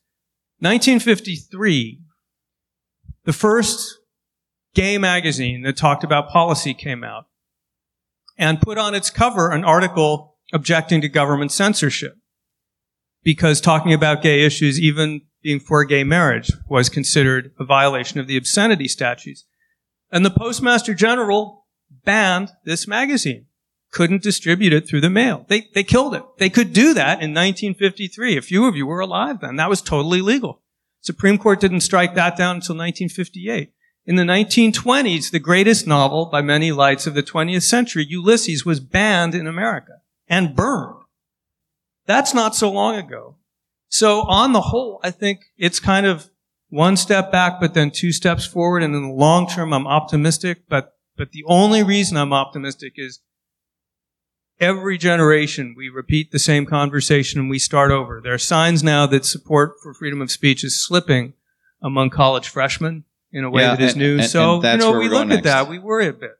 1953, 0.60 2.00
the 3.24 3.32
first 3.32 3.98
gay 4.74 4.98
magazine 4.98 5.62
that 5.62 5.76
talked 5.76 6.04
about 6.04 6.28
policy 6.28 6.74
came 6.74 7.02
out 7.02 7.24
and 8.36 8.60
put 8.60 8.78
on 8.78 8.94
its 8.94 9.10
cover 9.10 9.50
an 9.50 9.64
article 9.64 10.36
objecting 10.52 11.00
to 11.00 11.08
government 11.08 11.52
censorship 11.52 12.14
because 13.22 13.60
talking 13.60 13.92
about 13.92 14.22
gay 14.22 14.44
issues, 14.44 14.80
even 14.80 15.22
being 15.42 15.60
for 15.60 15.84
gay 15.84 16.04
marriage, 16.04 16.52
was 16.68 16.88
considered 16.88 17.52
a 17.58 17.64
violation 17.64 18.20
of 18.20 18.26
the 18.26 18.36
obscenity 18.36 18.88
statutes. 18.88 19.44
And 20.10 20.24
the 20.24 20.30
Postmaster 20.30 20.94
General 20.94 21.66
banned 22.04 22.50
this 22.64 22.88
magazine, 22.88 23.46
couldn't 23.90 24.22
distribute 24.22 24.72
it 24.72 24.88
through 24.88 25.02
the 25.02 25.10
mail. 25.10 25.44
They, 25.48 25.68
they 25.74 25.84
killed 25.84 26.14
it. 26.14 26.24
They 26.38 26.50
could 26.50 26.72
do 26.72 26.94
that 26.94 27.22
in 27.22 27.34
1953. 27.34 28.36
A 28.36 28.42
few 28.42 28.66
of 28.66 28.76
you 28.76 28.86
were 28.86 29.00
alive 29.00 29.40
then. 29.40 29.56
That 29.56 29.70
was 29.70 29.82
totally 29.82 30.20
legal. 30.20 30.62
Supreme 31.00 31.38
Court 31.38 31.60
didn't 31.60 31.80
strike 31.80 32.14
that 32.14 32.36
down 32.36 32.56
until 32.56 32.76
1958. 32.76 33.72
In 34.06 34.16
the 34.16 34.22
1920s, 34.22 35.30
the 35.30 35.38
greatest 35.38 35.86
novel 35.86 36.26
by 36.26 36.40
many 36.40 36.72
lights 36.72 37.06
of 37.06 37.14
the 37.14 37.22
20th 37.22 37.62
century, 37.62 38.06
Ulysses, 38.08 38.64
was 38.64 38.80
banned 38.80 39.34
in 39.34 39.46
America 39.46 40.00
and 40.26 40.56
burned. 40.56 41.02
That's 42.06 42.32
not 42.32 42.56
so 42.56 42.70
long 42.70 42.96
ago. 42.96 43.36
So 43.90 44.22
on 44.22 44.54
the 44.54 44.62
whole, 44.62 44.98
I 45.02 45.10
think 45.10 45.40
it's 45.58 45.78
kind 45.78 46.06
of 46.06 46.30
one 46.70 46.96
step 46.96 47.30
back, 47.32 47.60
but 47.60 47.74
then 47.74 47.90
two 47.90 48.12
steps 48.12 48.46
forward. 48.46 48.82
And 48.82 48.94
in 48.94 49.02
the 49.02 49.14
long 49.14 49.46
term, 49.48 49.72
I'm 49.72 49.86
optimistic. 49.86 50.62
But, 50.68 50.94
but 51.16 51.32
the 51.32 51.44
only 51.46 51.82
reason 51.82 52.16
I'm 52.16 52.32
optimistic 52.32 52.94
is 52.96 53.20
every 54.60 54.98
generation 54.98 55.74
we 55.76 55.88
repeat 55.88 56.32
the 56.32 56.38
same 56.38 56.66
conversation 56.66 57.40
and 57.40 57.50
we 57.50 57.58
start 57.58 57.90
over. 57.90 58.20
There 58.22 58.34
are 58.34 58.38
signs 58.38 58.82
now 58.82 59.06
that 59.06 59.24
support 59.24 59.74
for 59.82 59.94
freedom 59.94 60.20
of 60.20 60.30
speech 60.30 60.64
is 60.64 60.84
slipping 60.84 61.34
among 61.80 62.10
college 62.10 62.48
freshmen 62.48 63.04
in 63.30 63.44
a 63.44 63.50
way 63.50 63.62
Yeah, 63.62 63.76
that 63.76 63.82
is 63.82 63.92
and- 63.92 64.00
new. 64.02 64.14
and- 64.18 64.24
so, 64.26 64.60
and 64.62 64.82
you 64.82 64.86
know, 64.92 64.98
we 64.98 65.04
look 65.08 65.28
going 65.28 65.32
at 65.32 65.44
that, 65.44 65.68
we 65.68 65.78
worry 65.78 66.08
a 66.08 66.12
bit. 66.12 66.32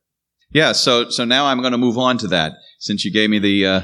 Yeah. 0.51 0.73
So 0.73 1.11
so 1.11 1.25
now 1.27 1.45
I'm 1.47 1.61
going 1.61 1.73
to 1.73 1.79
move 1.79 1.99
on 1.99 2.17
to 2.19 2.29
that 2.29 2.55
since 2.79 3.05
you 3.05 3.13
gave 3.13 3.29
me 3.31 3.39
the. 3.39 3.67
Uh, 3.67 3.81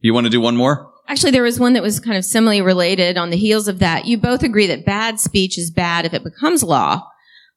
you 0.00 0.12
want 0.12 0.24
to 0.24 0.30
do 0.30 0.40
one 0.40 0.56
more? 0.56 0.89
Actually, 1.10 1.32
there 1.32 1.42
was 1.42 1.58
one 1.58 1.72
that 1.72 1.82
was 1.82 1.98
kind 1.98 2.16
of 2.16 2.24
similarly 2.24 2.62
related 2.62 3.18
on 3.18 3.30
the 3.30 3.36
heels 3.36 3.66
of 3.66 3.80
that. 3.80 4.04
You 4.04 4.16
both 4.16 4.44
agree 4.44 4.68
that 4.68 4.86
bad 4.86 5.18
speech 5.18 5.58
is 5.58 5.72
bad 5.72 6.06
if 6.06 6.14
it 6.14 6.22
becomes 6.22 6.62
law. 6.62 7.04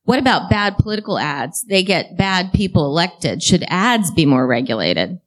What 0.05 0.17
about 0.17 0.49
bad 0.49 0.79
political 0.79 1.19
ads? 1.19 1.63
They 1.69 1.83
get 1.83 2.17
bad 2.17 2.51
people 2.51 2.83
elected. 2.83 3.43
Should 3.43 3.63
ads 3.67 4.09
be 4.09 4.25
more 4.25 4.47
regulated? 4.47 5.19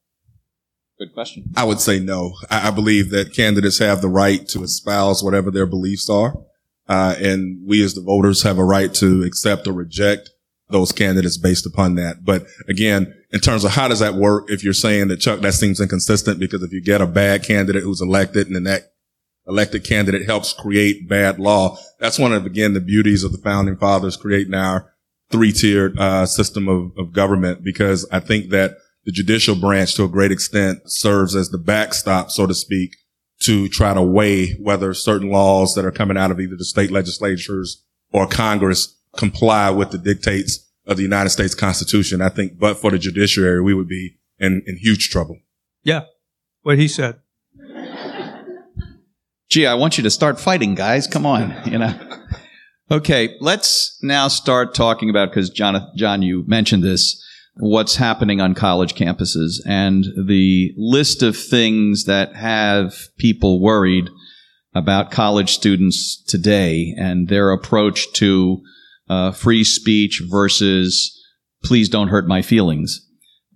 Good 0.99 1.15
question. 1.15 1.53
I 1.57 1.63
would 1.63 1.79
say 1.79 2.01
no. 2.01 2.33
I, 2.51 2.67
I 2.67 2.71
believe 2.73 3.11
that 3.11 3.33
candidates 3.33 3.79
have 3.79 4.01
the 4.01 4.09
right 4.09 4.47
to 4.49 4.65
espouse 4.65 5.23
whatever 5.23 5.53
their 5.53 5.67
beliefs 5.67 6.11
are. 6.11 6.35
Uh, 6.89 7.15
and 7.21 7.65
we 7.65 7.81
as 7.85 7.95
the 7.95 8.03
voters 8.03 8.43
have 8.43 8.59
a 8.59 8.65
right 8.65 8.93
to 8.95 9.23
accept 9.23 9.69
or 9.69 9.73
reject 9.73 10.31
those 10.69 10.91
candidates 10.91 11.39
based 11.39 11.65
upon 11.65 11.95
that. 11.95 12.25
But 12.25 12.47
again, 12.69 13.15
in 13.37 13.41
terms 13.43 13.65
of 13.65 13.73
how 13.73 13.87
does 13.87 13.99
that 13.99 14.15
work? 14.15 14.51
If 14.51 14.65
you're 14.65 14.73
saying 14.73 15.09
that 15.09 15.21
Chuck, 15.21 15.41
that 15.41 15.53
seems 15.53 15.79
inconsistent 15.79 16.41
because 16.41 16.63
if 16.63 16.73
you 16.73 16.81
get 16.81 17.03
a 17.03 17.07
bad 17.07 17.45
candidate 17.45 17.83
who's 17.83 18.01
elected 18.01 18.47
and 18.47 18.57
then 18.57 18.65
that 18.65 18.95
elected 19.47 19.85
candidate 19.85 20.25
helps 20.25 20.55
create 20.55 21.07
bad 21.07 21.39
law, 21.39 21.77
that's 22.01 22.19
one 22.19 22.33
of, 22.33 22.47
again, 22.47 22.73
the 22.73 22.81
beauties 22.81 23.25
of 23.25 23.33
the 23.33 23.39
founding 23.39 23.77
fathers 23.77 24.17
creating 24.17 24.55
our 24.55 24.91
three 25.31 25.53
tiered, 25.53 25.99
uh, 25.99 26.25
system 26.25 26.67
of, 26.67 26.93
of 26.97 27.13
government 27.13 27.63
because 27.63 28.09
I 28.11 28.21
think 28.21 28.49
that 28.53 28.79
the 29.05 29.13
judicial 29.13 29.55
branch 29.55 29.95
to 29.97 30.05
a 30.05 30.09
great 30.09 30.33
extent 30.33 30.79
serves 30.87 31.37
as 31.37 31.51
the 31.51 31.59
backstop, 31.59 32.31
so 32.31 32.47
to 32.47 32.55
speak, 32.55 32.97
to 33.43 33.69
try 33.69 33.93
to 33.93 34.03
weigh 34.03 34.55
whether 34.55 34.95
certain 34.95 35.31
laws 35.31 35.75
that 35.75 35.85
are 35.85 35.93
coming 35.93 36.17
out 36.17 36.31
of 36.31 36.41
either 36.41 36.57
the 36.57 36.65
state 36.65 36.91
legislatures 36.91 37.85
or 38.13 38.27
Congress 38.27 38.99
comply 39.15 39.69
with 39.69 39.91
the 39.91 39.99
dictates 39.99 40.66
of 40.87 40.97
the 40.97 41.03
United 41.03 41.31
States 41.31 41.55
Constitution. 41.55 42.21
I 42.21 42.29
think, 42.29 42.59
but 42.59 42.79
for 42.79 42.91
the 42.91 42.99
judiciary, 42.99 43.61
we 43.61 43.75
would 43.75 43.89
be 43.89 44.19
in, 44.39 44.63
in 44.67 44.77
huge 44.77 45.11
trouble. 45.11 45.39
Yeah. 45.83 46.03
What 46.63 46.79
he 46.79 46.89
said. 46.89 47.21
Gee, 49.49 49.67
I 49.67 49.75
want 49.75 49.97
you 49.97 50.03
to 50.03 50.11
start 50.11 50.41
fighting, 50.41 50.75
guys. 50.75 51.07
Come 51.07 51.25
on, 51.25 51.55
you 51.67 51.79
know. 51.79 51.95
Okay, 52.91 53.37
let's 53.41 53.99
now 54.03 54.29
start 54.29 54.75
talking 54.75 55.11
about 55.11 55.31
because 55.31 55.51
John, 55.51 55.91
John, 55.97 56.23
you 56.23 56.45
mentioned 56.47 56.83
this. 56.83 57.23
What's 57.59 57.97
happening 57.97 58.41
on 58.41 58.55
college 58.55 58.95
campuses 58.95 59.61
and 59.67 60.05
the 60.27 60.75
list 60.77 61.23
of 61.23 61.37
things 61.37 62.05
that 62.05 62.37
have 62.37 62.95
people 63.17 63.61
worried 63.61 64.11
about 64.75 65.11
college 65.11 65.55
students 65.55 66.23
today 66.29 66.95
and 66.99 67.29
their 67.29 67.51
approach 67.51 68.13
to 68.15 68.63
uh, 69.09 69.33
free 69.33 69.65
speech 69.65 70.23
versus 70.29 71.13
please 71.63 71.89
don't 71.89 72.09
hurt 72.09 72.27
my 72.27 72.43
feelings 72.43 73.07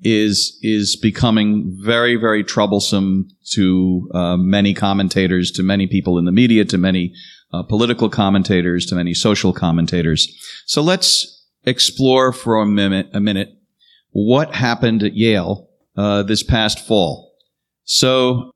is 0.02 0.58
is 0.62 0.96
becoming 0.96 1.76
very 1.84 2.16
very 2.16 2.42
troublesome 2.42 3.28
to 3.52 4.08
uh, 4.14 4.36
many 4.36 4.72
commentators, 4.74 5.50
to 5.52 5.62
many 5.62 5.86
people 5.86 6.18
in 6.18 6.24
the 6.24 6.32
media, 6.32 6.64
to 6.64 6.78
many 6.78 7.12
uh, 7.52 7.62
political 7.62 8.08
commentators, 8.08 8.86
to 8.86 8.94
many 8.94 9.12
social 9.12 9.52
commentators. 9.52 10.28
So 10.66 10.82
let's 10.82 11.44
explore 11.64 12.32
for 12.32 12.56
a 12.56 12.66
minute 12.66 13.08
a 13.12 13.20
minute 13.20 13.50
what 14.10 14.54
happened 14.54 15.02
at 15.02 15.14
Yale 15.14 15.68
uh, 15.96 16.22
this 16.22 16.42
past 16.42 16.78
fall. 16.78 17.32
So 17.84 18.52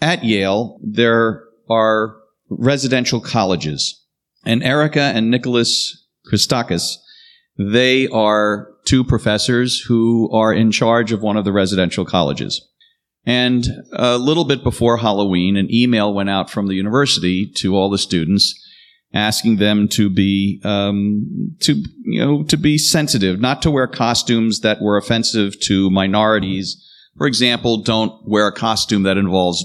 at 0.00 0.24
Yale 0.24 0.78
there 0.82 1.44
are 1.68 2.16
residential 2.48 3.20
colleges, 3.20 4.04
and 4.44 4.62
Erica 4.62 5.00
and 5.00 5.30
Nicholas 5.30 6.05
Christakis 6.30 6.96
they 7.58 8.06
are 8.08 8.68
two 8.84 9.02
professors 9.02 9.80
who 9.80 10.30
are 10.32 10.52
in 10.52 10.70
charge 10.70 11.12
of 11.12 11.22
one 11.22 11.36
of 11.36 11.44
the 11.44 11.52
residential 11.52 12.04
colleges. 12.04 12.68
And 13.24 13.66
a 13.92 14.18
little 14.18 14.44
bit 14.44 14.62
before 14.62 14.98
Halloween, 14.98 15.56
an 15.56 15.72
email 15.72 16.14
went 16.14 16.30
out 16.30 16.50
from 16.50 16.68
the 16.68 16.74
university 16.74 17.50
to 17.56 17.74
all 17.74 17.90
the 17.90 17.98
students 17.98 18.62
asking 19.14 19.56
them 19.56 19.88
to 19.88 20.10
be 20.10 20.60
um, 20.64 21.56
to 21.60 21.82
you 22.04 22.20
know 22.20 22.42
to 22.44 22.56
be 22.56 22.76
sensitive, 22.78 23.40
not 23.40 23.62
to 23.62 23.70
wear 23.70 23.86
costumes 23.86 24.60
that 24.60 24.80
were 24.80 24.96
offensive 24.96 25.58
to 25.60 25.90
minorities. 25.90 26.82
For 27.16 27.26
example, 27.26 27.78
don't 27.78 28.12
wear 28.28 28.46
a 28.46 28.52
costume 28.52 29.04
that 29.04 29.16
involves 29.16 29.64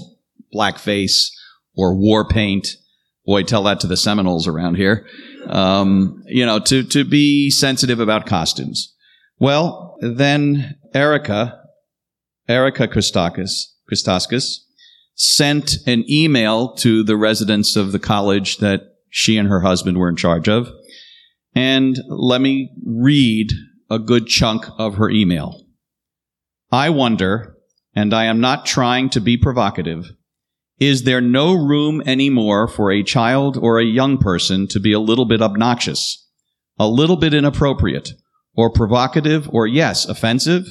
blackface 0.54 1.28
or 1.76 1.94
war 1.94 2.26
paint. 2.26 2.76
Boy, 3.26 3.42
tell 3.44 3.62
that 3.64 3.78
to 3.80 3.86
the 3.86 3.96
Seminoles 3.96 4.48
around 4.48 4.76
here. 4.76 5.06
Um, 5.46 6.22
you 6.26 6.46
know, 6.46 6.58
to 6.60 6.84
to 6.84 7.04
be 7.04 7.50
sensitive 7.50 8.00
about 8.00 8.26
costumes. 8.26 8.94
Well, 9.38 9.96
then 10.00 10.76
Erica, 10.94 11.60
Erica 12.48 12.86
Christakis, 12.86 13.50
Christakis, 13.90 14.58
sent 15.14 15.78
an 15.86 16.04
email 16.08 16.74
to 16.76 17.02
the 17.02 17.16
residents 17.16 17.76
of 17.76 17.92
the 17.92 17.98
college 17.98 18.58
that 18.58 18.82
she 19.10 19.36
and 19.36 19.48
her 19.48 19.60
husband 19.60 19.98
were 19.98 20.08
in 20.08 20.16
charge 20.16 20.48
of. 20.48 20.70
And 21.54 21.98
let 22.08 22.40
me 22.40 22.70
read 22.86 23.50
a 23.90 23.98
good 23.98 24.26
chunk 24.26 24.64
of 24.78 24.94
her 24.94 25.10
email. 25.10 25.66
I 26.70 26.88
wonder, 26.90 27.56
and 27.94 28.14
I 28.14 28.24
am 28.24 28.40
not 28.40 28.64
trying 28.64 29.10
to 29.10 29.20
be 29.20 29.36
provocative, 29.36 30.06
is 30.86 31.04
there 31.04 31.20
no 31.20 31.52
room 31.52 32.02
anymore 32.06 32.68
for 32.68 32.90
a 32.90 33.02
child 33.02 33.56
or 33.56 33.78
a 33.78 33.84
young 33.84 34.18
person 34.18 34.66
to 34.68 34.80
be 34.80 34.92
a 34.92 35.00
little 35.00 35.24
bit 35.24 35.42
obnoxious? 35.42 36.22
a 36.78 36.88
little 36.88 37.16
bit 37.16 37.34
inappropriate, 37.34 38.12
or 38.54 38.70
provocative, 38.70 39.48
or 39.52 39.66
yes, 39.66 40.04
offensive? 40.04 40.66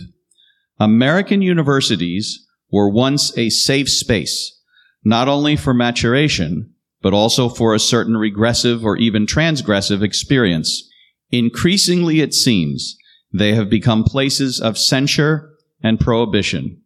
American 0.79 1.41
universities 1.41 2.45
were 2.71 2.89
once 2.89 3.35
a 3.37 3.49
safe 3.49 3.89
space, 3.89 4.59
not 5.03 5.27
only 5.27 5.55
for 5.55 5.73
maturation, 5.73 6.73
but 7.01 7.13
also 7.13 7.49
for 7.49 7.73
a 7.73 7.79
certain 7.79 8.17
regressive 8.17 8.83
or 8.83 8.97
even 8.97 9.25
transgressive 9.25 10.03
experience. 10.03 10.89
Increasingly, 11.31 12.19
it 12.19 12.33
seems, 12.33 12.97
they 13.33 13.53
have 13.55 13.69
become 13.69 14.03
places 14.03 14.59
of 14.59 14.77
censure 14.77 15.49
and 15.81 15.99
prohibition. 15.99 16.80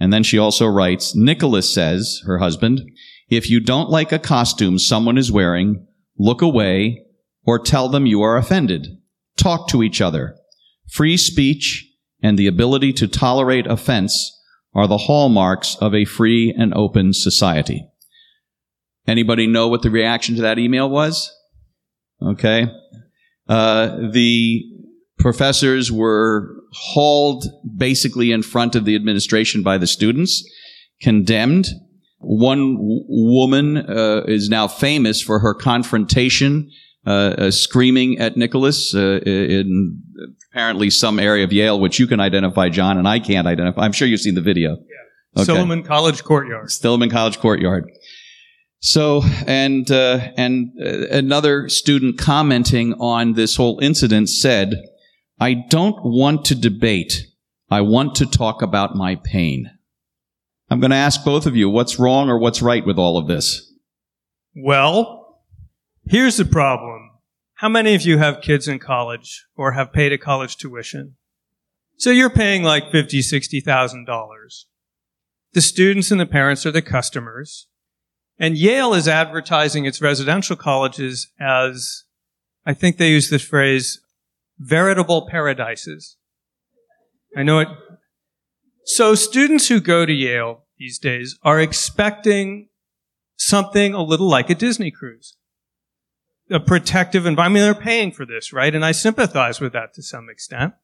And 0.00 0.12
then 0.12 0.22
she 0.22 0.38
also 0.38 0.66
writes, 0.66 1.14
Nicholas 1.14 1.72
says, 1.72 2.22
her 2.24 2.38
husband, 2.38 2.82
if 3.28 3.50
you 3.50 3.60
don't 3.60 3.90
like 3.90 4.12
a 4.12 4.18
costume 4.18 4.78
someone 4.78 5.18
is 5.18 5.32
wearing, 5.32 5.86
look 6.18 6.40
away 6.40 7.04
or 7.44 7.58
tell 7.58 7.88
them 7.88 8.06
you 8.06 8.22
are 8.22 8.36
offended. 8.36 8.86
Talk 9.36 9.68
to 9.68 9.82
each 9.82 10.00
other. 10.00 10.36
Free 10.90 11.16
speech 11.16 11.86
and 12.22 12.38
the 12.38 12.46
ability 12.46 12.92
to 12.94 13.08
tolerate 13.08 13.66
offense 13.66 14.34
are 14.74 14.86
the 14.86 14.98
hallmarks 14.98 15.76
of 15.80 15.94
a 15.94 16.04
free 16.04 16.54
and 16.56 16.72
open 16.74 17.12
society. 17.12 17.88
Anybody 19.06 19.46
know 19.46 19.68
what 19.68 19.82
the 19.82 19.90
reaction 19.90 20.36
to 20.36 20.42
that 20.42 20.58
email 20.58 20.88
was? 20.88 21.32
Okay. 22.22 22.66
Uh, 23.48 24.10
the 24.12 24.62
professors 25.18 25.90
were 25.90 26.57
hauled 26.72 27.44
basically 27.76 28.32
in 28.32 28.42
front 28.42 28.74
of 28.74 28.84
the 28.84 28.94
administration 28.94 29.62
by 29.62 29.78
the 29.78 29.86
students, 29.86 30.48
condemned. 31.00 31.68
One 32.18 32.74
w- 32.74 33.04
woman 33.08 33.76
uh, 33.76 34.24
is 34.26 34.48
now 34.48 34.68
famous 34.68 35.22
for 35.22 35.38
her 35.38 35.54
confrontation, 35.54 36.70
uh, 37.06 37.10
uh 37.10 37.50
screaming 37.50 38.18
at 38.18 38.36
Nicholas 38.36 38.94
uh, 38.94 39.20
in 39.24 40.02
apparently 40.52 40.90
some 40.90 41.18
area 41.18 41.44
of 41.44 41.52
Yale, 41.52 41.78
which 41.78 41.98
you 41.98 42.06
can 42.06 42.20
identify, 42.20 42.68
John, 42.68 42.98
and 42.98 43.06
I 43.06 43.20
can't 43.20 43.46
identify. 43.46 43.82
I'm 43.82 43.92
sure 43.92 44.08
you've 44.08 44.20
seen 44.20 44.34
the 44.34 44.40
video. 44.40 44.70
Yeah. 44.70 45.42
Okay. 45.42 45.52
Silliman 45.52 45.84
College 45.84 46.24
Courtyard. 46.24 46.68
Silliman 46.68 47.10
College 47.10 47.38
Courtyard. 47.38 47.84
So, 48.80 49.22
and 49.46 49.90
uh, 49.90 50.20
and 50.36 50.70
uh, 50.80 51.08
another 51.08 51.68
student 51.68 52.18
commenting 52.18 52.94
on 52.94 53.32
this 53.32 53.56
whole 53.56 53.80
incident 53.80 54.30
said, 54.30 54.74
"I 55.40 55.54
don't 55.54 56.04
want 56.04 56.44
to 56.46 56.54
debate. 56.54 57.26
I 57.70 57.80
want 57.82 58.14
to 58.16 58.26
talk 58.26 58.62
about 58.62 58.94
my 58.94 59.16
pain." 59.16 59.70
I'm 60.70 60.80
going 60.80 60.90
to 60.90 60.96
ask 60.96 61.24
both 61.24 61.46
of 61.46 61.56
you, 61.56 61.70
what's 61.70 61.98
wrong 61.98 62.28
or 62.28 62.38
what's 62.38 62.60
right 62.60 62.84
with 62.84 62.98
all 62.98 63.16
of 63.16 63.26
this? 63.26 63.72
Well, 64.54 65.40
here's 66.06 66.36
the 66.36 66.44
problem. 66.44 67.10
How 67.54 67.68
many 67.68 67.94
of 67.94 68.02
you 68.02 68.18
have 68.18 68.42
kids 68.42 68.68
in 68.68 68.78
college 68.78 69.46
or 69.56 69.72
have 69.72 69.92
paid 69.92 70.12
a 70.12 70.18
college 70.18 70.56
tuition? 70.56 71.16
So 71.96 72.10
you're 72.10 72.30
paying 72.30 72.62
like 72.62 72.92
fifty, 72.92 73.22
sixty 73.22 73.60
thousand 73.60 74.04
dollars. 74.04 74.66
The 75.54 75.60
students 75.62 76.10
and 76.10 76.20
the 76.20 76.26
parents 76.26 76.66
are 76.66 76.70
the 76.70 76.82
customers. 76.82 77.66
And 78.38 78.56
Yale 78.56 78.94
is 78.94 79.08
advertising 79.08 79.86
its 79.86 80.00
residential 80.00 80.54
colleges 80.54 81.32
as, 81.40 82.04
I 82.64 82.74
think 82.74 82.96
they 82.96 83.10
use 83.10 83.30
this 83.30 83.42
phrase, 83.42 84.00
veritable 84.58 85.28
paradises. 85.28 86.16
I 87.36 87.42
know 87.42 87.60
it. 87.60 87.68
So 88.84 89.14
students 89.14 89.68
who 89.68 89.80
go 89.80 90.06
to 90.06 90.12
Yale 90.12 90.64
these 90.78 90.98
days 90.98 91.38
are 91.42 91.60
expecting 91.60 92.68
something 93.36 93.94
a 93.94 94.02
little 94.02 94.28
like 94.28 94.50
a 94.50 94.54
Disney 94.54 94.90
cruise 94.90 95.36
a 96.50 96.60
protective 96.60 97.26
environment. 97.26 97.64
They're 97.64 97.82
paying 97.82 98.12
for 98.12 98.24
this, 98.24 98.52
right? 98.52 98.74
And 98.74 98.84
I 98.84 98.92
sympathize 98.92 99.60
with 99.60 99.72
that 99.72 99.94
to 99.94 100.02
some 100.02 100.28
extent. 100.30 100.74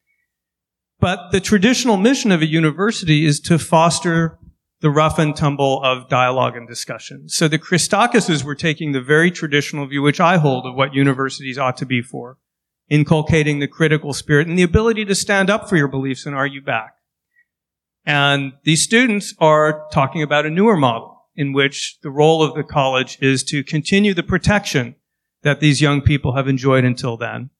But 1.00 1.32
the 1.32 1.40
traditional 1.40 1.96
mission 1.96 2.32
of 2.32 2.42
a 2.42 2.46
university 2.46 3.26
is 3.26 3.40
to 3.40 3.58
foster 3.58 4.38
the 4.80 4.90
rough 4.90 5.18
and 5.18 5.34
tumble 5.34 5.82
of 5.82 6.08
dialogue 6.08 6.56
and 6.56 6.68
discussion. 6.68 7.28
So 7.28 7.48
the 7.48 7.58
Christakises 7.58 8.44
were 8.44 8.54
taking 8.54 8.92
the 8.92 9.00
very 9.00 9.30
traditional 9.30 9.86
view, 9.86 10.02
which 10.02 10.20
I 10.20 10.36
hold 10.36 10.66
of 10.66 10.74
what 10.74 10.94
universities 10.94 11.58
ought 11.58 11.76
to 11.78 11.86
be 11.86 12.02
for, 12.02 12.38
inculcating 12.88 13.58
the 13.58 13.68
critical 13.68 14.12
spirit 14.12 14.46
and 14.46 14.58
the 14.58 14.62
ability 14.62 15.04
to 15.04 15.14
stand 15.14 15.50
up 15.50 15.68
for 15.68 15.76
your 15.76 15.88
beliefs 15.88 16.26
and 16.26 16.34
argue 16.34 16.62
back. 16.62 16.94
And 18.04 18.52
these 18.64 18.82
students 18.82 19.34
are 19.38 19.86
talking 19.90 20.22
about 20.22 20.46
a 20.46 20.50
newer 20.50 20.76
model 20.76 21.26
in 21.34 21.52
which 21.52 21.98
the 22.02 22.10
role 22.10 22.42
of 22.42 22.54
the 22.54 22.62
college 22.62 23.18
is 23.20 23.42
to 23.44 23.64
continue 23.64 24.14
the 24.14 24.22
protection 24.22 24.96
that 25.42 25.60
these 25.60 25.80
young 25.80 26.00
people 26.00 26.36
have 26.36 26.48
enjoyed 26.48 26.84
until 26.84 27.16
then, 27.16 27.50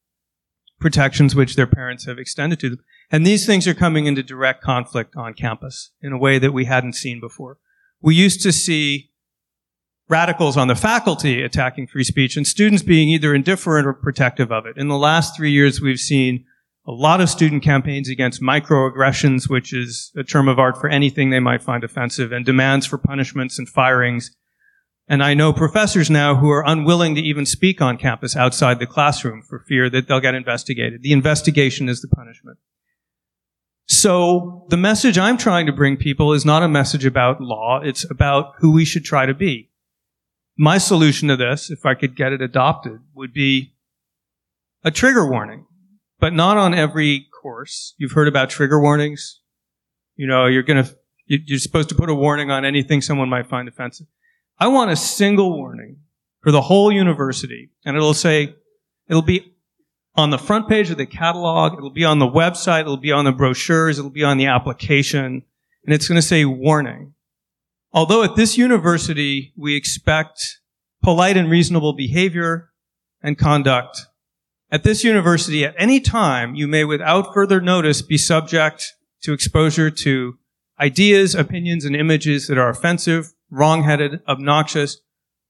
protections 0.78 1.34
which 1.34 1.56
their 1.56 1.66
parents 1.66 2.04
have 2.06 2.18
extended 2.18 2.60
to 2.60 2.70
them. 2.70 2.84
And 3.10 3.26
these 3.26 3.46
things 3.46 3.66
are 3.66 3.74
coming 3.74 4.06
into 4.06 4.22
direct 4.22 4.62
conflict 4.62 5.16
on 5.16 5.34
campus 5.34 5.92
in 6.00 6.12
a 6.12 6.18
way 6.18 6.38
that 6.38 6.52
we 6.52 6.64
hadn't 6.66 6.94
seen 6.94 7.20
before. 7.20 7.58
We 8.00 8.14
used 8.14 8.42
to 8.42 8.52
see 8.52 9.10
radicals 10.08 10.56
on 10.56 10.68
the 10.68 10.74
faculty 10.74 11.42
attacking 11.42 11.86
free 11.86 12.04
speech 12.04 12.36
and 12.36 12.46
students 12.46 12.82
being 12.82 13.08
either 13.08 13.34
indifferent 13.34 13.86
or 13.86 13.94
protective 13.94 14.52
of 14.52 14.66
it. 14.66 14.76
In 14.76 14.88
the 14.88 14.98
last 14.98 15.36
three 15.36 15.50
years, 15.50 15.80
we've 15.80 15.98
seen 15.98 16.44
a 16.86 16.92
lot 16.92 17.20
of 17.20 17.30
student 17.30 17.62
campaigns 17.62 18.10
against 18.10 18.42
microaggressions, 18.42 19.48
which 19.48 19.72
is 19.72 20.12
a 20.16 20.22
term 20.22 20.48
of 20.48 20.58
art 20.58 20.78
for 20.78 20.88
anything 20.88 21.30
they 21.30 21.40
might 21.40 21.62
find 21.62 21.82
offensive, 21.82 22.32
and 22.32 22.44
demands 22.44 22.84
for 22.84 22.98
punishments 22.98 23.58
and 23.58 23.68
firings 23.68 24.30
and 25.06 25.22
I 25.22 25.34
know 25.34 25.52
professors 25.52 26.08
now 26.08 26.36
who 26.36 26.50
are 26.50 26.64
unwilling 26.66 27.14
to 27.14 27.20
even 27.20 27.44
speak 27.44 27.82
on 27.82 27.98
campus 27.98 28.36
outside 28.36 28.78
the 28.78 28.86
classroom 28.86 29.42
for 29.42 29.58
fear 29.58 29.90
that 29.90 30.08
they'll 30.08 30.20
get 30.20 30.34
investigated. 30.34 31.02
The 31.02 31.12
investigation 31.12 31.88
is 31.88 32.00
the 32.00 32.08
punishment. 32.08 32.58
So 33.86 34.66
the 34.70 34.78
message 34.78 35.18
I'm 35.18 35.36
trying 35.36 35.66
to 35.66 35.72
bring 35.72 35.98
people 35.98 36.32
is 36.32 36.46
not 36.46 36.62
a 36.62 36.68
message 36.68 37.04
about 37.04 37.42
law. 37.42 37.80
It's 37.84 38.10
about 38.10 38.54
who 38.60 38.72
we 38.72 38.86
should 38.86 39.04
try 39.04 39.26
to 39.26 39.34
be. 39.34 39.70
My 40.56 40.78
solution 40.78 41.28
to 41.28 41.36
this, 41.36 41.70
if 41.70 41.84
I 41.84 41.94
could 41.94 42.16
get 42.16 42.32
it 42.32 42.40
adopted, 42.40 43.00
would 43.14 43.32
be 43.32 43.74
a 44.84 44.90
trigger 44.90 45.28
warning, 45.28 45.66
but 46.20 46.32
not 46.32 46.56
on 46.56 46.74
every 46.74 47.26
course. 47.42 47.94
You've 47.98 48.12
heard 48.12 48.28
about 48.28 48.50
trigger 48.50 48.80
warnings. 48.80 49.40
You 50.16 50.26
know, 50.26 50.46
you're 50.46 50.62
going 50.62 50.84
to, 50.84 50.96
you're 51.26 51.58
supposed 51.58 51.88
to 51.88 51.94
put 51.94 52.08
a 52.08 52.14
warning 52.14 52.50
on 52.50 52.64
anything 52.64 53.00
someone 53.00 53.28
might 53.28 53.48
find 53.48 53.66
offensive. 53.66 54.06
I 54.58 54.68
want 54.68 54.92
a 54.92 54.96
single 54.96 55.56
warning 55.56 55.96
for 56.40 56.52
the 56.52 56.60
whole 56.60 56.92
university, 56.92 57.70
and 57.84 57.96
it'll 57.96 58.14
say, 58.14 58.54
it'll 59.08 59.22
be 59.22 59.54
on 60.14 60.30
the 60.30 60.38
front 60.38 60.68
page 60.68 60.90
of 60.90 60.98
the 60.98 61.06
catalog, 61.06 61.76
it'll 61.76 61.90
be 61.90 62.04
on 62.04 62.20
the 62.20 62.28
website, 62.28 62.82
it'll 62.82 62.96
be 62.96 63.10
on 63.10 63.24
the 63.24 63.32
brochures, 63.32 63.98
it'll 63.98 64.10
be 64.10 64.22
on 64.22 64.36
the 64.36 64.46
application, 64.46 65.42
and 65.84 65.94
it's 65.94 66.06
going 66.06 66.16
to 66.16 66.22
say 66.22 66.44
warning. 66.44 67.13
Although 67.94 68.24
at 68.24 68.34
this 68.34 68.58
university 68.58 69.52
we 69.56 69.76
expect 69.76 70.58
polite 71.00 71.36
and 71.36 71.48
reasonable 71.48 71.92
behavior 71.92 72.70
and 73.22 73.38
conduct, 73.38 74.06
at 74.72 74.82
this 74.82 75.04
university 75.04 75.64
at 75.64 75.76
any 75.78 76.00
time 76.00 76.56
you 76.56 76.66
may 76.66 76.84
without 76.84 77.32
further 77.32 77.60
notice 77.60 78.02
be 78.02 78.18
subject 78.18 78.92
to 79.22 79.32
exposure 79.32 79.90
to 79.90 80.36
ideas, 80.80 81.36
opinions, 81.36 81.84
and 81.84 81.94
images 81.94 82.48
that 82.48 82.58
are 82.58 82.68
offensive, 82.68 83.32
wrongheaded, 83.48 84.20
obnoxious, 84.26 85.00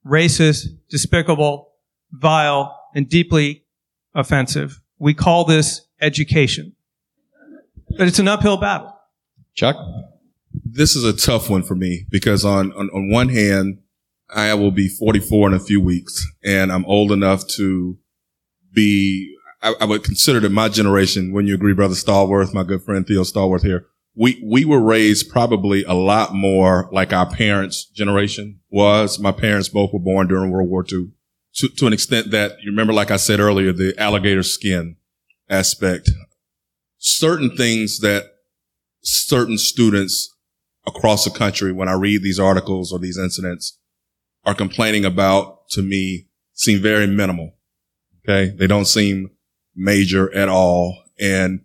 racist, 0.07 0.67
despicable, 0.91 1.71
vile, 2.13 2.79
and 2.95 3.09
deeply 3.09 3.65
offensive. 4.15 4.83
We 4.99 5.15
call 5.15 5.47
this 5.47 5.81
education. 5.99 6.77
But 7.97 8.07
it's 8.07 8.19
an 8.19 8.29
uphill 8.29 8.59
battle. 8.59 8.95
Chuck? 9.55 9.77
This 10.75 10.97
is 10.97 11.05
a 11.05 11.13
tough 11.13 11.49
one 11.49 11.63
for 11.63 11.77
me 11.77 12.05
because 12.11 12.45
on, 12.45 12.73
on, 12.73 12.91
on 12.91 13.09
one 13.09 13.29
hand, 13.29 13.79
I 14.29 14.55
will 14.55 14.73
be 14.73 14.89
44 14.89 15.51
in 15.51 15.55
a 15.55 15.61
few 15.61 15.81
weeks 15.81 16.27
and 16.43 16.73
I'm 16.73 16.85
old 16.87 17.13
enough 17.13 17.47
to 17.59 17.97
be, 18.73 19.37
I, 19.63 19.75
I 19.81 19.85
would 19.85 20.03
consider 20.03 20.41
that 20.41 20.51
my 20.51 20.69
generation, 20.69 21.33
when 21.33 21.47
you 21.47 21.55
agree, 21.55 21.75
brother 21.75 21.95
Stallworth, 21.95 22.53
my 22.53 22.65
good 22.65 22.83
friend 22.83 23.07
Theo 23.07 23.23
Stallworth 23.23 23.63
here, 23.63 23.87
we, 24.17 24.43
we 24.45 24.65
were 24.65 24.81
raised 24.81 25.31
probably 25.31 25.85
a 25.85 25.93
lot 25.93 26.35
more 26.35 26.89
like 26.91 27.13
our 27.13 27.31
parents' 27.31 27.85
generation 27.85 28.59
was. 28.69 29.21
My 29.21 29.31
parents 29.31 29.69
both 29.69 29.93
were 29.93 30.01
born 30.01 30.27
during 30.27 30.51
World 30.51 30.69
War 30.69 30.85
II 30.91 31.13
to, 31.55 31.69
to 31.69 31.87
an 31.87 31.93
extent 31.93 32.33
that 32.33 32.57
you 32.63 32.73
remember, 32.73 32.93
like 32.93 33.13
I 33.13 33.17
said 33.17 33.39
earlier, 33.39 33.73
the 33.73 33.95
alligator 33.97 34.43
skin 34.43 34.97
aspect. 35.49 36.11
Certain 36.99 37.57
things 37.57 38.01
that 38.01 38.25
certain 39.03 39.57
students 39.57 40.34
across 40.87 41.25
the 41.25 41.31
country, 41.31 41.73
when 41.73 41.89
I 41.89 41.95
read 41.95 42.23
these 42.23 42.41
articles 42.41 42.93
or 42.93 42.99
these 42.99 43.19
incidents 43.19 43.79
are 44.45 44.55
complaining 44.55 45.05
about 45.05 45.69
to 45.71 45.83
me 45.83 46.29
seem 46.53 46.81
very 46.81 47.07
minimal. 47.07 47.55
Okay. 48.27 48.55
They 48.57 48.67
don't 48.67 48.87
seem 48.87 49.31
major 49.75 50.35
at 50.35 50.49
all. 50.49 51.03
And 51.21 51.65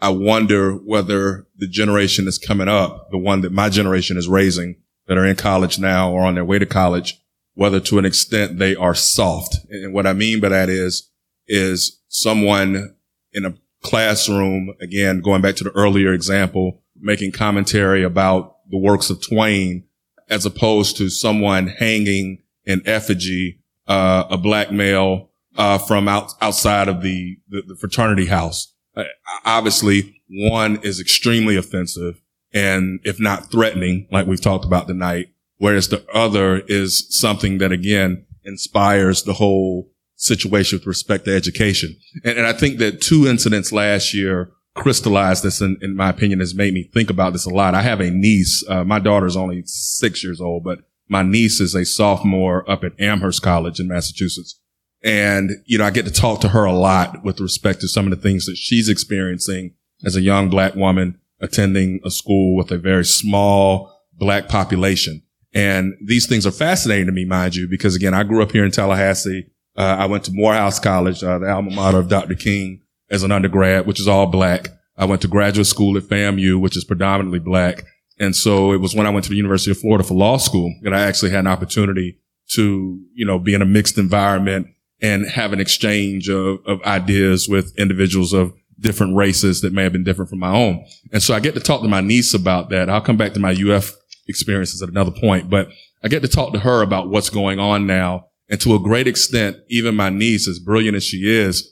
I 0.00 0.10
wonder 0.10 0.72
whether 0.72 1.46
the 1.56 1.66
generation 1.66 2.24
that's 2.24 2.38
coming 2.38 2.68
up, 2.68 3.10
the 3.10 3.18
one 3.18 3.42
that 3.42 3.52
my 3.52 3.68
generation 3.68 4.16
is 4.16 4.28
raising 4.28 4.76
that 5.06 5.18
are 5.18 5.26
in 5.26 5.36
college 5.36 5.78
now 5.78 6.10
or 6.10 6.22
on 6.22 6.34
their 6.34 6.44
way 6.44 6.58
to 6.58 6.66
college, 6.66 7.20
whether 7.54 7.80
to 7.80 7.98
an 7.98 8.04
extent 8.04 8.58
they 8.58 8.76
are 8.76 8.94
soft. 8.94 9.58
And 9.68 9.92
what 9.92 10.06
I 10.06 10.12
mean 10.12 10.40
by 10.40 10.50
that 10.50 10.68
is 10.68 11.10
is 11.46 12.00
someone 12.08 12.94
in 13.32 13.44
a 13.44 13.54
classroom, 13.82 14.74
again, 14.80 15.20
going 15.20 15.42
back 15.42 15.56
to 15.56 15.64
the 15.64 15.72
earlier 15.72 16.12
example, 16.12 16.82
making 17.00 17.32
commentary 17.32 18.02
about 18.02 18.56
the 18.70 18.78
works 18.78 19.10
of 19.10 19.22
Twain 19.22 19.84
as 20.28 20.46
opposed 20.46 20.96
to 20.96 21.10
someone 21.10 21.66
hanging 21.66 22.42
in 22.64 22.82
effigy, 22.86 23.60
uh, 23.88 24.24
a 24.30 24.38
black 24.38 24.70
male, 24.70 25.30
uh, 25.56 25.78
from 25.78 26.06
out, 26.06 26.32
outside 26.40 26.88
of 26.88 27.02
the, 27.02 27.36
the, 27.48 27.62
the 27.66 27.76
fraternity 27.76 28.26
house. 28.26 28.72
Uh, 28.96 29.04
obviously 29.44 30.22
one 30.28 30.76
is 30.82 31.00
extremely 31.00 31.56
offensive 31.56 32.20
and 32.52 33.00
if 33.04 33.20
not 33.20 33.50
threatening, 33.50 34.08
like 34.10 34.26
we've 34.26 34.40
talked 34.40 34.64
about 34.64 34.88
tonight, 34.88 35.28
whereas 35.58 35.88
the 35.88 36.04
other 36.12 36.62
is 36.66 37.06
something 37.10 37.58
that 37.58 37.72
again 37.72 38.26
inspires 38.44 39.22
the 39.22 39.34
whole 39.34 39.90
situation 40.16 40.78
with 40.78 40.86
respect 40.86 41.24
to 41.24 41.34
education. 41.34 41.96
And, 42.24 42.38
and 42.38 42.46
I 42.46 42.52
think 42.52 42.78
that 42.78 43.00
two 43.00 43.26
incidents 43.26 43.72
last 43.72 44.14
year 44.14 44.52
crystallized 44.80 45.44
this 45.44 45.60
in, 45.60 45.76
in, 45.82 45.94
my 45.94 46.08
opinion 46.08 46.40
has 46.40 46.54
made 46.54 46.72
me 46.72 46.82
think 46.82 47.10
about 47.10 47.34
this 47.34 47.44
a 47.44 47.50
lot. 47.50 47.74
I 47.74 47.82
have 47.82 48.00
a 48.00 48.10
niece. 48.10 48.64
Uh, 48.66 48.82
my 48.82 48.98
daughter's 48.98 49.36
only 49.36 49.62
six 49.66 50.24
years 50.24 50.40
old, 50.40 50.64
but 50.64 50.80
my 51.06 51.22
niece 51.22 51.60
is 51.60 51.74
a 51.74 51.84
sophomore 51.84 52.68
up 52.68 52.82
at 52.82 52.98
Amherst 52.98 53.42
College 53.42 53.78
in 53.78 53.88
Massachusetts. 53.88 54.58
And, 55.02 55.50
you 55.66 55.78
know, 55.78 55.84
I 55.84 55.90
get 55.90 56.06
to 56.06 56.12
talk 56.12 56.40
to 56.40 56.48
her 56.48 56.64
a 56.64 56.72
lot 56.72 57.22
with 57.22 57.40
respect 57.40 57.82
to 57.82 57.88
some 57.88 58.06
of 58.06 58.10
the 58.10 58.22
things 58.22 58.46
that 58.46 58.56
she's 58.56 58.88
experiencing 58.88 59.74
as 60.04 60.16
a 60.16 60.22
young 60.22 60.48
black 60.48 60.74
woman 60.74 61.18
attending 61.40 62.00
a 62.04 62.10
school 62.10 62.56
with 62.56 62.70
a 62.70 62.78
very 62.78 63.04
small 63.04 63.92
black 64.14 64.48
population. 64.48 65.22
And 65.52 65.94
these 66.02 66.26
things 66.26 66.46
are 66.46 66.52
fascinating 66.52 67.06
to 67.06 67.12
me, 67.12 67.24
mind 67.24 67.54
you, 67.54 67.68
because 67.68 67.94
again, 67.94 68.14
I 68.14 68.22
grew 68.22 68.42
up 68.42 68.52
here 68.52 68.64
in 68.64 68.70
Tallahassee. 68.70 69.46
Uh, 69.76 69.96
I 69.98 70.06
went 70.06 70.24
to 70.24 70.32
Morehouse 70.32 70.78
College, 70.78 71.22
uh, 71.22 71.38
the 71.38 71.50
alma 71.50 71.70
mater 71.70 71.98
of 71.98 72.08
Dr. 72.08 72.34
King 72.34 72.82
as 73.10 73.22
an 73.22 73.32
undergrad, 73.32 73.86
which 73.86 74.00
is 74.00 74.08
all 74.08 74.26
black. 74.26 74.68
I 74.96 75.04
went 75.04 75.22
to 75.22 75.28
graduate 75.28 75.66
school 75.66 75.96
at 75.96 76.04
FAMU, 76.04 76.60
which 76.60 76.76
is 76.76 76.84
predominantly 76.84 77.38
black. 77.38 77.84
And 78.18 78.36
so 78.36 78.72
it 78.72 78.80
was 78.80 78.94
when 78.94 79.06
I 79.06 79.10
went 79.10 79.24
to 79.24 79.30
the 79.30 79.36
University 79.36 79.70
of 79.70 79.78
Florida 79.78 80.04
for 80.04 80.14
law 80.14 80.36
school 80.36 80.74
that 80.82 80.92
I 80.92 81.00
actually 81.00 81.30
had 81.30 81.40
an 81.40 81.46
opportunity 81.46 82.18
to, 82.50 83.00
you 83.14 83.24
know, 83.24 83.38
be 83.38 83.54
in 83.54 83.62
a 83.62 83.66
mixed 83.66 83.96
environment 83.96 84.66
and 85.00 85.26
have 85.26 85.52
an 85.52 85.60
exchange 85.60 86.28
of, 86.28 86.58
of 86.66 86.82
ideas 86.82 87.48
with 87.48 87.76
individuals 87.78 88.32
of 88.32 88.52
different 88.78 89.16
races 89.16 89.60
that 89.62 89.72
may 89.72 89.82
have 89.82 89.92
been 89.92 90.04
different 90.04 90.28
from 90.28 90.38
my 90.38 90.54
own. 90.54 90.84
And 91.12 91.22
so 91.22 91.34
I 91.34 91.40
get 91.40 91.54
to 91.54 91.60
talk 91.60 91.82
to 91.82 91.88
my 91.88 92.00
niece 92.00 92.34
about 92.34 92.70
that. 92.70 92.90
I'll 92.90 93.00
come 93.00 93.16
back 93.16 93.32
to 93.34 93.40
my 93.40 93.52
UF 93.52 93.94
experiences 94.28 94.82
at 94.82 94.88
another 94.88 95.10
point, 95.10 95.50
but 95.50 95.68
I 96.02 96.08
get 96.08 96.22
to 96.22 96.28
talk 96.28 96.52
to 96.52 96.60
her 96.60 96.82
about 96.82 97.08
what's 97.08 97.30
going 97.30 97.58
on 97.58 97.86
now. 97.86 98.26
And 98.48 98.60
to 98.62 98.74
a 98.74 98.80
great 98.80 99.06
extent, 99.06 99.58
even 99.68 99.94
my 99.94 100.10
niece, 100.10 100.48
as 100.48 100.58
brilliant 100.58 100.96
as 100.96 101.04
she 101.04 101.18
is, 101.18 101.69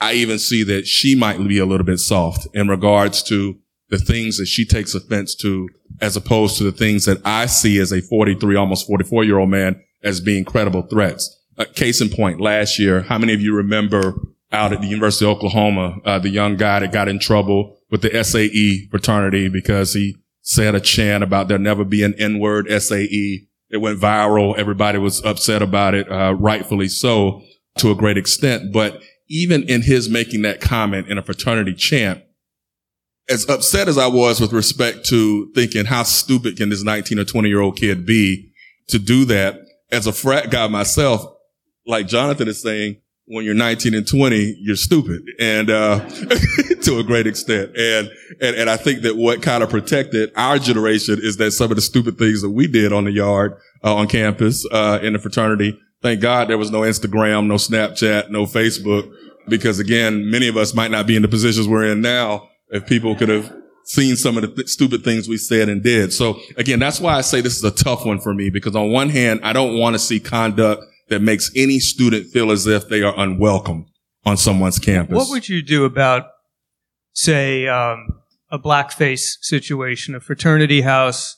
I 0.00 0.14
even 0.14 0.38
see 0.38 0.62
that 0.64 0.86
she 0.86 1.14
might 1.14 1.46
be 1.46 1.58
a 1.58 1.66
little 1.66 1.86
bit 1.86 1.98
soft 1.98 2.46
in 2.54 2.68
regards 2.68 3.22
to 3.24 3.58
the 3.90 3.98
things 3.98 4.38
that 4.38 4.46
she 4.46 4.64
takes 4.64 4.94
offense 4.94 5.34
to, 5.36 5.68
as 6.00 6.16
opposed 6.16 6.56
to 6.58 6.64
the 6.64 6.72
things 6.72 7.04
that 7.04 7.18
I 7.24 7.46
see 7.46 7.78
as 7.78 7.92
a 7.92 8.00
43, 8.00 8.56
almost 8.56 8.86
44 8.86 9.24
year 9.24 9.38
old 9.38 9.50
man 9.50 9.82
as 10.02 10.20
being 10.20 10.44
credible 10.44 10.82
threats. 10.82 11.36
Uh, 11.58 11.64
case 11.74 12.00
in 12.00 12.08
point, 12.08 12.40
last 12.40 12.78
year, 12.78 13.02
how 13.02 13.18
many 13.18 13.34
of 13.34 13.40
you 13.40 13.54
remember 13.54 14.14
out 14.52 14.72
at 14.72 14.80
the 14.80 14.86
University 14.86 15.24
of 15.24 15.36
Oklahoma, 15.36 15.98
uh, 16.04 16.18
the 16.18 16.28
young 16.28 16.56
guy 16.56 16.80
that 16.80 16.92
got 16.92 17.08
in 17.08 17.18
trouble 17.18 17.76
with 17.90 18.02
the 18.02 18.24
SAE 18.24 18.88
fraternity 18.90 19.48
because 19.48 19.94
he 19.94 20.16
said 20.42 20.74
a 20.74 20.80
chant 20.80 21.22
about 21.22 21.48
there 21.48 21.58
never 21.58 21.84
be 21.84 22.02
an 22.02 22.14
N-word 22.14 22.66
SAE. 22.70 23.46
It 23.70 23.76
went 23.76 24.00
viral. 24.00 24.56
Everybody 24.56 24.98
was 24.98 25.24
upset 25.24 25.62
about 25.62 25.94
it, 25.94 26.10
uh, 26.10 26.34
rightfully 26.34 26.88
so 26.88 27.42
to 27.78 27.90
a 27.90 27.94
great 27.94 28.18
extent. 28.18 28.72
But 28.72 29.00
even 29.30 29.62
in 29.62 29.82
his 29.82 30.08
making 30.08 30.42
that 30.42 30.60
comment 30.60 31.08
in 31.08 31.16
a 31.16 31.22
fraternity 31.22 31.72
chant, 31.72 32.22
as 33.30 33.48
upset 33.48 33.86
as 33.86 33.96
I 33.96 34.08
was 34.08 34.40
with 34.40 34.52
respect 34.52 35.06
to 35.06 35.50
thinking 35.54 35.86
how 35.86 36.02
stupid 36.02 36.56
can 36.56 36.68
this 36.68 36.82
19 36.82 37.20
or 37.20 37.24
20 37.24 37.48
year 37.48 37.60
old 37.60 37.76
kid 37.76 38.04
be 38.04 38.52
to 38.88 38.98
do 38.98 39.24
that 39.26 39.60
as 39.92 40.08
a 40.08 40.12
frat 40.12 40.50
guy 40.50 40.66
myself, 40.66 41.24
like 41.86 42.08
Jonathan 42.08 42.48
is 42.48 42.60
saying, 42.60 42.96
when 43.26 43.44
you're 43.44 43.54
19 43.54 43.94
and 43.94 44.08
20, 44.08 44.56
you're 44.58 44.74
stupid 44.74 45.22
and, 45.38 45.70
uh, 45.70 46.00
to 46.82 46.98
a 46.98 47.04
great 47.04 47.28
extent. 47.28 47.70
And, 47.76 48.10
and, 48.40 48.56
and 48.56 48.68
I 48.68 48.76
think 48.76 49.02
that 49.02 49.16
what 49.16 49.40
kind 49.40 49.62
of 49.62 49.70
protected 49.70 50.32
our 50.34 50.58
generation 50.58 51.20
is 51.22 51.36
that 51.36 51.52
some 51.52 51.70
of 51.70 51.76
the 51.76 51.82
stupid 51.82 52.18
things 52.18 52.42
that 52.42 52.50
we 52.50 52.66
did 52.66 52.92
on 52.92 53.04
the 53.04 53.12
yard, 53.12 53.56
uh, 53.84 53.94
on 53.94 54.08
campus, 54.08 54.66
uh, 54.72 54.98
in 55.00 55.12
the 55.12 55.20
fraternity. 55.20 55.78
Thank 56.02 56.20
God 56.20 56.48
there 56.48 56.58
was 56.58 56.70
no 56.70 56.80
Instagram, 56.80 57.46
no 57.46 57.56
Snapchat, 57.56 58.30
no 58.30 58.46
Facebook, 58.46 59.12
because 59.48 59.78
again, 59.78 60.30
many 60.30 60.48
of 60.48 60.56
us 60.56 60.74
might 60.74 60.90
not 60.90 61.06
be 61.06 61.16
in 61.16 61.22
the 61.22 61.28
positions 61.28 61.68
we're 61.68 61.92
in 61.92 62.00
now 62.00 62.48
if 62.68 62.86
people 62.86 63.14
could 63.14 63.28
have 63.28 63.52
seen 63.84 64.16
some 64.16 64.36
of 64.36 64.42
the 64.42 64.48
th- 64.48 64.68
stupid 64.68 65.02
things 65.04 65.28
we 65.28 65.36
said 65.36 65.68
and 65.68 65.82
did. 65.82 66.12
So 66.12 66.38
again, 66.56 66.78
that's 66.78 67.00
why 67.00 67.14
I 67.14 67.20
say 67.20 67.40
this 67.40 67.56
is 67.56 67.64
a 67.64 67.70
tough 67.70 68.06
one 68.06 68.20
for 68.20 68.32
me 68.32 68.48
because 68.48 68.76
on 68.76 68.92
one 68.92 69.10
hand, 69.10 69.40
I 69.42 69.52
don't 69.52 69.78
want 69.78 69.94
to 69.94 69.98
see 69.98 70.20
conduct 70.20 70.82
that 71.08 71.20
makes 71.20 71.50
any 71.56 71.80
student 71.80 72.28
feel 72.28 72.50
as 72.50 72.66
if 72.66 72.88
they 72.88 73.02
are 73.02 73.18
unwelcome 73.18 73.86
on 74.24 74.36
someone's 74.36 74.78
campus. 74.78 75.16
What 75.16 75.30
would 75.30 75.48
you 75.48 75.60
do 75.60 75.84
about, 75.84 76.28
say, 77.12 77.66
um, 77.66 78.06
a 78.50 78.58
blackface 78.58 79.38
situation, 79.40 80.14
a 80.14 80.20
fraternity 80.20 80.82
house 80.82 81.36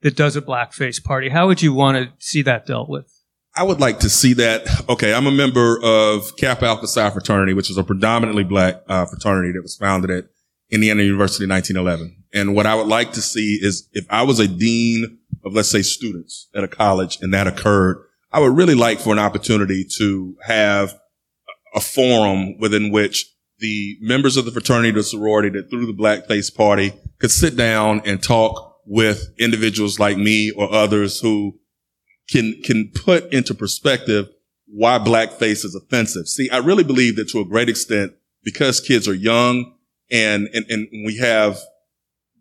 that 0.00 0.16
does 0.16 0.36
a 0.36 0.42
blackface 0.42 1.02
party? 1.02 1.28
How 1.28 1.46
would 1.46 1.60
you 1.60 1.74
want 1.74 1.98
to 1.98 2.12
see 2.18 2.42
that 2.42 2.66
dealt 2.66 2.88
with? 2.88 3.19
I 3.56 3.64
would 3.64 3.80
like 3.80 4.00
to 4.00 4.08
see 4.08 4.32
that. 4.34 4.66
Okay, 4.88 5.12
I'm 5.12 5.26
a 5.26 5.32
member 5.32 5.80
of 5.82 6.36
Kappa 6.36 6.66
Alpha 6.66 6.86
Psi 6.86 7.10
fraternity, 7.10 7.52
which 7.52 7.70
is 7.70 7.76
a 7.76 7.84
predominantly 7.84 8.44
black 8.44 8.82
uh, 8.88 9.06
fraternity 9.06 9.52
that 9.52 9.62
was 9.62 9.76
founded 9.76 10.10
at 10.10 10.24
Indiana 10.70 11.02
University 11.02 11.44
in 11.44 11.50
1911. 11.50 12.16
And 12.32 12.54
what 12.54 12.66
I 12.66 12.76
would 12.76 12.86
like 12.86 13.12
to 13.14 13.20
see 13.20 13.58
is 13.60 13.88
if 13.92 14.06
I 14.08 14.22
was 14.22 14.38
a 14.38 14.46
dean 14.46 15.18
of, 15.44 15.52
let's 15.52 15.70
say, 15.70 15.82
students 15.82 16.48
at 16.54 16.62
a 16.62 16.68
college 16.68 17.18
and 17.20 17.34
that 17.34 17.48
occurred, 17.48 17.98
I 18.32 18.38
would 18.38 18.56
really 18.56 18.76
like 18.76 19.00
for 19.00 19.12
an 19.12 19.18
opportunity 19.18 19.84
to 19.98 20.36
have 20.44 20.96
a 21.74 21.80
forum 21.80 22.56
within 22.58 22.92
which 22.92 23.26
the 23.58 23.98
members 24.00 24.36
of 24.36 24.44
the 24.44 24.52
fraternity 24.52 24.96
or 24.96 25.02
sorority 25.02 25.50
that 25.50 25.70
threw 25.70 25.86
the 25.86 25.92
blackface 25.92 26.54
party 26.54 26.92
could 27.18 27.30
sit 27.30 27.56
down 27.56 28.00
and 28.04 28.22
talk 28.22 28.78
with 28.86 29.32
individuals 29.38 29.98
like 29.98 30.16
me 30.16 30.50
or 30.52 30.72
others 30.72 31.20
who 31.20 31.59
can, 32.30 32.60
can 32.62 32.90
put 32.94 33.32
into 33.32 33.54
perspective 33.54 34.28
why 34.66 34.98
blackface 34.98 35.64
is 35.64 35.74
offensive. 35.74 36.28
See, 36.28 36.48
I 36.50 36.58
really 36.58 36.84
believe 36.84 37.16
that 37.16 37.28
to 37.30 37.40
a 37.40 37.44
great 37.44 37.68
extent, 37.68 38.12
because 38.42 38.80
kids 38.80 39.08
are 39.08 39.14
young 39.14 39.74
and, 40.10 40.48
and, 40.54 40.64
and 40.68 40.88
we 41.04 41.18
have 41.18 41.58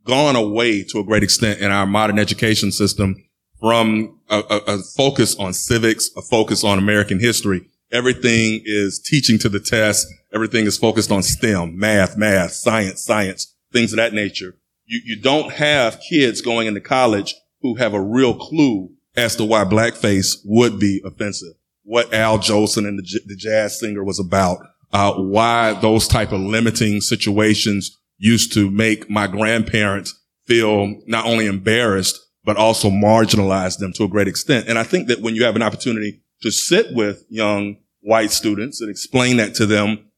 gone 0.05 0.35
away 0.35 0.83
to 0.83 0.99
a 0.99 1.03
great 1.03 1.23
extent 1.23 1.59
in 1.59 1.71
our 1.71 1.85
modern 1.85 2.19
education 2.19 2.71
system 2.71 3.15
from 3.59 4.19
a, 4.29 4.39
a, 4.49 4.57
a, 4.67 4.77
focus 4.77 5.35
on 5.37 5.53
civics, 5.53 6.09
a 6.15 6.21
focus 6.21 6.63
on 6.63 6.77
American 6.77 7.19
history. 7.19 7.61
Everything 7.91 8.61
is 8.63 8.99
teaching 8.99 9.37
to 9.39 9.49
the 9.49 9.59
test. 9.59 10.07
Everything 10.33 10.65
is 10.65 10.77
focused 10.77 11.11
on 11.11 11.23
STEM, 11.23 11.77
math, 11.77 12.15
math, 12.15 12.51
science, 12.51 13.03
science, 13.03 13.55
things 13.73 13.91
of 13.91 13.97
that 13.97 14.13
nature. 14.13 14.55
You, 14.85 15.01
you 15.03 15.21
don't 15.21 15.51
have 15.53 15.99
kids 16.09 16.41
going 16.41 16.67
into 16.67 16.79
college 16.79 17.35
who 17.61 17.75
have 17.75 17.93
a 17.93 18.01
real 18.01 18.33
clue 18.35 18.91
as 19.19 19.35
to 19.35 19.45
why 19.45 19.63
blackface 19.65 20.37
would 20.45 20.79
be 20.79 21.01
offensive. 21.05 21.53
What 21.83 22.13
Al 22.13 22.39
Jolson 22.39 22.87
and 22.87 22.97
the, 22.97 23.19
the 23.25 23.35
jazz 23.35 23.79
singer 23.79 24.03
was 24.03 24.19
about. 24.19 24.59
Uh, 24.91 25.13
why 25.13 25.73
those 25.73 26.07
type 26.07 26.31
of 26.31 26.41
limiting 26.41 27.01
situations 27.01 27.97
used 28.17 28.53
to 28.53 28.71
make 28.71 29.09
my 29.09 29.27
grandparents 29.27 30.19
feel 30.45 30.95
not 31.05 31.25
only 31.25 31.45
embarrassed, 31.45 32.19
but 32.43 32.57
also 32.57 32.89
marginalize 32.89 33.77
them 33.77 33.93
to 33.93 34.03
a 34.03 34.07
great 34.07 34.27
extent. 34.27 34.67
And 34.67 34.79
I 34.79 34.83
think 34.83 35.07
that 35.07 35.21
when 35.21 35.35
you 35.35 35.43
have 35.43 35.55
an 35.55 35.61
opportunity 35.61 36.21
to 36.41 36.51
sit 36.51 36.87
with 36.91 37.23
young 37.29 37.77
white 38.01 38.31
students 38.31 38.81
and 38.81 38.89
explain 38.89 39.37
that 39.37 39.53
to 39.55 39.65
them 39.65 40.09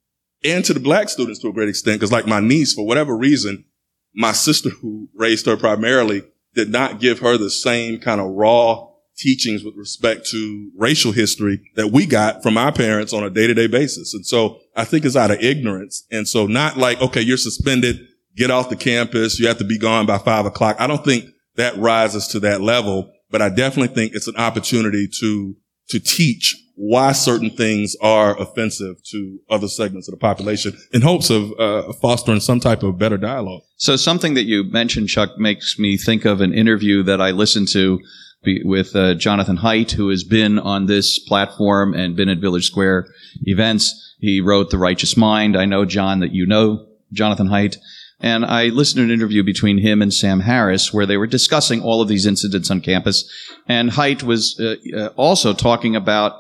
and 0.44 0.64
to 0.66 0.74
the 0.74 0.80
black 0.80 1.10
students 1.10 1.40
to 1.40 1.50
a 1.50 1.54
great 1.54 1.70
extent, 1.70 2.00
because 2.00 2.12
like 2.12 2.28
my 2.28 2.40
niece, 2.40 2.74
for 2.74 2.86
whatever 2.86 3.18
reason, 3.18 3.66
my 4.14 4.32
sister 4.32 4.70
who 4.70 5.10
raised 5.16 5.46
her 5.46 5.58
primarily 5.58 6.24
did 6.54 6.70
not 6.70 7.00
give 7.00 7.20
her 7.20 7.38
the 7.38 7.50
same 7.50 8.00
kind 8.00 8.22
of 8.22 8.28
raw 8.28 8.88
teachings 9.22 9.64
with 9.64 9.76
respect 9.76 10.28
to 10.32 10.72
racial 10.78 11.12
history 11.12 11.62
that 11.76 11.92
we 11.92 12.06
got 12.06 12.42
from 12.42 12.58
our 12.58 12.72
parents 12.72 13.14
on 13.14 13.24
a 13.24 13.30
day 13.30 13.48
to 13.48 13.54
day 13.54 13.68
basis. 13.68 14.14
And 14.14 14.26
so 14.26 14.60
I 14.76 14.84
think 14.86 15.06
it's 15.06 15.16
out 15.16 15.32
of 15.32 15.42
ignorance. 15.42 16.06
And 16.12 16.28
so 16.28 16.48
not 16.48 16.78
like, 16.78 17.02
okay, 17.02 17.22
you're 17.22 17.38
suspended, 17.38 17.98
get 18.36 18.52
off 18.52 18.70
the 18.70 18.76
campus. 18.76 19.40
You 19.40 19.48
have 19.48 19.60
to 19.60 19.64
be 19.64 19.78
gone 19.78 20.06
by 20.06 20.18
five 20.18 20.46
o'clock. 20.46 20.78
I 20.80 20.88
don't 20.88 21.06
think 21.06 21.26
that 21.56 21.78
rises 21.78 22.28
to 22.30 22.40
that 22.42 22.62
level. 22.62 23.12
But 23.30 23.42
I 23.42 23.50
definitely 23.50 23.96
think 23.96 24.14
it's 24.14 24.28
an 24.28 24.36
opportunity 24.36 25.08
to, 25.20 25.56
to 25.90 26.00
teach 26.00 26.58
why 26.76 27.12
certain 27.12 27.50
things 27.50 27.96
are 28.02 28.38
offensive 28.42 28.96
to 29.12 29.40
other 29.50 29.68
segments 29.68 30.08
of 30.08 30.14
the 30.14 30.18
population 30.18 30.74
in 30.92 31.02
hopes 31.02 31.30
of 31.30 31.52
uh, 31.60 31.94
fostering 32.02 32.40
some 32.40 32.60
type 32.60 32.84
of 32.84 32.98
better 32.98 33.18
dialogue. 33.18 33.62
So 33.78 33.96
something 33.96 34.34
that 34.34 34.44
you 34.44 34.64
mentioned, 34.64 35.10
Chuck, 35.10 35.38
makes 35.38 35.78
me 35.78 35.96
think 35.96 36.26
of 36.26 36.42
an 36.42 36.54
interview 36.54 37.04
that 37.04 37.22
I 37.22 37.32
listened 37.32 37.68
to 37.70 38.00
with 38.44 38.96
uh, 38.96 39.14
Jonathan 39.16 39.58
Haidt, 39.58 39.92
who 39.92 40.10
has 40.10 40.24
been 40.24 40.58
on 40.58 40.88
this 40.88 41.20
platform 41.20 41.94
and 41.94 42.16
been 42.16 42.30
at 42.30 42.40
Village 42.40 42.66
Square 42.66 43.08
events. 43.44 44.16
He 44.20 44.42
wrote 44.42 44.70
The 44.70 44.78
Righteous 44.78 45.16
Mind. 45.16 45.56
I 45.56 45.66
know, 45.66 45.86
John, 45.86 46.20
that 46.22 46.34
you 46.34 46.46
know 46.46 46.88
Jonathan 47.12 47.48
Haidt. 47.48 47.78
And 48.20 48.46
I 48.46 48.66
listened 48.66 49.00
to 49.00 49.04
an 49.04 49.12
interview 49.12 49.44
between 49.44 49.80
him 49.80 50.02
and 50.02 50.14
Sam 50.14 50.42
Harris 50.42 50.94
where 50.94 51.06
they 51.06 51.18
were 51.18 51.28
discussing 51.28 51.82
all 51.82 52.02
of 52.02 52.08
these 52.08 52.26
incidents 52.26 52.70
on 52.70 52.82
campus. 52.82 53.30
And 53.68 53.92
Haidt 53.92 54.24
was 54.24 54.60
uh, 54.60 54.76
uh, 54.96 55.08
also 55.16 55.54
talking 55.54 55.96
about 55.96 56.34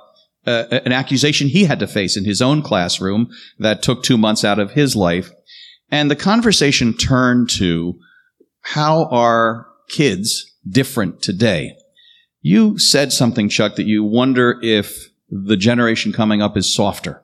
uh, 0.45 0.65
an 0.71 0.91
accusation 0.91 1.47
he 1.47 1.65
had 1.65 1.79
to 1.79 1.87
face 1.87 2.17
in 2.17 2.25
his 2.25 2.41
own 2.41 2.61
classroom 2.61 3.29
that 3.59 3.83
took 3.83 4.03
two 4.03 4.17
months 4.17 4.43
out 4.43 4.59
of 4.59 4.71
his 4.71 4.95
life. 4.95 5.31
And 5.89 6.09
the 6.09 6.15
conversation 6.15 6.95
turned 6.95 7.49
to 7.51 7.99
how 8.61 9.05
are 9.05 9.67
kids 9.89 10.55
different 10.67 11.21
today? 11.21 11.75
You 12.41 12.79
said 12.79 13.13
something, 13.13 13.49
Chuck, 13.49 13.75
that 13.75 13.85
you 13.85 14.03
wonder 14.03 14.59
if 14.61 15.09
the 15.29 15.57
generation 15.57 16.11
coming 16.11 16.41
up 16.41 16.57
is 16.57 16.73
softer. 16.73 17.21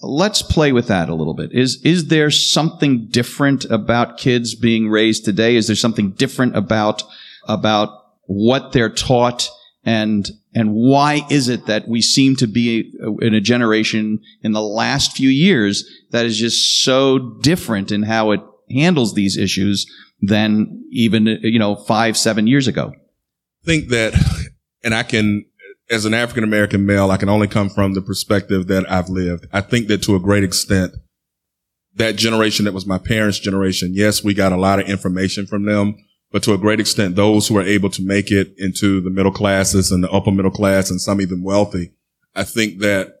Let's 0.00 0.42
play 0.42 0.72
with 0.72 0.88
that 0.88 1.08
a 1.08 1.14
little 1.14 1.34
bit. 1.34 1.52
Is, 1.52 1.80
is 1.84 2.08
there 2.08 2.30
something 2.30 3.06
different 3.08 3.66
about 3.66 4.18
kids 4.18 4.54
being 4.54 4.88
raised 4.88 5.24
today? 5.24 5.54
Is 5.54 5.68
there 5.68 5.76
something 5.76 6.10
different 6.12 6.56
about, 6.56 7.04
about 7.46 7.90
what 8.26 8.72
they're 8.72 8.90
taught 8.90 9.48
and, 9.84 10.28
and 10.54 10.74
why 10.74 11.26
is 11.30 11.48
it 11.48 11.66
that 11.66 11.86
we 11.86 12.00
seem 12.00 12.36
to 12.36 12.46
be 12.46 12.92
in 13.20 13.34
a 13.34 13.40
generation 13.40 14.20
in 14.42 14.52
the 14.52 14.62
last 14.62 15.16
few 15.16 15.28
years 15.28 15.84
that 16.10 16.24
is 16.24 16.38
just 16.38 16.82
so 16.82 17.18
different 17.42 17.92
in 17.92 18.04
how 18.04 18.30
it 18.30 18.40
handles 18.70 19.14
these 19.14 19.36
issues 19.36 19.86
than 20.20 20.84
even, 20.90 21.26
you 21.26 21.58
know, 21.58 21.76
five, 21.76 22.16
seven 22.16 22.46
years 22.46 22.66
ago? 22.66 22.92
Think 23.64 23.88
that, 23.88 24.14
and 24.84 24.94
I 24.94 25.02
can, 25.02 25.44
as 25.90 26.04
an 26.04 26.14
African 26.14 26.44
American 26.44 26.86
male, 26.86 27.10
I 27.10 27.16
can 27.16 27.28
only 27.28 27.48
come 27.48 27.68
from 27.68 27.94
the 27.94 28.02
perspective 28.02 28.66
that 28.68 28.90
I've 28.90 29.08
lived. 29.08 29.46
I 29.52 29.60
think 29.60 29.88
that 29.88 30.02
to 30.04 30.16
a 30.16 30.20
great 30.20 30.44
extent, 30.44 30.92
that 31.94 32.16
generation 32.16 32.64
that 32.64 32.72
was 32.72 32.86
my 32.86 32.98
parents' 32.98 33.38
generation, 33.38 33.92
yes, 33.92 34.24
we 34.24 34.34
got 34.34 34.52
a 34.52 34.56
lot 34.56 34.80
of 34.80 34.88
information 34.88 35.46
from 35.46 35.64
them, 35.66 35.96
but 36.30 36.42
to 36.44 36.54
a 36.54 36.58
great 36.58 36.80
extent, 36.80 37.14
those 37.14 37.48
who 37.48 37.58
are 37.58 37.62
able 37.62 37.90
to 37.90 38.02
make 38.02 38.30
it 38.30 38.54
into 38.56 39.00
the 39.00 39.10
middle 39.10 39.32
classes 39.32 39.92
and 39.92 40.02
the 40.02 40.10
upper 40.10 40.30
middle 40.30 40.50
class 40.50 40.90
and 40.90 41.00
some 41.00 41.20
even 41.20 41.42
wealthy, 41.42 41.92
I 42.34 42.44
think 42.44 42.78
that 42.80 43.16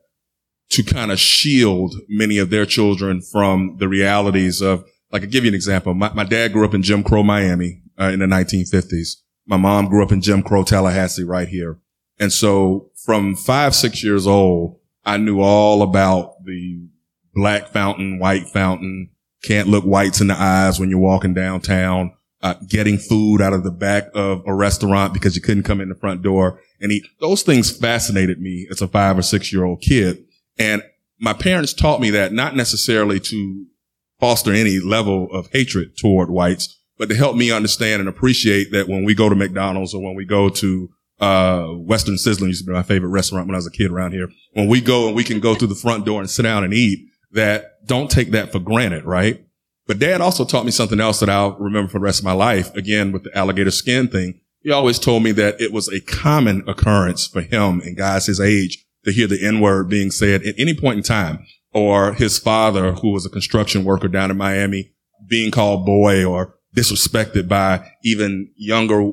to 0.70 0.82
kind 0.82 1.12
of 1.12 1.20
shield 1.20 1.94
many 2.08 2.38
of 2.38 2.48
their 2.48 2.64
children 2.64 3.20
from 3.20 3.76
the 3.78 3.88
realities 3.88 4.62
of, 4.62 4.84
like, 5.10 5.22
I'll 5.22 5.28
give 5.28 5.44
you 5.44 5.50
an 5.50 5.54
example. 5.54 5.92
My, 5.92 6.10
my 6.14 6.24
dad 6.24 6.54
grew 6.54 6.64
up 6.64 6.72
in 6.72 6.82
Jim 6.82 7.02
Crow, 7.02 7.22
Miami 7.22 7.82
uh, 8.00 8.04
in 8.04 8.20
the 8.20 8.26
1950s. 8.26 9.16
My 9.52 9.58
mom 9.58 9.88
grew 9.88 10.02
up 10.02 10.12
in 10.12 10.22
Jim 10.22 10.42
Crow, 10.42 10.64
Tallahassee 10.64 11.24
right 11.24 11.46
here. 11.46 11.78
And 12.18 12.32
so 12.32 12.90
from 13.04 13.36
five, 13.36 13.74
six 13.74 14.02
years 14.02 14.26
old, 14.26 14.78
I 15.04 15.18
knew 15.18 15.42
all 15.42 15.82
about 15.82 16.42
the 16.42 16.88
black 17.34 17.68
fountain, 17.68 18.18
white 18.18 18.48
fountain, 18.48 19.10
can't 19.44 19.68
look 19.68 19.84
whites 19.84 20.22
in 20.22 20.28
the 20.28 20.40
eyes 20.40 20.80
when 20.80 20.88
you're 20.88 20.98
walking 20.98 21.34
downtown, 21.34 22.14
uh, 22.40 22.54
getting 22.66 22.96
food 22.96 23.42
out 23.42 23.52
of 23.52 23.62
the 23.62 23.70
back 23.70 24.08
of 24.14 24.42
a 24.46 24.54
restaurant 24.54 25.12
because 25.12 25.36
you 25.36 25.42
couldn't 25.42 25.64
come 25.64 25.82
in 25.82 25.90
the 25.90 25.94
front 25.96 26.22
door 26.22 26.58
and 26.80 26.90
eat. 26.90 27.04
Those 27.20 27.42
things 27.42 27.76
fascinated 27.76 28.40
me 28.40 28.66
as 28.70 28.80
a 28.80 28.88
five 28.88 29.18
or 29.18 29.22
six 29.22 29.52
year 29.52 29.64
old 29.64 29.82
kid. 29.82 30.24
And 30.58 30.82
my 31.18 31.34
parents 31.34 31.74
taught 31.74 32.00
me 32.00 32.08
that 32.08 32.32
not 32.32 32.56
necessarily 32.56 33.20
to 33.20 33.66
foster 34.18 34.54
any 34.54 34.78
level 34.78 35.30
of 35.30 35.50
hatred 35.52 35.98
toward 35.98 36.30
whites, 36.30 36.78
but 37.02 37.08
to 37.08 37.16
help 37.16 37.34
me 37.34 37.50
understand 37.50 37.98
and 37.98 38.08
appreciate 38.08 38.70
that 38.70 38.86
when 38.86 39.02
we 39.02 39.12
go 39.12 39.28
to 39.28 39.34
McDonald's 39.34 39.92
or 39.92 40.00
when 40.00 40.14
we 40.14 40.24
go 40.24 40.48
to 40.48 40.88
uh, 41.18 41.64
Western 41.64 42.14
Sizzlin 42.14 42.46
used 42.46 42.64
to 42.64 42.66
be 42.68 42.72
my 42.72 42.84
favorite 42.84 43.08
restaurant 43.08 43.48
when 43.48 43.56
I 43.56 43.58
was 43.58 43.66
a 43.66 43.72
kid 43.72 43.90
around 43.90 44.12
here. 44.12 44.28
When 44.52 44.68
we 44.68 44.80
go 44.80 45.08
and 45.08 45.16
we 45.16 45.24
can 45.24 45.40
go 45.40 45.56
through 45.56 45.66
the 45.66 45.74
front 45.74 46.06
door 46.06 46.20
and 46.20 46.30
sit 46.30 46.44
down 46.44 46.62
and 46.62 46.72
eat, 46.72 47.08
that 47.32 47.84
don't 47.88 48.08
take 48.08 48.30
that 48.30 48.52
for 48.52 48.60
granted, 48.60 49.04
right? 49.04 49.44
But 49.88 49.98
dad 49.98 50.20
also 50.20 50.44
taught 50.44 50.64
me 50.64 50.70
something 50.70 51.00
else 51.00 51.18
that 51.18 51.28
I'll 51.28 51.56
remember 51.58 51.90
for 51.90 51.98
the 51.98 52.04
rest 52.04 52.20
of 52.20 52.24
my 52.24 52.34
life. 52.34 52.72
Again, 52.76 53.10
with 53.10 53.24
the 53.24 53.36
alligator 53.36 53.72
skin 53.72 54.06
thing, 54.06 54.38
he 54.60 54.70
always 54.70 55.00
told 55.00 55.24
me 55.24 55.32
that 55.32 55.60
it 55.60 55.72
was 55.72 55.88
a 55.88 56.00
common 56.02 56.62
occurrence 56.68 57.26
for 57.26 57.40
him 57.40 57.80
and 57.80 57.96
guys 57.96 58.26
his 58.26 58.38
age 58.38 58.86
to 59.04 59.10
hear 59.10 59.26
the 59.26 59.44
N 59.44 59.58
word 59.58 59.88
being 59.88 60.12
said 60.12 60.44
at 60.44 60.54
any 60.56 60.72
point 60.72 60.98
in 60.98 61.02
time. 61.02 61.44
Or 61.72 62.12
his 62.12 62.38
father, 62.38 62.92
who 62.92 63.10
was 63.10 63.26
a 63.26 63.28
construction 63.28 63.82
worker 63.82 64.06
down 64.06 64.30
in 64.30 64.36
Miami, 64.36 64.92
being 65.26 65.50
called 65.50 65.84
boy 65.84 66.24
or 66.24 66.54
disrespected 66.76 67.48
by 67.48 67.90
even 68.04 68.50
younger 68.56 69.12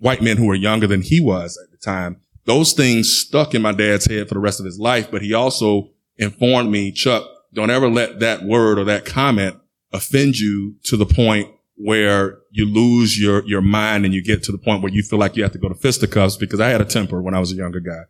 white 0.00 0.22
men 0.22 0.36
who 0.36 0.46
were 0.46 0.54
younger 0.54 0.86
than 0.86 1.02
he 1.02 1.20
was 1.20 1.58
at 1.62 1.70
the 1.70 1.78
time. 1.78 2.20
Those 2.44 2.72
things 2.72 3.12
stuck 3.12 3.54
in 3.54 3.62
my 3.62 3.72
dad's 3.72 4.06
head 4.06 4.28
for 4.28 4.34
the 4.34 4.40
rest 4.40 4.60
of 4.60 4.66
his 4.66 4.78
life, 4.78 5.10
but 5.10 5.22
he 5.22 5.34
also 5.34 5.90
informed 6.16 6.70
me, 6.70 6.92
Chuck, 6.92 7.24
don't 7.52 7.70
ever 7.70 7.88
let 7.88 8.20
that 8.20 8.42
word 8.42 8.78
or 8.78 8.84
that 8.84 9.04
comment 9.04 9.56
offend 9.92 10.38
you 10.38 10.76
to 10.84 10.96
the 10.96 11.06
point 11.06 11.48
where 11.76 12.38
you 12.50 12.66
lose 12.66 13.20
your, 13.20 13.44
your 13.46 13.60
mind 13.60 14.04
and 14.04 14.14
you 14.14 14.22
get 14.22 14.42
to 14.44 14.52
the 14.52 14.58
point 14.58 14.82
where 14.82 14.92
you 14.92 15.02
feel 15.02 15.18
like 15.18 15.36
you 15.36 15.42
have 15.42 15.52
to 15.52 15.58
go 15.58 15.68
to 15.68 15.74
fisticuffs 15.74 16.36
because 16.36 16.60
I 16.60 16.68
had 16.68 16.80
a 16.80 16.86
temper 16.86 17.20
when 17.20 17.34
I 17.34 17.40
was 17.40 17.52
a 17.52 17.56
younger 17.56 17.80
guy. 17.80 18.02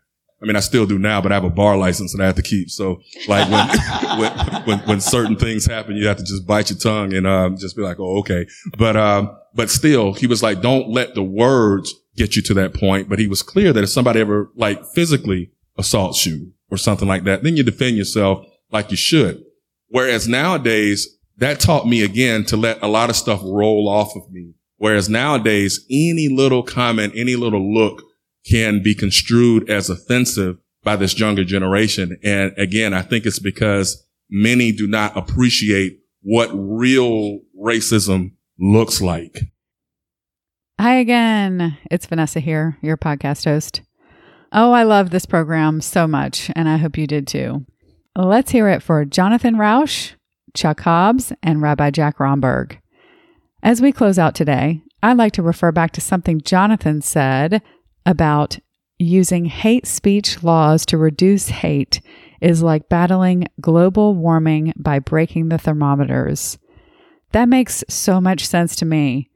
I 0.43 0.47
mean, 0.47 0.57
I 0.57 0.61
still 0.61 0.87
do 0.87 0.99
now, 0.99 1.21
but 1.21 1.33
I 1.33 1.35
have 1.35 1.45
a 1.45 1.51
bar 1.51 1.77
license 1.77 2.13
that 2.13 2.23
I 2.23 2.27
have 2.27 2.37
to 2.37 2.43
keep. 2.43 2.71
So 2.71 3.01
like 3.27 3.51
when, 3.51 3.69
when, 4.19 4.63
when, 4.65 4.79
when, 4.89 5.01
certain 5.01 5.37
things 5.37 5.65
happen, 5.65 5.97
you 5.97 6.07
have 6.07 6.19
to 6.19 6.25
just 6.25 6.47
bite 6.47 6.71
your 6.71 6.79
tongue 6.79 7.15
and, 7.15 7.27
um, 7.27 7.57
just 7.57 7.75
be 7.75 7.83
like, 7.83 7.99
Oh, 7.99 8.19
okay. 8.19 8.47
But, 8.77 8.97
um, 8.97 9.37
but 9.55 9.71
still 9.71 10.13
he 10.13 10.27
was 10.27 10.43
like, 10.43 10.61
don't 10.61 10.91
let 10.91 11.15
the 11.15 11.23
words 11.23 11.95
get 12.17 12.37
you 12.37 12.43
to 12.43 12.55
that 12.55 12.75
point. 12.75 13.09
But 13.09 13.19
he 13.19 13.27
was 13.27 13.43
clear 13.43 13.73
that 13.73 13.85
if 13.85 13.91
somebody 13.91 14.21
ever 14.21 14.51
like 14.57 14.85
physically 14.87 15.53
assaults 15.79 16.27
you 16.27 16.53
or 16.71 16.77
something 16.77 17.09
like 17.09 17.25
that, 17.25 17.43
then 17.43 17.57
you 17.57 17.63
defend 17.63 17.97
yourself 17.97 18.45
like 18.71 18.91
you 18.91 18.97
should. 18.97 19.43
Whereas 19.89 20.29
nowadays 20.29 21.17
that 21.39 21.61
taught 21.61 21.87
me 21.87 22.03
again 22.03 22.45
to 22.47 22.57
let 22.57 22.83
a 22.83 22.87
lot 22.87 23.11
of 23.11 23.17
stuff 23.17 23.41
roll 23.45 23.89
off 23.89 24.17
of 24.17 24.31
me. 24.31 24.55
Whereas 24.79 25.09
nowadays, 25.09 25.85
any 25.91 26.29
little 26.29 26.63
comment, 26.63 27.15
any 27.17 27.35
little 27.37 27.75
look 27.75 28.03
can 28.49 28.83
be 28.83 28.95
construed 28.95 29.69
as 29.69 29.91
offensive 29.91 30.59
by 30.85 30.97
this 30.97 31.19
younger 31.19 31.45
generation. 31.45 32.19
And 32.23 32.53
again, 32.57 32.95
I 32.95 33.03
think 33.03 33.27
it's 33.27 33.41
because 33.41 34.07
many 34.31 34.73
do 34.73 34.87
not 34.87 35.17
appreciate 35.17 36.01
what 36.23 36.51
real 36.53 37.41
racism 37.61 38.33
looks 38.59 39.01
like. 39.01 39.41
Hi 40.79 40.97
again. 40.97 41.79
It's 41.91 42.07
Vanessa 42.07 42.41
here, 42.41 42.77
your 42.83 42.97
podcast 42.97 43.45
host. 43.45 43.83
Oh, 44.53 44.73
I 44.73 44.85
love 44.85 45.11
this 45.11 45.27
program 45.27 45.81
so 45.81 46.07
much, 46.07 46.51
and 46.55 46.69
I 46.69 46.77
hope 46.77 46.97
you 46.97 47.07
did 47.07 47.27
too. 47.27 47.67
Let's 48.15 48.53
hear 48.53 48.69
it 48.69 48.83
for 48.83 49.05
Jonathan 49.05 49.57
Rauch, 49.57 50.15
Chuck 50.55 50.81
Hobbs, 50.81 51.33
and 51.43 51.61
Rabbi 51.61 51.91
Jack 51.91 52.21
Romberg. 52.21 52.79
As 53.63 53.83
we 53.83 53.91
close 53.91 54.19
out 54.19 54.35
today, 54.35 54.83
I'd 55.03 55.17
like 55.17 55.33
to 55.33 55.43
refer 55.43 55.73
back 55.73 55.93
to 55.93 56.01
something 56.01 56.41
Jonathan 56.41 57.03
said 57.03 57.63
about 58.07 58.59
using 58.99 59.45
hate 59.45 59.87
speech 59.87 60.43
laws 60.43 60.87
to 60.87 60.97
reduce 60.97 61.49
hate 61.49 62.01
is 62.41 62.63
like 62.63 62.89
battling 62.89 63.47
global 63.61 64.15
warming 64.15 64.73
by 64.77 64.99
breaking 64.99 65.49
the 65.49 65.59
thermometers. 65.59 66.59
That 67.33 67.49
makes 67.49 67.85
so 67.89 68.21
much 68.21 68.47
sense 68.47 68.77
to 68.77 68.87
me. 68.87 69.31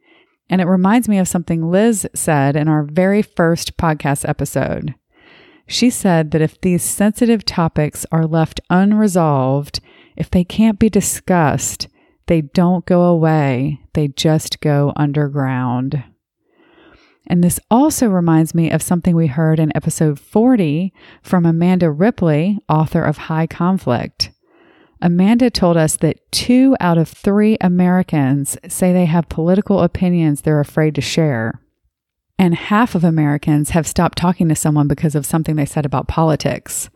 And 0.48 0.60
it 0.60 0.66
reminds 0.66 1.08
me 1.08 1.18
of 1.18 1.28
something 1.28 1.70
Liz 1.70 2.08
said 2.14 2.56
in 2.56 2.68
our 2.68 2.82
very 2.82 3.22
first 3.22 3.76
podcast 3.76 4.28
episode. 4.28 4.94
She 5.66 5.90
said 5.90 6.32
that 6.32 6.40
if 6.40 6.60
these 6.60 6.82
sensitive 6.82 7.44
topics 7.44 8.04
are 8.10 8.26
left 8.26 8.60
unresolved, 8.70 9.80
if 10.16 10.28
they 10.28 10.42
can't 10.42 10.78
be 10.78 10.90
discussed, 10.90 11.86
they 12.26 12.40
don't 12.40 12.84
go 12.86 13.02
away, 13.02 13.80
they 13.92 14.08
just 14.08 14.60
go 14.60 14.92
underground. 14.96 16.02
And 17.30 17.44
this 17.44 17.60
also 17.70 18.08
reminds 18.08 18.56
me 18.56 18.72
of 18.72 18.82
something 18.82 19.14
we 19.14 19.28
heard 19.28 19.60
in 19.60 19.70
episode 19.76 20.18
40 20.18 20.92
from 21.22 21.46
Amanda 21.46 21.88
Ripley, 21.88 22.58
author 22.68 23.04
of 23.04 23.18
High 23.18 23.46
Conflict. 23.46 24.32
Amanda 25.00 25.48
told 25.48 25.76
us 25.76 25.96
that 25.98 26.18
two 26.32 26.76
out 26.80 26.98
of 26.98 27.08
three 27.08 27.56
Americans 27.60 28.58
say 28.66 28.92
they 28.92 29.04
have 29.04 29.28
political 29.28 29.80
opinions 29.80 30.40
they're 30.40 30.58
afraid 30.58 30.96
to 30.96 31.00
share. 31.00 31.62
And 32.36 32.56
half 32.56 32.96
of 32.96 33.04
Americans 33.04 33.70
have 33.70 33.86
stopped 33.86 34.18
talking 34.18 34.48
to 34.48 34.56
someone 34.56 34.88
because 34.88 35.14
of 35.14 35.24
something 35.24 35.54
they 35.54 35.66
said 35.66 35.86
about 35.86 36.08
politics. 36.08 36.90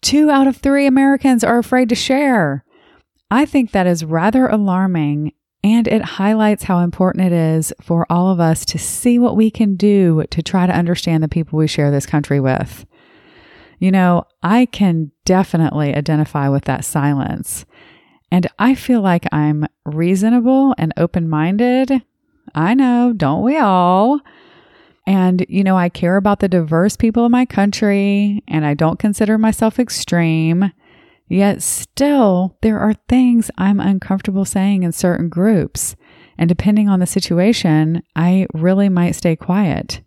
Two 0.00 0.30
out 0.30 0.46
of 0.46 0.56
three 0.56 0.86
Americans 0.86 1.44
are 1.44 1.58
afraid 1.58 1.90
to 1.90 1.94
share. 1.94 2.64
I 3.30 3.44
think 3.44 3.72
that 3.72 3.86
is 3.86 4.02
rather 4.02 4.46
alarming 4.46 5.32
and 5.64 5.86
it 5.86 6.02
highlights 6.02 6.64
how 6.64 6.78
important 6.80 7.26
it 7.26 7.32
is 7.32 7.72
for 7.80 8.06
all 8.10 8.30
of 8.30 8.40
us 8.40 8.64
to 8.66 8.78
see 8.78 9.18
what 9.18 9.36
we 9.36 9.50
can 9.50 9.76
do 9.76 10.24
to 10.30 10.42
try 10.42 10.66
to 10.66 10.72
understand 10.72 11.22
the 11.22 11.28
people 11.28 11.58
we 11.58 11.66
share 11.66 11.90
this 11.90 12.06
country 12.06 12.40
with. 12.40 12.84
You 13.78 13.90
know, 13.90 14.24
I 14.42 14.66
can 14.66 15.12
definitely 15.24 15.94
identify 15.94 16.48
with 16.48 16.64
that 16.64 16.84
silence. 16.84 17.64
And 18.30 18.46
I 18.58 18.74
feel 18.74 19.02
like 19.02 19.26
I'm 19.32 19.66
reasonable 19.84 20.74
and 20.78 20.92
open 20.96 21.28
minded. 21.28 22.02
I 22.54 22.74
know, 22.74 23.12
don't 23.14 23.42
we 23.42 23.58
all? 23.58 24.20
And, 25.06 25.44
you 25.48 25.64
know, 25.64 25.76
I 25.76 25.88
care 25.88 26.16
about 26.16 26.40
the 26.40 26.48
diverse 26.48 26.96
people 26.96 27.26
in 27.26 27.32
my 27.32 27.44
country 27.44 28.42
and 28.48 28.64
I 28.64 28.74
don't 28.74 28.98
consider 28.98 29.36
myself 29.36 29.78
extreme. 29.78 30.72
Yet 31.28 31.62
still, 31.62 32.56
there 32.62 32.78
are 32.78 32.94
things 33.08 33.50
I'm 33.56 33.80
uncomfortable 33.80 34.44
saying 34.44 34.82
in 34.82 34.92
certain 34.92 35.28
groups. 35.28 35.96
And 36.36 36.48
depending 36.48 36.88
on 36.88 37.00
the 37.00 37.06
situation, 37.06 38.02
I 38.16 38.46
really 38.52 38.88
might 38.88 39.12
stay 39.12 39.36
quiet. 39.36 40.02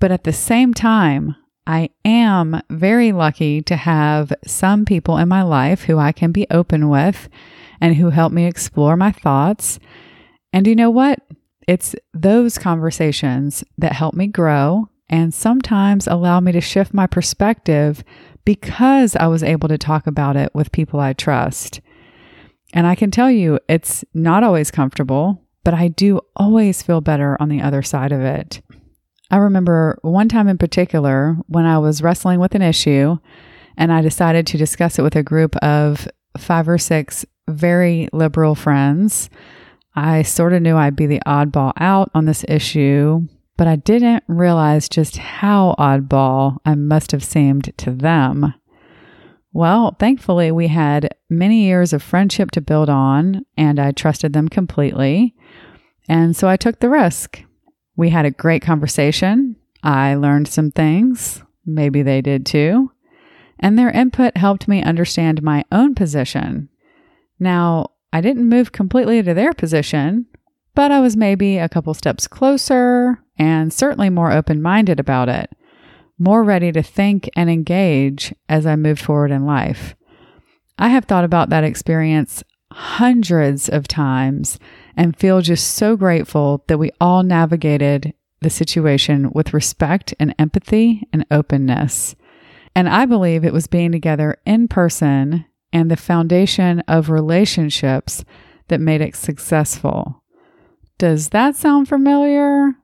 But 0.00 0.12
at 0.12 0.24
the 0.24 0.32
same 0.32 0.74
time, 0.74 1.34
I 1.66 1.90
am 2.04 2.62
very 2.70 3.12
lucky 3.12 3.60
to 3.62 3.76
have 3.76 4.32
some 4.46 4.84
people 4.84 5.18
in 5.18 5.28
my 5.28 5.42
life 5.42 5.82
who 5.82 5.98
I 5.98 6.12
can 6.12 6.32
be 6.32 6.46
open 6.50 6.88
with 6.88 7.28
and 7.80 7.96
who 7.96 8.10
help 8.10 8.32
me 8.32 8.46
explore 8.46 8.96
my 8.96 9.12
thoughts. 9.12 9.78
And 10.52 10.66
you 10.66 10.74
know 10.74 10.90
what? 10.90 11.20
It's 11.66 11.94
those 12.14 12.56
conversations 12.56 13.62
that 13.76 13.92
help 13.92 14.14
me 14.14 14.26
grow 14.28 14.88
and 15.10 15.32
sometimes 15.34 16.06
allow 16.06 16.40
me 16.40 16.52
to 16.52 16.60
shift 16.60 16.94
my 16.94 17.06
perspective 17.06 18.02
because 18.48 19.14
I 19.14 19.26
was 19.26 19.42
able 19.42 19.68
to 19.68 19.76
talk 19.76 20.06
about 20.06 20.34
it 20.34 20.54
with 20.54 20.72
people 20.72 21.00
I 21.00 21.12
trust. 21.12 21.82
And 22.72 22.86
I 22.86 22.94
can 22.94 23.10
tell 23.10 23.30
you, 23.30 23.58
it's 23.68 24.06
not 24.14 24.42
always 24.42 24.70
comfortable, 24.70 25.44
but 25.64 25.74
I 25.74 25.88
do 25.88 26.22
always 26.34 26.82
feel 26.82 27.02
better 27.02 27.36
on 27.40 27.50
the 27.50 27.60
other 27.60 27.82
side 27.82 28.10
of 28.10 28.22
it. 28.22 28.62
I 29.30 29.36
remember 29.36 29.98
one 30.00 30.30
time 30.30 30.48
in 30.48 30.56
particular 30.56 31.36
when 31.46 31.66
I 31.66 31.76
was 31.76 32.00
wrestling 32.00 32.40
with 32.40 32.54
an 32.54 32.62
issue 32.62 33.18
and 33.76 33.92
I 33.92 34.00
decided 34.00 34.46
to 34.46 34.56
discuss 34.56 34.98
it 34.98 35.02
with 35.02 35.14
a 35.14 35.22
group 35.22 35.54
of 35.56 36.08
five 36.38 36.70
or 36.70 36.78
six 36.78 37.26
very 37.48 38.08
liberal 38.14 38.54
friends. 38.54 39.28
I 39.94 40.22
sort 40.22 40.54
of 40.54 40.62
knew 40.62 40.74
I'd 40.74 40.96
be 40.96 41.04
the 41.04 41.20
oddball 41.26 41.74
out 41.76 42.10
on 42.14 42.24
this 42.24 42.46
issue, 42.48 43.28
but 43.58 43.66
I 43.66 43.76
didn't 43.76 44.22
realize 44.28 44.88
just 44.88 45.18
how 45.18 45.74
oddball 45.78 46.58
I 46.64 46.76
must 46.76 47.10
have 47.10 47.24
seemed 47.24 47.76
to 47.78 47.90
them. 47.90 48.54
Well, 49.52 49.96
thankfully, 49.98 50.52
we 50.52 50.68
had 50.68 51.16
many 51.28 51.64
years 51.64 51.92
of 51.92 52.02
friendship 52.02 52.52
to 52.52 52.60
build 52.60 52.88
on, 52.88 53.44
and 53.56 53.80
I 53.80 53.90
trusted 53.90 54.32
them 54.32 54.48
completely. 54.48 55.34
And 56.08 56.36
so 56.36 56.48
I 56.48 56.56
took 56.56 56.78
the 56.78 56.88
risk. 56.88 57.42
We 57.96 58.10
had 58.10 58.24
a 58.24 58.30
great 58.30 58.62
conversation. 58.62 59.56
I 59.82 60.14
learned 60.14 60.46
some 60.46 60.70
things. 60.70 61.42
Maybe 61.66 62.02
they 62.02 62.22
did 62.22 62.46
too. 62.46 62.92
And 63.58 63.76
their 63.76 63.90
input 63.90 64.36
helped 64.36 64.68
me 64.68 64.84
understand 64.84 65.42
my 65.42 65.64
own 65.72 65.96
position. 65.96 66.68
Now, 67.40 67.90
I 68.12 68.20
didn't 68.20 68.48
move 68.48 68.70
completely 68.70 69.20
to 69.20 69.34
their 69.34 69.52
position, 69.52 70.26
but 70.76 70.92
I 70.92 71.00
was 71.00 71.16
maybe 71.16 71.58
a 71.58 71.68
couple 71.68 71.92
steps 71.92 72.28
closer 72.28 73.18
and 73.38 73.72
certainly 73.72 74.10
more 74.10 74.32
open 74.32 74.60
minded 74.60 74.98
about 74.98 75.28
it, 75.28 75.50
more 76.18 76.42
ready 76.42 76.72
to 76.72 76.82
think 76.82 77.28
and 77.36 77.48
engage 77.48 78.34
as 78.48 78.66
I 78.66 78.76
moved 78.76 79.00
forward 79.00 79.30
in 79.30 79.46
life. 79.46 79.94
I 80.78 80.88
have 80.88 81.04
thought 81.04 81.24
about 81.24 81.50
that 81.50 81.64
experience 81.64 82.42
hundreds 82.70 83.68
of 83.68 83.88
times 83.88 84.58
and 84.96 85.16
feel 85.16 85.40
just 85.40 85.74
so 85.74 85.96
grateful 85.96 86.64
that 86.68 86.78
we 86.78 86.90
all 87.00 87.22
navigated 87.22 88.14
the 88.40 88.50
situation 88.50 89.30
with 89.32 89.54
respect 89.54 90.14
and 90.20 90.34
empathy 90.38 91.02
and 91.12 91.26
openness. 91.30 92.14
And 92.74 92.88
I 92.88 93.06
believe 93.06 93.44
it 93.44 93.52
was 93.52 93.66
being 93.66 93.90
together 93.90 94.36
in 94.46 94.68
person 94.68 95.44
and 95.72 95.90
the 95.90 95.96
foundation 95.96 96.80
of 96.80 97.10
relationships 97.10 98.24
that 98.68 98.80
made 98.80 99.00
it 99.00 99.16
successful. 99.16 100.22
Does 100.98 101.30
that 101.30 101.56
sound 101.56 101.88
familiar? 101.88 102.74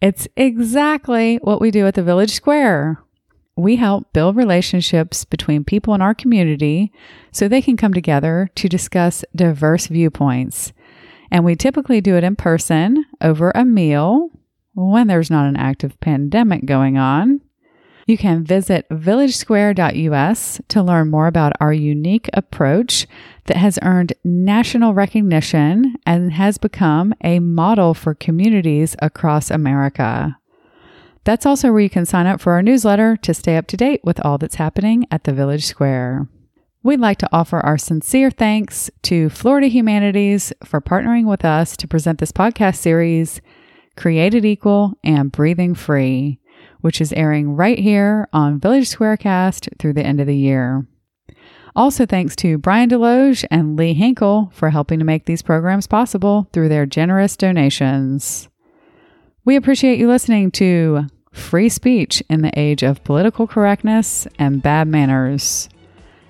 It's 0.00 0.28
exactly 0.36 1.38
what 1.42 1.60
we 1.60 1.70
do 1.70 1.86
at 1.86 1.94
the 1.94 2.02
Village 2.02 2.32
Square. 2.32 3.02
We 3.56 3.76
help 3.76 4.12
build 4.12 4.36
relationships 4.36 5.24
between 5.24 5.64
people 5.64 5.94
in 5.94 6.02
our 6.02 6.14
community 6.14 6.92
so 7.32 7.48
they 7.48 7.62
can 7.62 7.78
come 7.78 7.94
together 7.94 8.50
to 8.56 8.68
discuss 8.68 9.24
diverse 9.34 9.86
viewpoints. 9.86 10.74
And 11.30 11.44
we 11.44 11.56
typically 11.56 12.02
do 12.02 12.16
it 12.16 12.24
in 12.24 12.36
person 12.36 13.06
over 13.22 13.50
a 13.54 13.64
meal 13.64 14.28
when 14.74 15.06
there's 15.06 15.30
not 15.30 15.46
an 15.46 15.56
active 15.56 15.98
pandemic 16.00 16.66
going 16.66 16.98
on. 16.98 17.40
You 18.06 18.16
can 18.16 18.44
visit 18.44 18.88
villagesquare.us 18.88 20.60
to 20.68 20.82
learn 20.82 21.10
more 21.10 21.26
about 21.26 21.54
our 21.58 21.72
unique 21.72 22.30
approach 22.32 23.08
that 23.46 23.56
has 23.56 23.80
earned 23.82 24.12
national 24.22 24.94
recognition 24.94 25.96
and 26.06 26.32
has 26.32 26.56
become 26.56 27.14
a 27.24 27.40
model 27.40 27.94
for 27.94 28.14
communities 28.14 28.94
across 29.02 29.50
America. 29.50 30.38
That's 31.24 31.44
also 31.44 31.72
where 31.72 31.80
you 31.80 31.90
can 31.90 32.06
sign 32.06 32.28
up 32.28 32.40
for 32.40 32.52
our 32.52 32.62
newsletter 32.62 33.16
to 33.16 33.34
stay 33.34 33.56
up 33.56 33.66
to 33.66 33.76
date 33.76 34.00
with 34.04 34.24
all 34.24 34.38
that's 34.38 34.54
happening 34.54 35.08
at 35.10 35.24
the 35.24 35.32
Village 35.32 35.66
Square. 35.66 36.28
We'd 36.84 37.00
like 37.00 37.18
to 37.18 37.28
offer 37.32 37.58
our 37.58 37.76
sincere 37.76 38.30
thanks 38.30 38.88
to 39.02 39.28
Florida 39.30 39.66
Humanities 39.66 40.52
for 40.64 40.80
partnering 40.80 41.26
with 41.26 41.44
us 41.44 41.76
to 41.78 41.88
present 41.88 42.20
this 42.20 42.30
podcast 42.30 42.76
series, 42.76 43.40
Created 43.96 44.44
Equal 44.44 44.94
and 45.02 45.32
Breathing 45.32 45.74
Free, 45.74 46.38
which 46.80 47.00
is 47.00 47.12
airing 47.12 47.56
right 47.56 47.78
here 47.78 48.28
on 48.32 48.60
Village 48.60 48.88
Squarecast 48.88 49.78
through 49.78 49.92
the 49.94 50.04
end 50.04 50.20
of 50.20 50.26
the 50.26 50.36
year. 50.36 50.86
Also, 51.74 52.06
thanks 52.06 52.34
to 52.36 52.56
Brian 52.56 52.88
Deloge 52.88 53.44
and 53.50 53.76
Lee 53.76 53.92
Hinkle 53.92 54.50
for 54.54 54.70
helping 54.70 54.98
to 54.98 55.04
make 55.04 55.26
these 55.26 55.42
programs 55.42 55.86
possible 55.86 56.48
through 56.52 56.70
their 56.70 56.86
generous 56.86 57.36
donations. 57.36 58.48
We 59.44 59.56
appreciate 59.56 59.98
you 59.98 60.08
listening 60.08 60.50
to 60.52 61.06
Free 61.32 61.68
Speech 61.68 62.22
in 62.30 62.40
the 62.40 62.58
Age 62.58 62.82
of 62.82 63.04
Political 63.04 63.46
Correctness 63.48 64.26
and 64.38 64.62
Bad 64.62 64.88
Manners. 64.88 65.68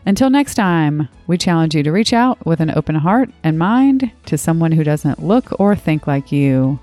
Until 0.04 0.30
next 0.30 0.54
time, 0.54 1.08
we 1.28 1.38
challenge 1.38 1.74
you 1.74 1.82
to 1.84 1.92
reach 1.92 2.12
out 2.12 2.44
with 2.44 2.60
an 2.60 2.72
open 2.76 2.96
heart 2.96 3.30
and 3.44 3.58
mind 3.58 4.10
to 4.26 4.36
someone 4.36 4.72
who 4.72 4.84
doesn't 4.84 5.22
look 5.22 5.58
or 5.60 5.76
think 5.76 6.06
like 6.06 6.30
you. 6.30 6.78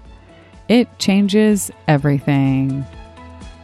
It 0.70 0.88
changes 1.00 1.70
everything. 1.88 2.86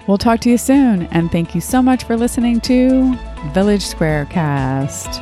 We'll 0.10 0.18
talk 0.18 0.40
to 0.40 0.50
you 0.50 0.58
soon, 0.58 1.04
and 1.12 1.32
thank 1.32 1.54
you 1.54 1.62
so 1.62 1.84
much 1.84 2.04
for 2.04 2.18
listening 2.18 2.62
to 2.62 3.16
Village 3.54 3.86
Square 3.86 4.26
Cast. 4.32 5.22